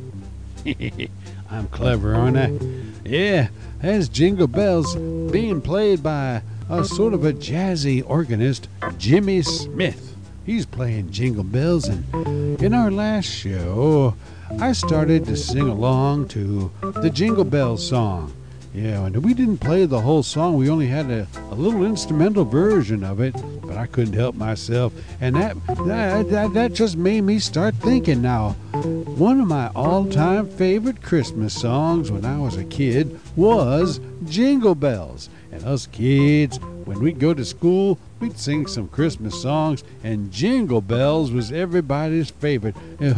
I'm 1.52 1.68
clever, 1.68 2.16
aren't 2.16 2.38
I? 2.38 2.58
Yeah, 3.06 3.50
that's 3.80 4.08
Jingle 4.08 4.48
Bells 4.48 4.96
being 5.32 5.62
played 5.62 6.02
by 6.02 6.42
a 6.68 6.84
sort 6.84 7.14
of 7.14 7.26
a 7.26 7.34
jazzy 7.34 8.04
organist, 8.08 8.68
Jimmy 8.98 9.44
Smith. 9.44 10.11
He's 10.52 10.66
playing 10.66 11.12
Jingle 11.12 11.46
Bells, 11.46 11.88
and 11.88 12.62
in 12.62 12.74
our 12.74 12.92
last 12.92 13.24
show, 13.24 14.16
I 14.60 14.74
started 14.74 15.24
to 15.28 15.38
sing 15.38 15.70
along 15.70 16.28
to 16.28 16.70
the 16.82 17.10
Jingle 17.10 17.46
Bells 17.46 17.88
song. 17.88 18.34
Yeah, 18.74 19.06
and 19.06 19.24
we 19.24 19.34
didn't 19.34 19.60
play 19.60 19.86
the 19.86 20.02
whole 20.02 20.24
song. 20.24 20.58
We 20.58 20.70
only 20.70 20.88
had 20.88 21.10
a, 21.10 21.26
a 21.52 21.56
little 21.56 21.86
instrumental 21.86 22.44
version 22.44 23.02
of 23.06 23.22
it, 23.22 23.34
but 23.62 23.78
I 23.78 23.86
couldn't 23.86 24.12
help 24.12 24.36
myself. 24.36 24.92
And 25.22 25.38
that, 25.38 25.56
that, 25.86 26.30
that, 26.30 26.54
that 26.54 26.74
just 26.74 26.98
made 26.98 27.22
me 27.22 27.40
start 27.40 27.76
thinking 27.76 28.22
now. 28.22 28.50
One 28.74 29.40
of 29.40 29.48
my 29.48 29.70
all 29.74 30.06
time 30.06 30.50
favorite 30.50 31.02
Christmas 31.02 31.54
songs 31.54 32.12
when 32.12 32.26
I 32.26 32.38
was 32.38 32.58
a 32.58 32.66
kid 32.66 33.18
was 33.38 34.02
Jingle 34.26 34.76
Bells. 34.76 35.30
And 35.54 35.64
us 35.64 35.88
kids, 35.88 36.60
when 36.84 37.00
we'd 37.00 37.20
go 37.20 37.34
to 37.34 37.46
school, 37.46 37.98
we'd 38.22 38.38
sing 38.38 38.68
some 38.68 38.88
Christmas 38.88 39.42
songs, 39.42 39.84
and 40.04 40.32
Jingle 40.32 40.82
Bells 40.82 41.32
was 41.32 41.52
everybody's 41.52 42.30
favorite. 42.30 42.76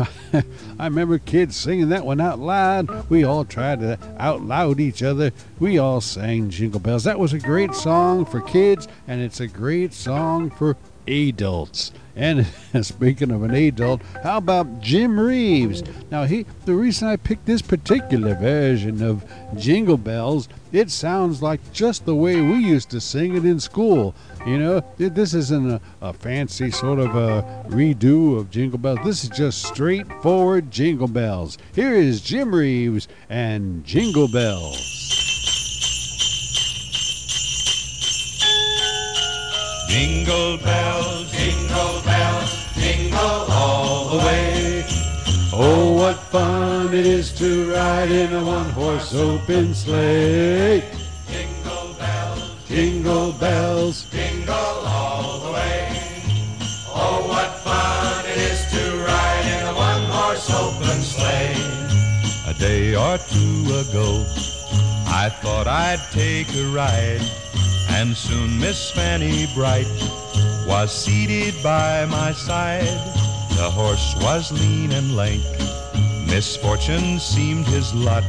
I 0.80 0.86
remember 0.86 1.20
kids 1.20 1.56
singing 1.58 1.90
that 1.90 2.06
one 2.06 2.22
out 2.22 2.40
loud. 2.40 3.10
We 3.10 3.24
all 3.26 3.44
tried 3.44 3.82
to 3.82 4.00
out 4.18 4.42
loud 4.42 4.80
each 4.80 5.04
other. 5.04 5.32
We 5.60 5.78
all 5.78 6.00
sang 6.00 6.50
Jingle 6.50 6.80
Bells. 6.80 7.04
That 7.04 7.20
was 7.20 7.34
a 7.34 7.40
great 7.40 7.76
song 7.76 8.26
for 8.26 8.40
kids, 8.42 8.88
and 9.08 9.22
it's 9.22 9.42
a 9.42 9.48
great 9.48 9.94
song 9.94 10.50
for 10.50 10.78
adults. 11.08 11.92
And 12.16 12.46
speaking 12.82 13.32
of 13.32 13.44
an 13.44 13.54
adult, 13.56 14.02
how 14.24 14.38
about 14.38 14.82
Jim 14.82 15.20
Reeves? 15.20 15.84
Now, 16.12 16.26
he 16.26 16.46
the 16.66 16.76
reason 16.76 17.08
I 17.08 17.16
picked 17.16 17.46
this 17.46 17.62
particular 17.62 18.36
version 18.36 19.02
of 19.02 19.26
Jingle 19.58 19.98
Bells, 19.98 20.48
it 20.72 20.92
sounds 20.92 21.42
like 21.42 21.74
just 21.74 22.06
the 22.06 22.16
way 22.16 22.40
we 22.40 22.58
used 22.58 22.90
to 22.92 23.02
sing 23.02 23.36
it 23.36 23.46
in 23.46 23.60
school. 23.60 24.14
You 24.46 24.58
know, 24.60 24.84
this 24.98 25.34
isn't 25.34 25.72
a, 25.72 25.82
a 26.02 26.12
fancy 26.12 26.70
sort 26.70 27.00
of 27.00 27.16
a 27.16 27.64
redo 27.70 28.38
of 28.38 28.52
Jingle 28.52 28.78
Bells. 28.78 29.00
This 29.06 29.24
is 29.24 29.30
just 29.30 29.64
straightforward 29.64 30.70
Jingle 30.70 31.08
Bells. 31.08 31.58
Here 31.74 31.94
is 31.94 32.20
Jim 32.20 32.54
Reeves 32.54 33.08
and 33.30 33.86
Jingle 33.86 34.28
Bells. 34.28 35.00
Jingle 39.88 40.58
bells, 40.58 41.32
jingle 41.32 42.02
bells, 42.04 42.74
jingle 42.76 43.46
all 43.50 44.10
the 44.10 44.18
way. 44.26 44.84
Oh, 45.54 45.94
what 45.96 46.18
fun 46.18 46.94
it 46.94 47.06
is 47.06 47.32
to 47.34 47.72
ride 47.72 48.12
in 48.12 48.34
a 48.34 48.44
one 48.44 48.72
horse 48.72 49.14
open 49.14 49.74
sleigh. 49.74 50.84
Jingle 51.30 51.94
bells, 51.94 52.68
Jingle 52.68 53.32
bells. 53.34 54.06
jingle 54.10 54.33
A 62.56 62.60
day 62.60 62.96
or 62.96 63.18
two 63.18 63.66
ago, 63.80 64.26
I 65.08 65.30
thought 65.42 65.68
I'd 65.68 66.02
take 66.12 66.48
a 66.56 66.66
ride, 66.66 67.22
and 67.90 68.16
soon 68.16 68.60
Miss 68.60 68.92
Fanny 68.92 69.48
Bright 69.56 69.88
was 70.68 70.92
seated 70.92 71.56
by 71.64 72.06
my 72.06 72.32
side. 72.34 72.98
The 73.58 73.70
horse 73.70 74.16
was 74.22 74.52
lean 74.52 74.92
and 74.92 75.16
lank, 75.16 75.44
misfortune 76.28 77.20
seemed 77.20 77.66
his 77.68 77.94
lot. 77.94 78.24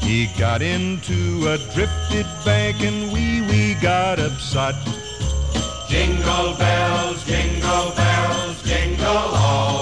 He 0.00 0.26
got 0.38 0.62
into 0.62 1.48
a 1.48 1.58
drifted 1.74 2.26
bank 2.44 2.82
and 2.82 3.12
wee 3.12 3.40
wee 3.42 3.74
got 3.74 4.18
upset. 4.18 4.74
Jingle 5.88 6.54
bells, 6.54 7.24
jingle 7.24 7.90
bells, 7.96 8.62
jingle 8.62 9.06
all 9.06 9.79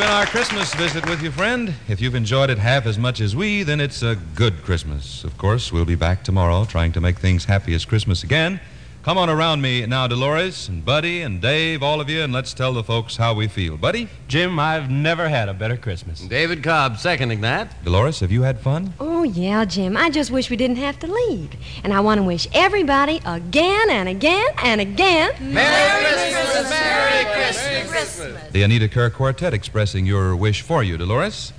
been 0.00 0.08
our 0.08 0.24
Christmas 0.24 0.72
visit 0.76 1.06
with 1.10 1.22
you, 1.22 1.30
friend. 1.30 1.74
If 1.86 2.00
you've 2.00 2.14
enjoyed 2.14 2.48
it 2.48 2.56
half 2.56 2.86
as 2.86 2.96
much 2.96 3.20
as 3.20 3.36
we, 3.36 3.64
then 3.64 3.80
it's 3.80 4.02
a 4.02 4.16
good 4.34 4.62
Christmas. 4.62 5.24
Of 5.24 5.36
course, 5.36 5.72
we'll 5.72 5.84
be 5.84 5.94
back 5.94 6.24
tomorrow 6.24 6.64
trying 6.64 6.92
to 6.92 7.02
make 7.02 7.18
things 7.18 7.44
happy 7.44 7.74
as 7.74 7.84
Christmas 7.84 8.22
again. 8.22 8.60
Come 9.02 9.16
on 9.16 9.30
around 9.30 9.62
me 9.62 9.86
now, 9.86 10.06
Dolores 10.06 10.68
and 10.68 10.84
Buddy 10.84 11.22
and 11.22 11.40
Dave, 11.40 11.82
all 11.82 12.02
of 12.02 12.10
you, 12.10 12.22
and 12.22 12.34
let's 12.34 12.52
tell 12.52 12.74
the 12.74 12.84
folks 12.84 13.16
how 13.16 13.32
we 13.32 13.48
feel. 13.48 13.78
Buddy? 13.78 14.10
Jim, 14.28 14.58
I've 14.58 14.90
never 14.90 15.26
had 15.26 15.48
a 15.48 15.54
better 15.54 15.78
Christmas. 15.78 16.20
David 16.20 16.62
Cobb 16.62 16.98
seconding 16.98 17.40
that. 17.40 17.82
Dolores, 17.82 18.20
have 18.20 18.30
you 18.30 18.42
had 18.42 18.60
fun? 18.60 18.92
Oh, 19.00 19.22
yeah, 19.22 19.64
Jim. 19.64 19.96
I 19.96 20.10
just 20.10 20.30
wish 20.30 20.50
we 20.50 20.56
didn't 20.58 20.76
have 20.76 20.98
to 20.98 21.06
leave. 21.06 21.50
And 21.82 21.94
I 21.94 22.00
want 22.00 22.18
to 22.18 22.22
wish 22.24 22.46
everybody 22.52 23.22
again 23.24 23.88
and 23.88 24.06
again 24.06 24.48
and 24.58 24.82
again. 24.82 25.32
Merry 25.40 26.04
Christmas! 26.04 26.70
Merry 26.70 27.24
Christmas! 27.24 27.64
Merry 27.64 27.88
Christmas. 27.88 28.52
The 28.52 28.62
Anita 28.64 28.88
Kerr 28.88 29.08
Quartet 29.08 29.54
expressing 29.54 30.04
your 30.04 30.36
wish 30.36 30.60
for 30.60 30.82
you, 30.82 30.98
Dolores. 30.98 31.54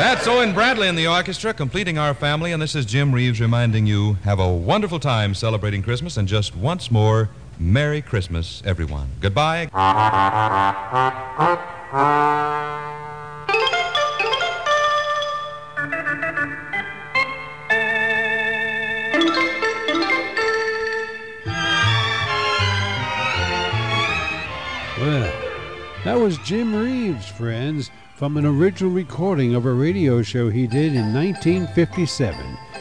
That's 0.00 0.26
Owen 0.26 0.54
Bradley 0.54 0.88
in 0.88 0.94
the 0.94 1.06
orchestra 1.08 1.52
completing 1.52 1.98
our 1.98 2.14
family, 2.14 2.52
and 2.52 2.62
this 2.62 2.74
is 2.74 2.86
Jim 2.86 3.12
Reeves 3.12 3.38
reminding 3.38 3.84
you 3.86 4.14
have 4.24 4.40
a 4.40 4.50
wonderful 4.50 4.98
time 4.98 5.34
celebrating 5.34 5.82
Christmas, 5.82 6.16
and 6.16 6.26
just 6.26 6.56
once 6.56 6.90
more, 6.90 7.28
Merry 7.58 8.00
Christmas, 8.00 8.62
everyone. 8.64 9.10
Goodbye. 9.20 9.68
Well, 24.98 25.32
that 26.04 26.18
was 26.18 26.38
Jim 26.38 26.74
Reeves, 26.74 27.28
friends, 27.28 27.90
from 28.20 28.36
an 28.36 28.44
original 28.44 28.92
recording 28.92 29.54
of 29.54 29.64
a 29.64 29.72
radio 29.72 30.20
show 30.20 30.50
he 30.50 30.66
did 30.66 30.94
in 30.94 31.14
1957. 31.14 32.36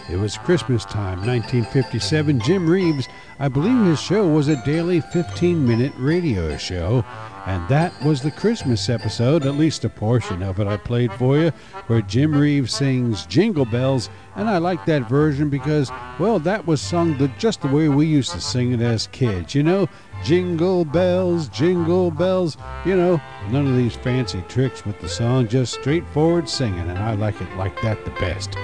It 0.10 0.18
was 0.18 0.40
Christmas 0.40 0.86
time, 0.86 1.20
1957. 1.20 2.40
Jim 2.40 2.68
Reeves, 2.68 3.08
I 3.38 3.48
believe 3.48 3.86
his 3.86 4.02
show 4.02 4.28
was 4.28 4.48
a 4.48 4.64
daily 4.66 5.02
15 5.02 5.64
minute 5.64 5.94
radio 5.98 6.58
show, 6.58 7.06
and 7.46 7.68
that 7.70 7.94
was 8.04 8.24
the 8.24 8.32
Christmas 8.32 8.90
episode, 8.90 9.46
at 9.46 9.54
least 9.54 9.86
a 9.86 9.90
portion 9.90 10.42
of 10.42 10.60
it 10.60 10.66
I 10.66 10.78
played 10.78 11.14
for 11.14 11.38
you, 11.38 11.52
where 11.86 12.02
Jim 12.02 12.34
Reeves 12.34 12.74
sings 12.74 13.28
Jingle 13.28 13.66
Bells, 13.66 14.10
and 14.36 14.50
I 14.50 14.58
like 14.58 14.84
that 14.86 15.08
version 15.08 15.48
because, 15.48 15.92
well, 16.18 16.40
that 16.40 16.66
was 16.66 16.82
sung 16.82 17.16
the, 17.20 17.28
just 17.38 17.62
the 17.62 17.68
way 17.68 17.88
we 17.88 18.08
used 18.08 18.32
to 18.32 18.42
sing 18.42 18.72
it 18.72 18.82
as 18.82 19.06
kids, 19.08 19.54
you 19.54 19.62
know? 19.62 19.88
Jingle 20.24 20.86
bells, 20.86 21.50
jingle 21.50 22.10
bells, 22.10 22.58
you 22.84 22.96
know, 22.96 23.22
none 23.52 23.68
of 23.68 23.76
these 23.78 23.96
fancy 23.96 24.44
tricks 24.48 24.86
with 24.88 25.00
the 25.02 25.08
song, 25.08 25.48
just 25.48 25.74
straightforward 25.74 26.50
singing, 26.50 26.90
and 26.90 26.98
I 26.98 27.14
like 27.14 27.40
it 27.40 27.56
like 27.58 27.80
that 27.84 28.04
the 28.06 28.12
best. 28.12 28.58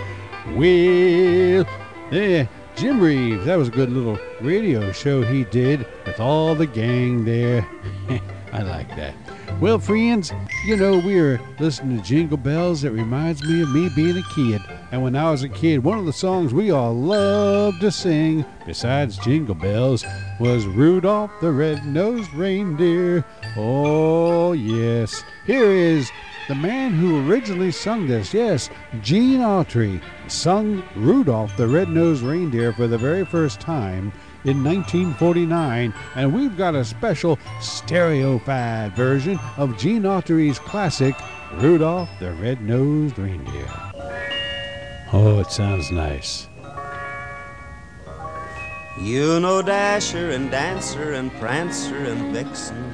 Well, 0.47 1.65
yeah, 2.11 2.19
eh, 2.19 2.45
Jim 2.75 3.01
Reeves, 3.01 3.45
that 3.45 3.57
was 3.57 3.67
a 3.67 3.71
good 3.71 3.91
little 3.91 4.19
radio 4.41 4.91
show 4.91 5.23
he 5.23 5.43
did 5.45 5.87
with 6.05 6.19
all 6.19 6.53
the 6.53 6.67
gang 6.67 7.25
there. 7.25 7.67
I 8.53 8.61
like 8.61 8.87
that. 8.95 9.15
Well, 9.59 9.79
friends, 9.79 10.31
you 10.65 10.77
know, 10.77 10.99
we 10.99 11.19
are 11.19 11.41
listening 11.59 11.97
to 11.97 12.03
Jingle 12.03 12.37
Bells. 12.37 12.83
It 12.83 12.91
reminds 12.91 13.43
me 13.43 13.63
of 13.63 13.71
me 13.71 13.89
being 13.95 14.17
a 14.17 14.33
kid. 14.35 14.61
And 14.91 15.01
when 15.01 15.15
I 15.15 15.31
was 15.31 15.43
a 15.43 15.49
kid, 15.49 15.83
one 15.83 15.97
of 15.97 16.05
the 16.05 16.13
songs 16.13 16.53
we 16.53 16.71
all 16.71 16.93
loved 16.93 17.81
to 17.81 17.91
sing, 17.91 18.45
besides 18.65 19.17
Jingle 19.17 19.55
Bells, 19.55 20.05
was 20.39 20.67
Rudolph 20.67 21.31
the 21.41 21.51
Red-Nosed 21.51 22.33
Reindeer. 22.33 23.25
Oh, 23.57 24.53
yes. 24.53 25.23
Here 25.45 25.71
is 25.71 26.09
the 26.47 26.55
man 26.55 26.91
who 26.91 27.27
originally 27.29 27.71
sung 27.71 28.07
this. 28.07 28.33
Yes, 28.33 28.69
Gene 29.01 29.39
Autry 29.39 30.01
sung 30.27 30.83
Rudolph 30.95 31.55
the 31.57 31.67
Red-Nosed 31.67 32.21
Reindeer 32.21 32.73
for 32.73 32.87
the 32.87 32.97
very 32.97 33.25
first 33.25 33.59
time 33.59 34.11
in 34.43 34.63
1949, 34.63 35.93
and 36.15 36.33
we've 36.33 36.55
got 36.55 36.75
a 36.75 36.85
special 36.85 37.37
stereofied 37.59 38.95
version 38.95 39.39
of 39.57 39.77
Gene 39.77 40.03
Autry's 40.03 40.59
classic 40.59 41.15
Rudolph 41.55 42.09
the 42.19 42.31
Red-Nosed 42.33 43.17
Reindeer. 43.17 43.69
Oh, 45.13 45.39
it 45.39 45.51
sounds 45.51 45.91
nice. 45.91 46.47
You 49.01 49.39
know 49.39 49.61
Dasher 49.61 50.29
and 50.29 50.49
Dancer 50.51 51.13
and 51.13 51.31
Prancer 51.33 51.97
and 51.97 52.33
Vixen, 52.33 52.93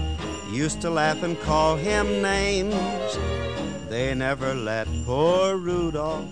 used 0.61 0.79
to 0.79 0.91
laugh 0.91 1.23
and 1.23 1.39
call 1.39 1.75
him 1.75 2.21
names. 2.21 3.17
They 3.89 4.13
never 4.13 4.53
let 4.53 4.87
poor 5.07 5.57
Rudolph 5.57 6.29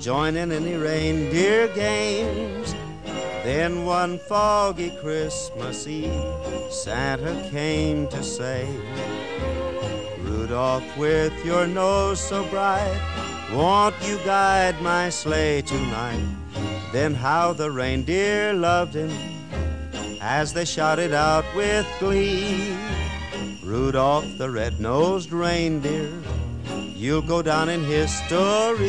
join 0.00 0.36
in 0.36 0.50
any 0.50 0.72
reindeer 0.72 1.68
games. 1.74 2.74
Then 3.44 3.84
one 3.84 4.18
foggy 4.20 4.90
Christmas 5.02 5.86
Eve, 5.86 6.32
Santa 6.70 7.34
came 7.50 8.08
to 8.08 8.22
say, 8.22 8.66
Rudolph, 10.20 10.96
with 10.96 11.34
your 11.44 11.66
nose 11.66 12.18
so 12.18 12.42
bright, 12.48 12.98
won't 13.52 13.96
you 14.08 14.16
guide 14.24 14.80
my 14.80 15.10
sleigh 15.10 15.60
tonight? 15.60 16.24
Then 16.90 17.12
how 17.12 17.52
the 17.52 17.70
reindeer 17.70 18.54
loved 18.54 18.94
him 18.94 19.12
as 20.22 20.54
they 20.54 20.64
shouted 20.64 21.12
out 21.12 21.44
with 21.54 21.86
glee. 21.98 22.74
Rudolph 23.76 24.38
the 24.38 24.48
red-nosed 24.48 25.32
reindeer, 25.32 26.10
you'll 26.94 27.20
go 27.20 27.42
down 27.42 27.68
in 27.68 27.84
history. 27.84 28.88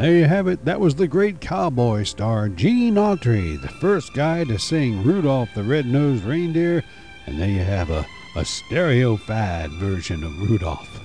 There 0.00 0.14
you 0.14 0.24
have 0.24 0.48
it. 0.48 0.64
That 0.64 0.80
was 0.80 0.94
the 0.94 1.06
great 1.06 1.42
cowboy 1.42 2.04
star 2.04 2.48
Gene 2.48 2.94
Autry, 2.94 3.60
the 3.60 3.68
first 3.68 4.14
guy 4.14 4.44
to 4.44 4.58
sing 4.58 5.02
Rudolph 5.02 5.50
the 5.54 5.62
Red-Nosed 5.62 6.24
Reindeer. 6.24 6.82
And 7.26 7.38
there 7.38 7.50
you 7.50 7.62
have 7.62 7.90
a, 7.90 8.06
a 8.34 8.40
stereofied 8.40 9.68
version 9.78 10.24
of 10.24 10.40
Rudolph. 10.40 11.02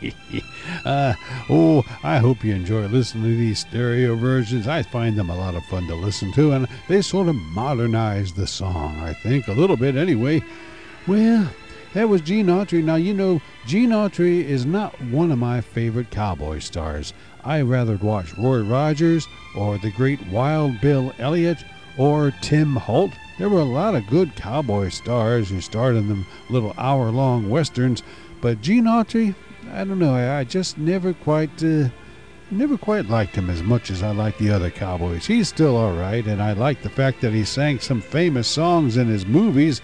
uh, 0.86 1.12
oh, 1.50 1.84
I 2.02 2.16
hope 2.16 2.42
you 2.42 2.54
enjoy 2.54 2.86
listening 2.86 3.24
to 3.24 3.36
these 3.36 3.58
stereo 3.58 4.16
versions. 4.16 4.66
I 4.66 4.82
find 4.82 5.18
them 5.18 5.28
a 5.28 5.36
lot 5.36 5.54
of 5.54 5.62
fun 5.64 5.86
to 5.88 5.94
listen 5.94 6.32
to, 6.32 6.52
and 6.52 6.66
they 6.88 7.02
sort 7.02 7.28
of 7.28 7.34
modernize 7.34 8.32
the 8.32 8.46
song, 8.46 8.98
I 9.00 9.12
think, 9.12 9.48
a 9.48 9.52
little 9.52 9.76
bit 9.76 9.94
anyway. 9.94 10.42
Well, 11.06 11.50
that 11.92 12.08
was 12.08 12.20
Gene 12.20 12.46
Autry. 12.46 12.82
Now, 12.82 12.96
you 12.96 13.12
know, 13.12 13.40
Gene 13.66 13.90
Autry 13.90 14.44
is 14.44 14.64
not 14.64 15.00
one 15.02 15.32
of 15.32 15.38
my 15.38 15.60
favorite 15.60 16.10
cowboy 16.10 16.60
stars. 16.60 17.12
I 17.48 17.62
rather 17.62 17.96
watch 17.96 18.36
Roy 18.36 18.60
Rogers 18.60 19.26
or 19.56 19.78
the 19.78 19.90
great 19.90 20.20
Wild 20.26 20.82
Bill 20.82 21.14
Elliott 21.18 21.64
or 21.96 22.30
Tim 22.42 22.76
Holt. 22.76 23.12
There 23.38 23.48
were 23.48 23.60
a 23.60 23.64
lot 23.64 23.94
of 23.94 24.06
good 24.06 24.36
cowboy 24.36 24.90
stars 24.90 25.48
who 25.48 25.62
starred 25.62 25.96
in 25.96 26.08
them 26.08 26.26
little 26.50 26.74
hour 26.76 27.10
long 27.10 27.48
westerns, 27.48 28.02
but 28.42 28.60
Gene 28.60 28.84
Autry, 28.84 29.34
I 29.72 29.84
don't 29.84 29.98
know, 29.98 30.14
I, 30.14 30.44
just 30.44 30.76
never 30.76 31.14
quite. 31.14 31.64
Uh, 31.64 31.88
Never 32.50 32.78
quite 32.78 33.10
liked 33.10 33.36
him 33.36 33.50
as 33.50 33.62
much 33.62 33.90
as 33.90 34.02
I 34.02 34.10
like 34.10 34.38
the 34.38 34.50
other 34.50 34.70
cowboys. 34.70 35.26
He's 35.26 35.48
still 35.48 35.76
all 35.76 35.92
right, 35.92 36.26
and 36.26 36.42
I 36.42 36.54
like 36.54 36.80
the 36.80 36.88
fact 36.88 37.20
that 37.20 37.34
he 37.34 37.44
sang 37.44 37.78
some 37.78 38.00
famous 38.00 38.48
songs 38.48 38.96
in 38.96 39.06
his 39.06 39.26
movies. 39.26 39.82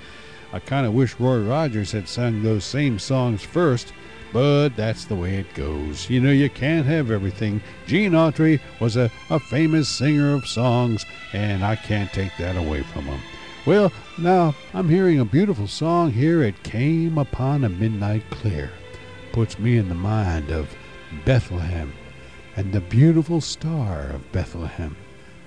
I 0.51 0.61
kind 0.61 0.87
of 0.87 0.95
wish 0.95 1.21
Roy 1.21 1.41
Rogers 1.41 1.93
had 1.93 2.09
sung 2.09 2.43
those 2.43 2.65
same 2.65 2.99
songs 2.99 3.43
first, 3.43 3.93
but 4.35 4.71
that's 4.71 5.05
the 5.05 5.15
way 5.15 5.37
it 5.37 5.55
goes. 5.55 6.11
You 6.11 6.21
know, 6.21 6.33
you 6.33 6.51
can't 6.51 6.87
have 6.87 7.13
everything. 7.13 7.63
Gene 7.87 8.13
Autry 8.13 8.61
was 8.81 8.97
a, 8.97 9.09
a 9.31 9.39
famous 9.39 9.89
singer 9.89 10.35
of 10.35 10.45
songs, 10.45 11.07
and 11.33 11.65
I 11.65 11.77
can't 11.77 12.13
take 12.13 12.37
that 12.39 12.57
away 12.57 12.83
from 12.83 13.05
him. 13.05 13.21
Well, 13.65 13.93
now 14.19 14.57
I'm 14.75 14.89
hearing 14.89 15.21
a 15.21 15.25
beautiful 15.25 15.69
song 15.69 16.11
here. 16.11 16.43
It 16.43 16.65
came 16.65 17.17
upon 17.17 17.63
a 17.63 17.69
midnight 17.69 18.29
clear. 18.31 18.73
Puts 19.31 19.57
me 19.61 19.79
in 19.79 19.89
the 19.89 19.95
mind 19.95 20.51
of 20.51 20.75
Bethlehem 21.25 21.93
and 22.57 22.73
the 22.73 22.81
beautiful 22.81 23.41
star 23.41 24.09
of 24.09 24.33
Bethlehem. 24.33 24.97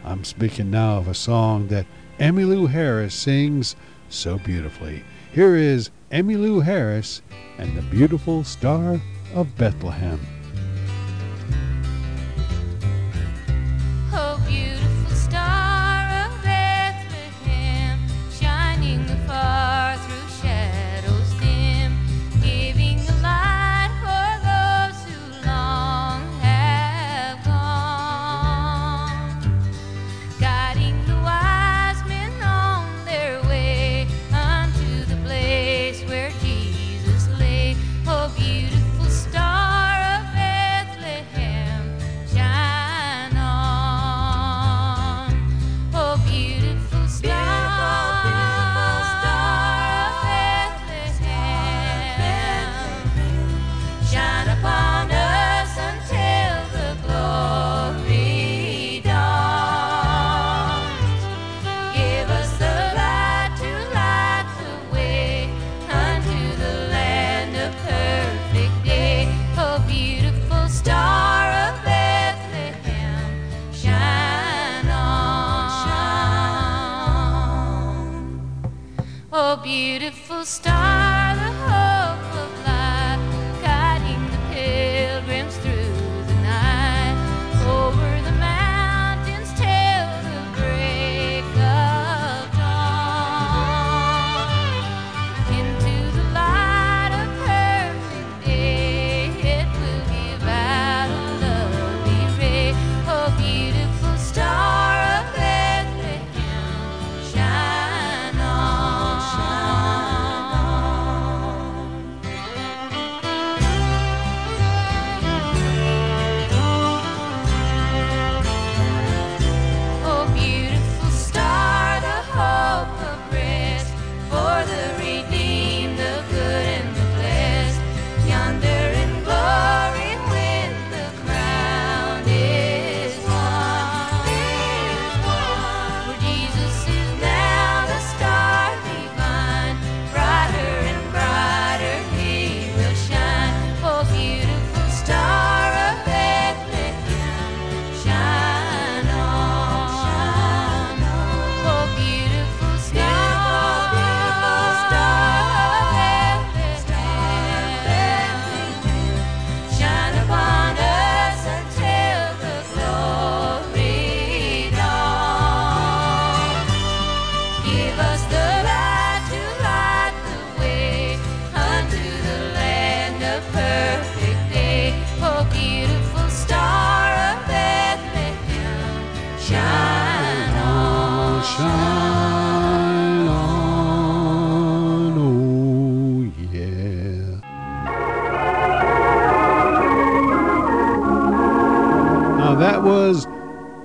I'm 0.06 0.24
speaking 0.24 0.72
now 0.72 0.98
of 0.98 1.10
a 1.10 1.14
song 1.14 1.68
that 1.68 1.88
Emmylou 2.20 2.70
Harris 2.70 3.14
sings 3.14 3.76
so 4.08 4.38
beautifully. 4.38 5.04
Here 5.34 5.58
is 5.58 5.90
Emmylou 6.12 6.64
Harris 6.64 7.22
and 7.58 7.76
the 7.76 7.82
beautiful 7.82 8.44
star 8.44 9.02
of 9.34 9.58
Bethlehem. 9.58 10.20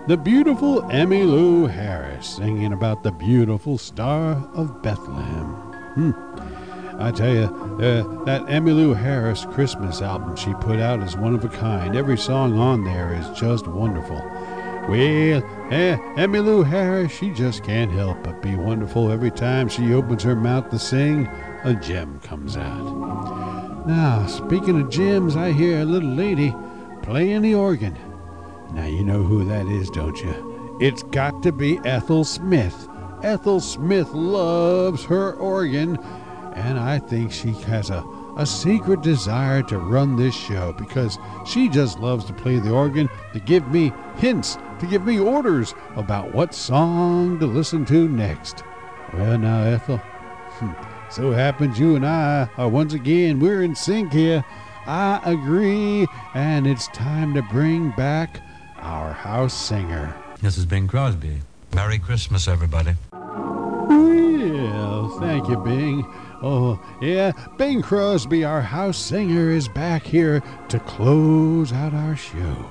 The 0.09 0.17
beautiful 0.17 0.83
Emmylou 0.83 1.71
Harris 1.71 2.27
singing 2.27 2.73
about 2.73 3.05
the 3.05 3.13
beautiful 3.13 3.79
star 3.79 4.33
of 4.53 4.83
Bethlehem. 4.83 5.47
Hmm. 5.95 6.11
I 7.01 7.13
tell 7.13 7.33
you, 7.33 7.45
uh, 7.45 8.25
that 8.25 8.47
Emmylou 8.47 8.97
Harris 8.97 9.47
Christmas 9.53 10.03
album 10.03 10.35
she 10.35 10.55
put 10.55 10.81
out 10.81 11.05
is 11.05 11.17
one 11.17 11.37
of 11.37 11.45
a 11.45 11.49
kind. 11.49 11.95
Every 11.95 12.19
song 12.19 12.59
on 12.59 12.83
there 12.83 13.15
is 13.15 13.39
just 13.39 13.69
wonderful. 13.69 14.17
Well, 14.89 15.41
eh, 15.71 15.97
Emmylou 16.17 16.67
Harris, 16.67 17.13
she 17.13 17.31
just 17.31 17.63
can't 17.63 17.93
help 17.93 18.25
but 18.25 18.43
be 18.43 18.57
wonderful 18.57 19.13
every 19.13 19.31
time 19.31 19.69
she 19.69 19.95
opens 19.95 20.25
her 20.25 20.35
mouth 20.35 20.69
to 20.71 20.81
sing. 20.81 21.29
A 21.63 21.75
gem 21.75 22.19
comes 22.25 22.57
out. 22.57 23.87
Now, 23.87 24.27
speaking 24.27 24.81
of 24.81 24.91
gems, 24.91 25.37
I 25.37 25.53
hear 25.53 25.83
a 25.83 25.85
little 25.85 26.11
lady 26.11 26.53
playing 27.03 27.43
the 27.43 27.55
organ. 27.55 27.97
Now, 28.75 28.87
you 28.87 29.05
know 29.05 29.23
who 29.23 29.45
that 29.45 29.67
is, 29.67 29.91
don't 29.91 30.19
you? 30.23 30.79
It's 30.81 31.03
got 31.03 31.43
to 31.43 31.53
be 31.53 31.79
Ethel 31.85 32.25
Smith. 32.25 32.89
Ethel 33.23 33.61
Smith 33.61 34.11
loves 34.13 35.05
her 35.05 35.35
organ, 35.35 35.99
and 36.55 36.79
I 36.79 36.99
think 36.99 37.33
she 37.33 37.53
has 37.53 37.91
a, 37.91 38.03
a 38.39 38.47
secret 38.47 39.03
desire 39.03 39.63
to 39.65 39.79
run 39.79 40.17
this 40.17 40.35
show 40.35 40.73
because 40.73 41.19
she 41.47 41.69
just 41.69 42.01
loves 42.01 42.25
to 42.25 42.33
play 42.33 42.59
the 42.59 42.73
organ 42.73 43.11
to 43.35 43.41
give 43.41 43.69
me 43.69 43.93
hints, 44.17 44.57
to 44.81 44.87
give 44.87 45.05
me 45.05 45.19
orders 45.19 45.75
about 45.95 46.35
what 46.35 46.55
song 46.55 47.39
to 47.41 47.47
listen 47.47 47.85
to 47.87 48.09
next. 48.09 48.65
Well, 49.13 49.37
now, 49.37 49.65
Ethel, 49.65 49.99
hmm, 49.99 50.73
so 51.11 51.31
happens 51.31 51.79
you 51.79 51.95
and 51.95 52.07
I 52.07 52.49
are 52.57 52.69
once 52.69 52.95
again, 52.95 53.39
we're 53.39 53.63
in 53.63 53.75
sync 53.75 54.15
here. 54.15 54.43
I 54.87 55.21
agree, 55.25 56.07
and 56.35 56.67
it's 56.67 56.89
time 56.89 57.35
to 57.35 57.43
bring 57.43 57.91
back 57.91 58.41
our 58.83 59.13
house 59.13 59.55
singer. 59.55 60.15
This 60.41 60.59
is 60.59 60.67
Bing 60.67 60.89
Crosby. 60.89 61.39
Merry 61.75 61.99
Christmas, 61.99 62.49
everybody. 62.49 62.95
Well, 63.13 65.19
thank 65.21 65.49
you, 65.49 65.57
Bing. 65.59 66.05
Oh, 66.43 66.85
yeah, 67.01 67.31
Bing 67.57 67.81
Crosby, 67.81 68.45
our 68.45 68.61
house 68.61 68.99
singer, 68.99 69.51
is 69.51 69.69
back 69.69 70.03
here 70.03 70.43
to 70.69 70.81
close 70.81 71.73
out 71.73 71.95
our 71.95 72.17
show. 72.17 72.67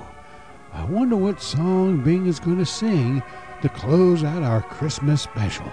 I 0.74 0.84
wonder 0.84 1.16
what 1.16 1.40
song 1.40 2.04
Bing 2.04 2.26
is 2.26 2.38
going 2.38 2.58
to 2.58 2.66
sing 2.66 3.22
to 3.62 3.68
close 3.70 4.22
out 4.22 4.42
our 4.42 4.60
Christmas 4.60 5.22
special. 5.22 5.72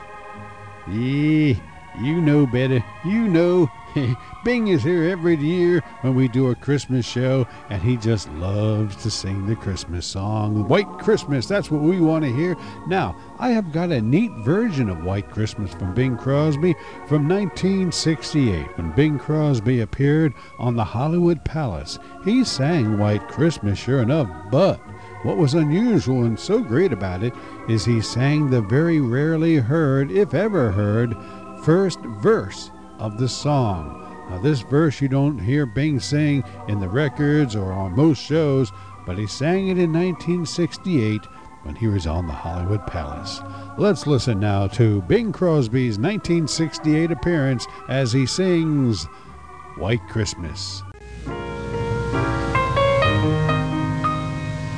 Yeah, 0.89 1.55
you 2.01 2.21
know 2.21 2.45
better. 2.45 2.81
You 3.05 3.27
know. 3.27 3.69
Bing 4.43 4.67
is 4.67 4.83
here 4.83 5.09
every 5.09 5.35
year 5.35 5.81
when 6.01 6.15
we 6.15 6.27
do 6.27 6.49
a 6.49 6.55
Christmas 6.55 7.05
show, 7.05 7.47
and 7.69 7.81
he 7.81 7.97
just 7.97 8.29
loves 8.33 8.95
to 8.97 9.09
sing 9.09 9.45
the 9.45 9.55
Christmas 9.55 10.05
song. 10.05 10.67
White 10.67 10.89
Christmas, 10.99 11.47
that's 11.47 11.71
what 11.71 11.81
we 11.81 11.99
want 11.99 12.23
to 12.23 12.31
hear. 12.31 12.55
Now, 12.87 13.15
I 13.39 13.49
have 13.49 13.71
got 13.71 13.91
a 13.91 14.01
neat 14.01 14.31
version 14.39 14.89
of 14.89 15.03
White 15.03 15.29
Christmas 15.31 15.73
from 15.73 15.93
Bing 15.93 16.17
Crosby 16.17 16.73
from 17.07 17.27
1968 17.27 18.77
when 18.77 18.91
Bing 18.91 19.17
Crosby 19.17 19.81
appeared 19.81 20.33
on 20.59 20.75
the 20.75 20.83
Hollywood 20.83 21.43
Palace. 21.43 21.97
He 22.23 22.43
sang 22.43 22.97
White 22.97 23.27
Christmas, 23.27 23.79
sure 23.79 24.01
enough, 24.01 24.29
but 24.51 24.77
what 25.23 25.37
was 25.37 25.53
unusual 25.53 26.23
and 26.23 26.39
so 26.39 26.61
great 26.61 26.93
about 26.93 27.23
it 27.23 27.33
is 27.67 27.85
he 27.85 28.01
sang 28.01 28.49
the 28.49 28.61
very 28.61 29.01
rarely 29.01 29.55
heard, 29.55 30.11
if 30.11 30.33
ever 30.33 30.71
heard, 30.71 31.15
first 31.63 31.99
verse 32.21 32.71
of 32.99 33.17
the 33.17 33.27
song. 33.27 34.05
Now, 34.30 34.38
this 34.38 34.61
verse 34.61 35.01
you 35.01 35.07
don't 35.07 35.39
hear 35.39 35.65
Bing 35.65 35.99
sing 35.99 36.43
in 36.67 36.80
the 36.80 36.88
records 36.88 37.55
or 37.55 37.71
on 37.71 37.95
most 37.95 38.21
shows, 38.21 38.71
but 39.05 39.17
he 39.17 39.26
sang 39.26 39.69
it 39.69 39.80
in 39.80 39.91
1968 39.91 41.26
when 41.63 41.76
he 41.76 41.88
was 41.88 42.05
on 42.05 42.27
the 42.27 42.34
Hollywood 42.34 42.85
Palace. 42.85 43.41
Let's 43.77 44.05
listen 44.05 44.39
now 44.39 44.67
to 44.67 45.01
Bing 45.03 45.31
Crosby's 45.31 45.97
1968 45.97 47.11
appearance 47.11 47.65
as 47.88 48.13
he 48.13 48.26
sings 48.26 49.05
White 49.77 50.05
Christmas. 50.09 50.84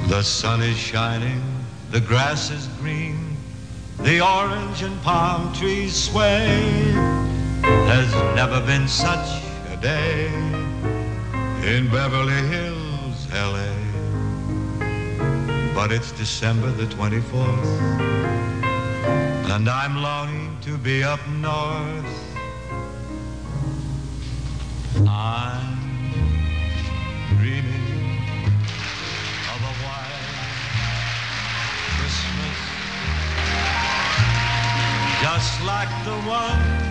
The 0.07 0.21
sun 0.23 0.61
is 0.61 0.77
shining, 0.77 1.41
the 1.89 2.01
grass 2.01 2.51
is 2.51 2.67
green, 2.79 3.35
the 3.99 4.21
orange 4.21 4.81
and 4.81 5.01
palm 5.01 5.53
trees 5.53 5.95
sway. 5.95 7.30
There's 7.61 8.13
never 8.35 8.59
been 8.65 8.87
such 8.87 9.43
a 9.71 9.77
day 9.77 10.27
in 11.63 11.89
Beverly 11.91 12.41
Hills, 12.47 13.27
LA. 13.31 13.73
But 15.75 15.91
it's 15.91 16.11
December 16.11 16.71
the 16.71 16.85
24th, 16.85 17.91
and 19.51 19.69
I'm 19.69 20.01
longing 20.01 20.57
to 20.61 20.77
be 20.77 21.03
up 21.03 21.19
north. 21.27 22.13
I'm 25.07 25.77
dreaming 27.37 28.19
of 29.53 29.61
a 29.71 29.73
white 29.83 30.27
Christmas, 31.97 32.57
just 35.21 35.61
like 35.63 35.91
the 36.05 36.17
ones 36.29 36.90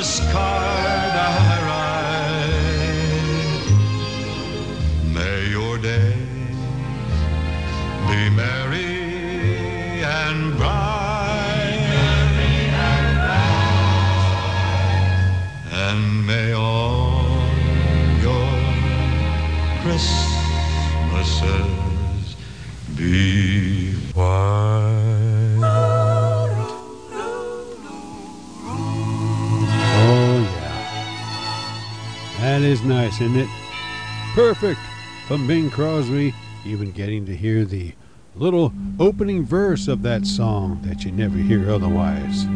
May 0.00 0.06
your 5.50 5.76
day 5.76 6.16
be 8.08 8.30
merry 8.30 8.69
That 32.40 32.62
is 32.62 32.80
nice, 32.82 33.20
isn't 33.20 33.36
it? 33.36 33.50
Perfect 34.34 34.80
from 35.28 35.46
Bing 35.46 35.68
Crosby, 35.70 36.34
even 36.64 36.90
getting 36.90 37.26
to 37.26 37.36
hear 37.36 37.66
the 37.66 37.92
little 38.34 38.72
opening 38.98 39.44
verse 39.44 39.88
of 39.88 40.00
that 40.04 40.24
song 40.24 40.80
that 40.84 41.04
you 41.04 41.12
never 41.12 41.36
hear 41.36 41.70
otherwise. 41.70 42.46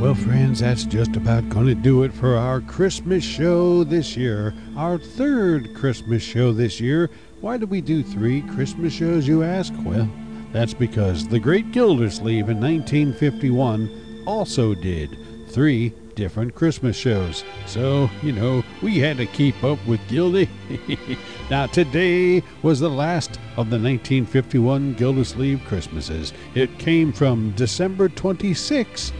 Well, 0.00 0.16
friends, 0.16 0.58
that's 0.58 0.82
just 0.82 1.14
about 1.14 1.48
going 1.50 1.68
to 1.68 1.74
do 1.76 2.02
it 2.02 2.12
for 2.12 2.34
our 2.34 2.60
Christmas 2.60 3.22
show 3.22 3.84
this 3.84 4.16
year. 4.16 4.52
Our 4.76 4.98
third 4.98 5.72
Christmas 5.76 6.24
show 6.24 6.52
this 6.52 6.80
year. 6.80 7.08
Why 7.40 7.58
do 7.58 7.66
we 7.66 7.80
do 7.80 8.02
three 8.02 8.42
Christmas 8.42 8.92
shows, 8.92 9.28
you 9.28 9.44
ask? 9.44 9.72
Well, 9.84 10.10
that's 10.50 10.74
because 10.74 11.28
the 11.28 11.38
Great 11.38 11.70
Gildersleeve 11.70 12.48
in 12.48 12.60
1951 12.60 14.24
also 14.26 14.74
did 14.74 15.16
three 15.50 15.94
different 16.16 16.54
Christmas 16.54 16.96
shows. 16.96 17.44
So, 17.66 18.10
you 18.22 18.32
know, 18.32 18.64
we 18.82 18.98
had 18.98 19.18
to 19.18 19.26
keep 19.26 19.62
up 19.62 19.78
with 19.86 20.00
Gildy. 20.08 20.48
now, 21.50 21.66
today 21.66 22.42
was 22.62 22.80
the 22.80 22.90
last 22.90 23.38
of 23.52 23.70
the 23.70 23.78
1951 23.78 24.94
Gildersleeve 24.94 25.62
Christmases. 25.68 26.32
It 26.56 26.76
came 26.80 27.12
from 27.12 27.52
December 27.52 28.08
26 28.08 29.10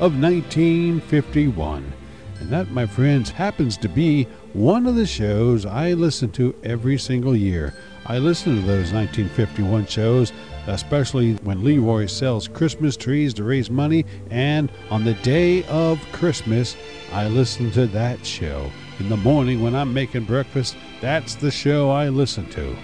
of 0.00 0.20
1951. 0.20 1.92
And 2.40 2.48
that, 2.50 2.70
my 2.70 2.86
friends, 2.86 3.30
happens 3.30 3.76
to 3.78 3.88
be 3.88 4.24
one 4.52 4.86
of 4.86 4.96
the 4.96 5.06
shows 5.06 5.64
I 5.64 5.92
listen 5.92 6.30
to 6.32 6.54
every 6.64 6.98
single 6.98 7.36
year. 7.36 7.74
I 8.06 8.18
listen 8.18 8.56
to 8.56 8.62
those 8.62 8.92
1951 8.92 9.86
shows, 9.86 10.32
especially 10.66 11.34
when 11.36 11.64
Leroy 11.64 12.06
sells 12.06 12.48
Christmas 12.48 12.96
trees 12.96 13.34
to 13.34 13.44
raise 13.44 13.70
money, 13.70 14.04
and 14.30 14.70
on 14.90 15.04
the 15.04 15.14
day 15.14 15.64
of 15.64 16.00
Christmas, 16.12 16.76
I 17.12 17.28
listen 17.28 17.70
to 17.72 17.86
that 17.88 18.24
show. 18.24 18.70
in 18.98 19.08
the 19.08 19.16
morning 19.16 19.62
when 19.62 19.74
I'm 19.74 19.94
making 19.94 20.24
breakfast, 20.24 20.76
that's 21.00 21.34
the 21.34 21.50
show 21.50 21.90
I 21.90 22.10
listen 22.10 22.48
to. 22.50 22.76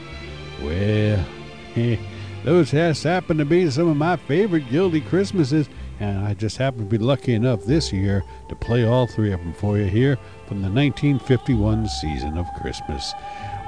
Well, 0.62 1.26
those 2.44 2.70
just 2.70 3.04
happen 3.04 3.36
to 3.36 3.44
be 3.44 3.70
some 3.70 3.88
of 3.88 3.96
my 3.96 4.16
favorite 4.16 4.68
Gildy 4.70 5.02
Christmases, 5.02 5.68
and 6.00 6.18
I 6.24 6.34
just 6.34 6.56
happen 6.56 6.80
to 6.80 6.86
be 6.86 6.98
lucky 6.98 7.34
enough 7.34 7.64
this 7.64 7.92
year 7.92 8.22
to 8.48 8.54
play 8.54 8.86
all 8.86 9.06
three 9.06 9.32
of 9.32 9.40
them 9.40 9.52
for 9.52 9.78
you 9.78 9.86
here 9.86 10.16
from 10.46 10.62
the 10.62 10.70
1951 10.70 11.88
season 11.88 12.38
of 12.38 12.46
Christmas. 12.60 13.12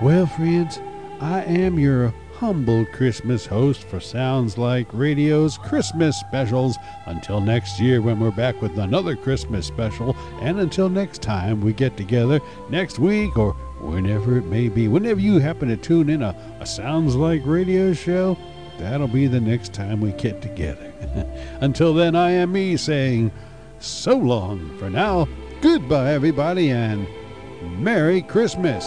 Well, 0.02 0.26
friends, 0.26 0.80
I 1.20 1.43
am 1.43 1.78
your 1.78 2.14
humble 2.39 2.86
Christmas 2.86 3.44
host 3.44 3.82
for 3.82 3.98
Sounds 3.98 4.56
Like 4.56 4.86
Radio's 4.93 5.59
Christmas 5.59 6.16
specials. 6.20 6.77
Until 7.06 7.40
next 7.40 7.81
year, 7.81 8.01
when 8.01 8.20
we're 8.20 8.31
back 8.31 8.62
with 8.62 8.78
another 8.78 9.16
Christmas 9.16 9.66
special, 9.66 10.16
and 10.40 10.60
until 10.60 10.89
next 10.89 11.20
time 11.20 11.60
we 11.60 11.73
get 11.73 11.97
together 11.97 12.40
next 12.70 13.01
week 13.01 13.36
or 13.36 13.55
whenever 13.81 14.39
it 14.39 14.44
may 14.44 14.69
be, 14.69 14.86
whenever 14.86 15.19
you 15.19 15.40
happen 15.40 15.66
to 15.66 15.77
tune 15.77 16.09
in 16.09 16.23
a, 16.23 16.32
a 16.60 16.66
Sounds 16.66 17.16
Like 17.16 17.43
Radio 17.44 17.93
show, 17.93 18.39
that'll 18.78 19.09
be 19.09 19.27
the 19.27 19.40
next 19.40 19.74
time 19.74 20.01
we 20.01 20.12
get 20.12 20.40
together. 20.40 20.93
until 21.60 21.93
then, 21.93 22.15
I 22.15 22.31
am 22.31 22.52
me 22.52 22.77
saying 22.77 23.32
so 23.81 24.16
long 24.16 24.78
for 24.78 24.89
now. 24.89 25.27
Goodbye, 25.60 26.12
everybody, 26.12 26.70
and 26.70 27.05
Merry 27.82 28.23
Christmas. 28.23 28.86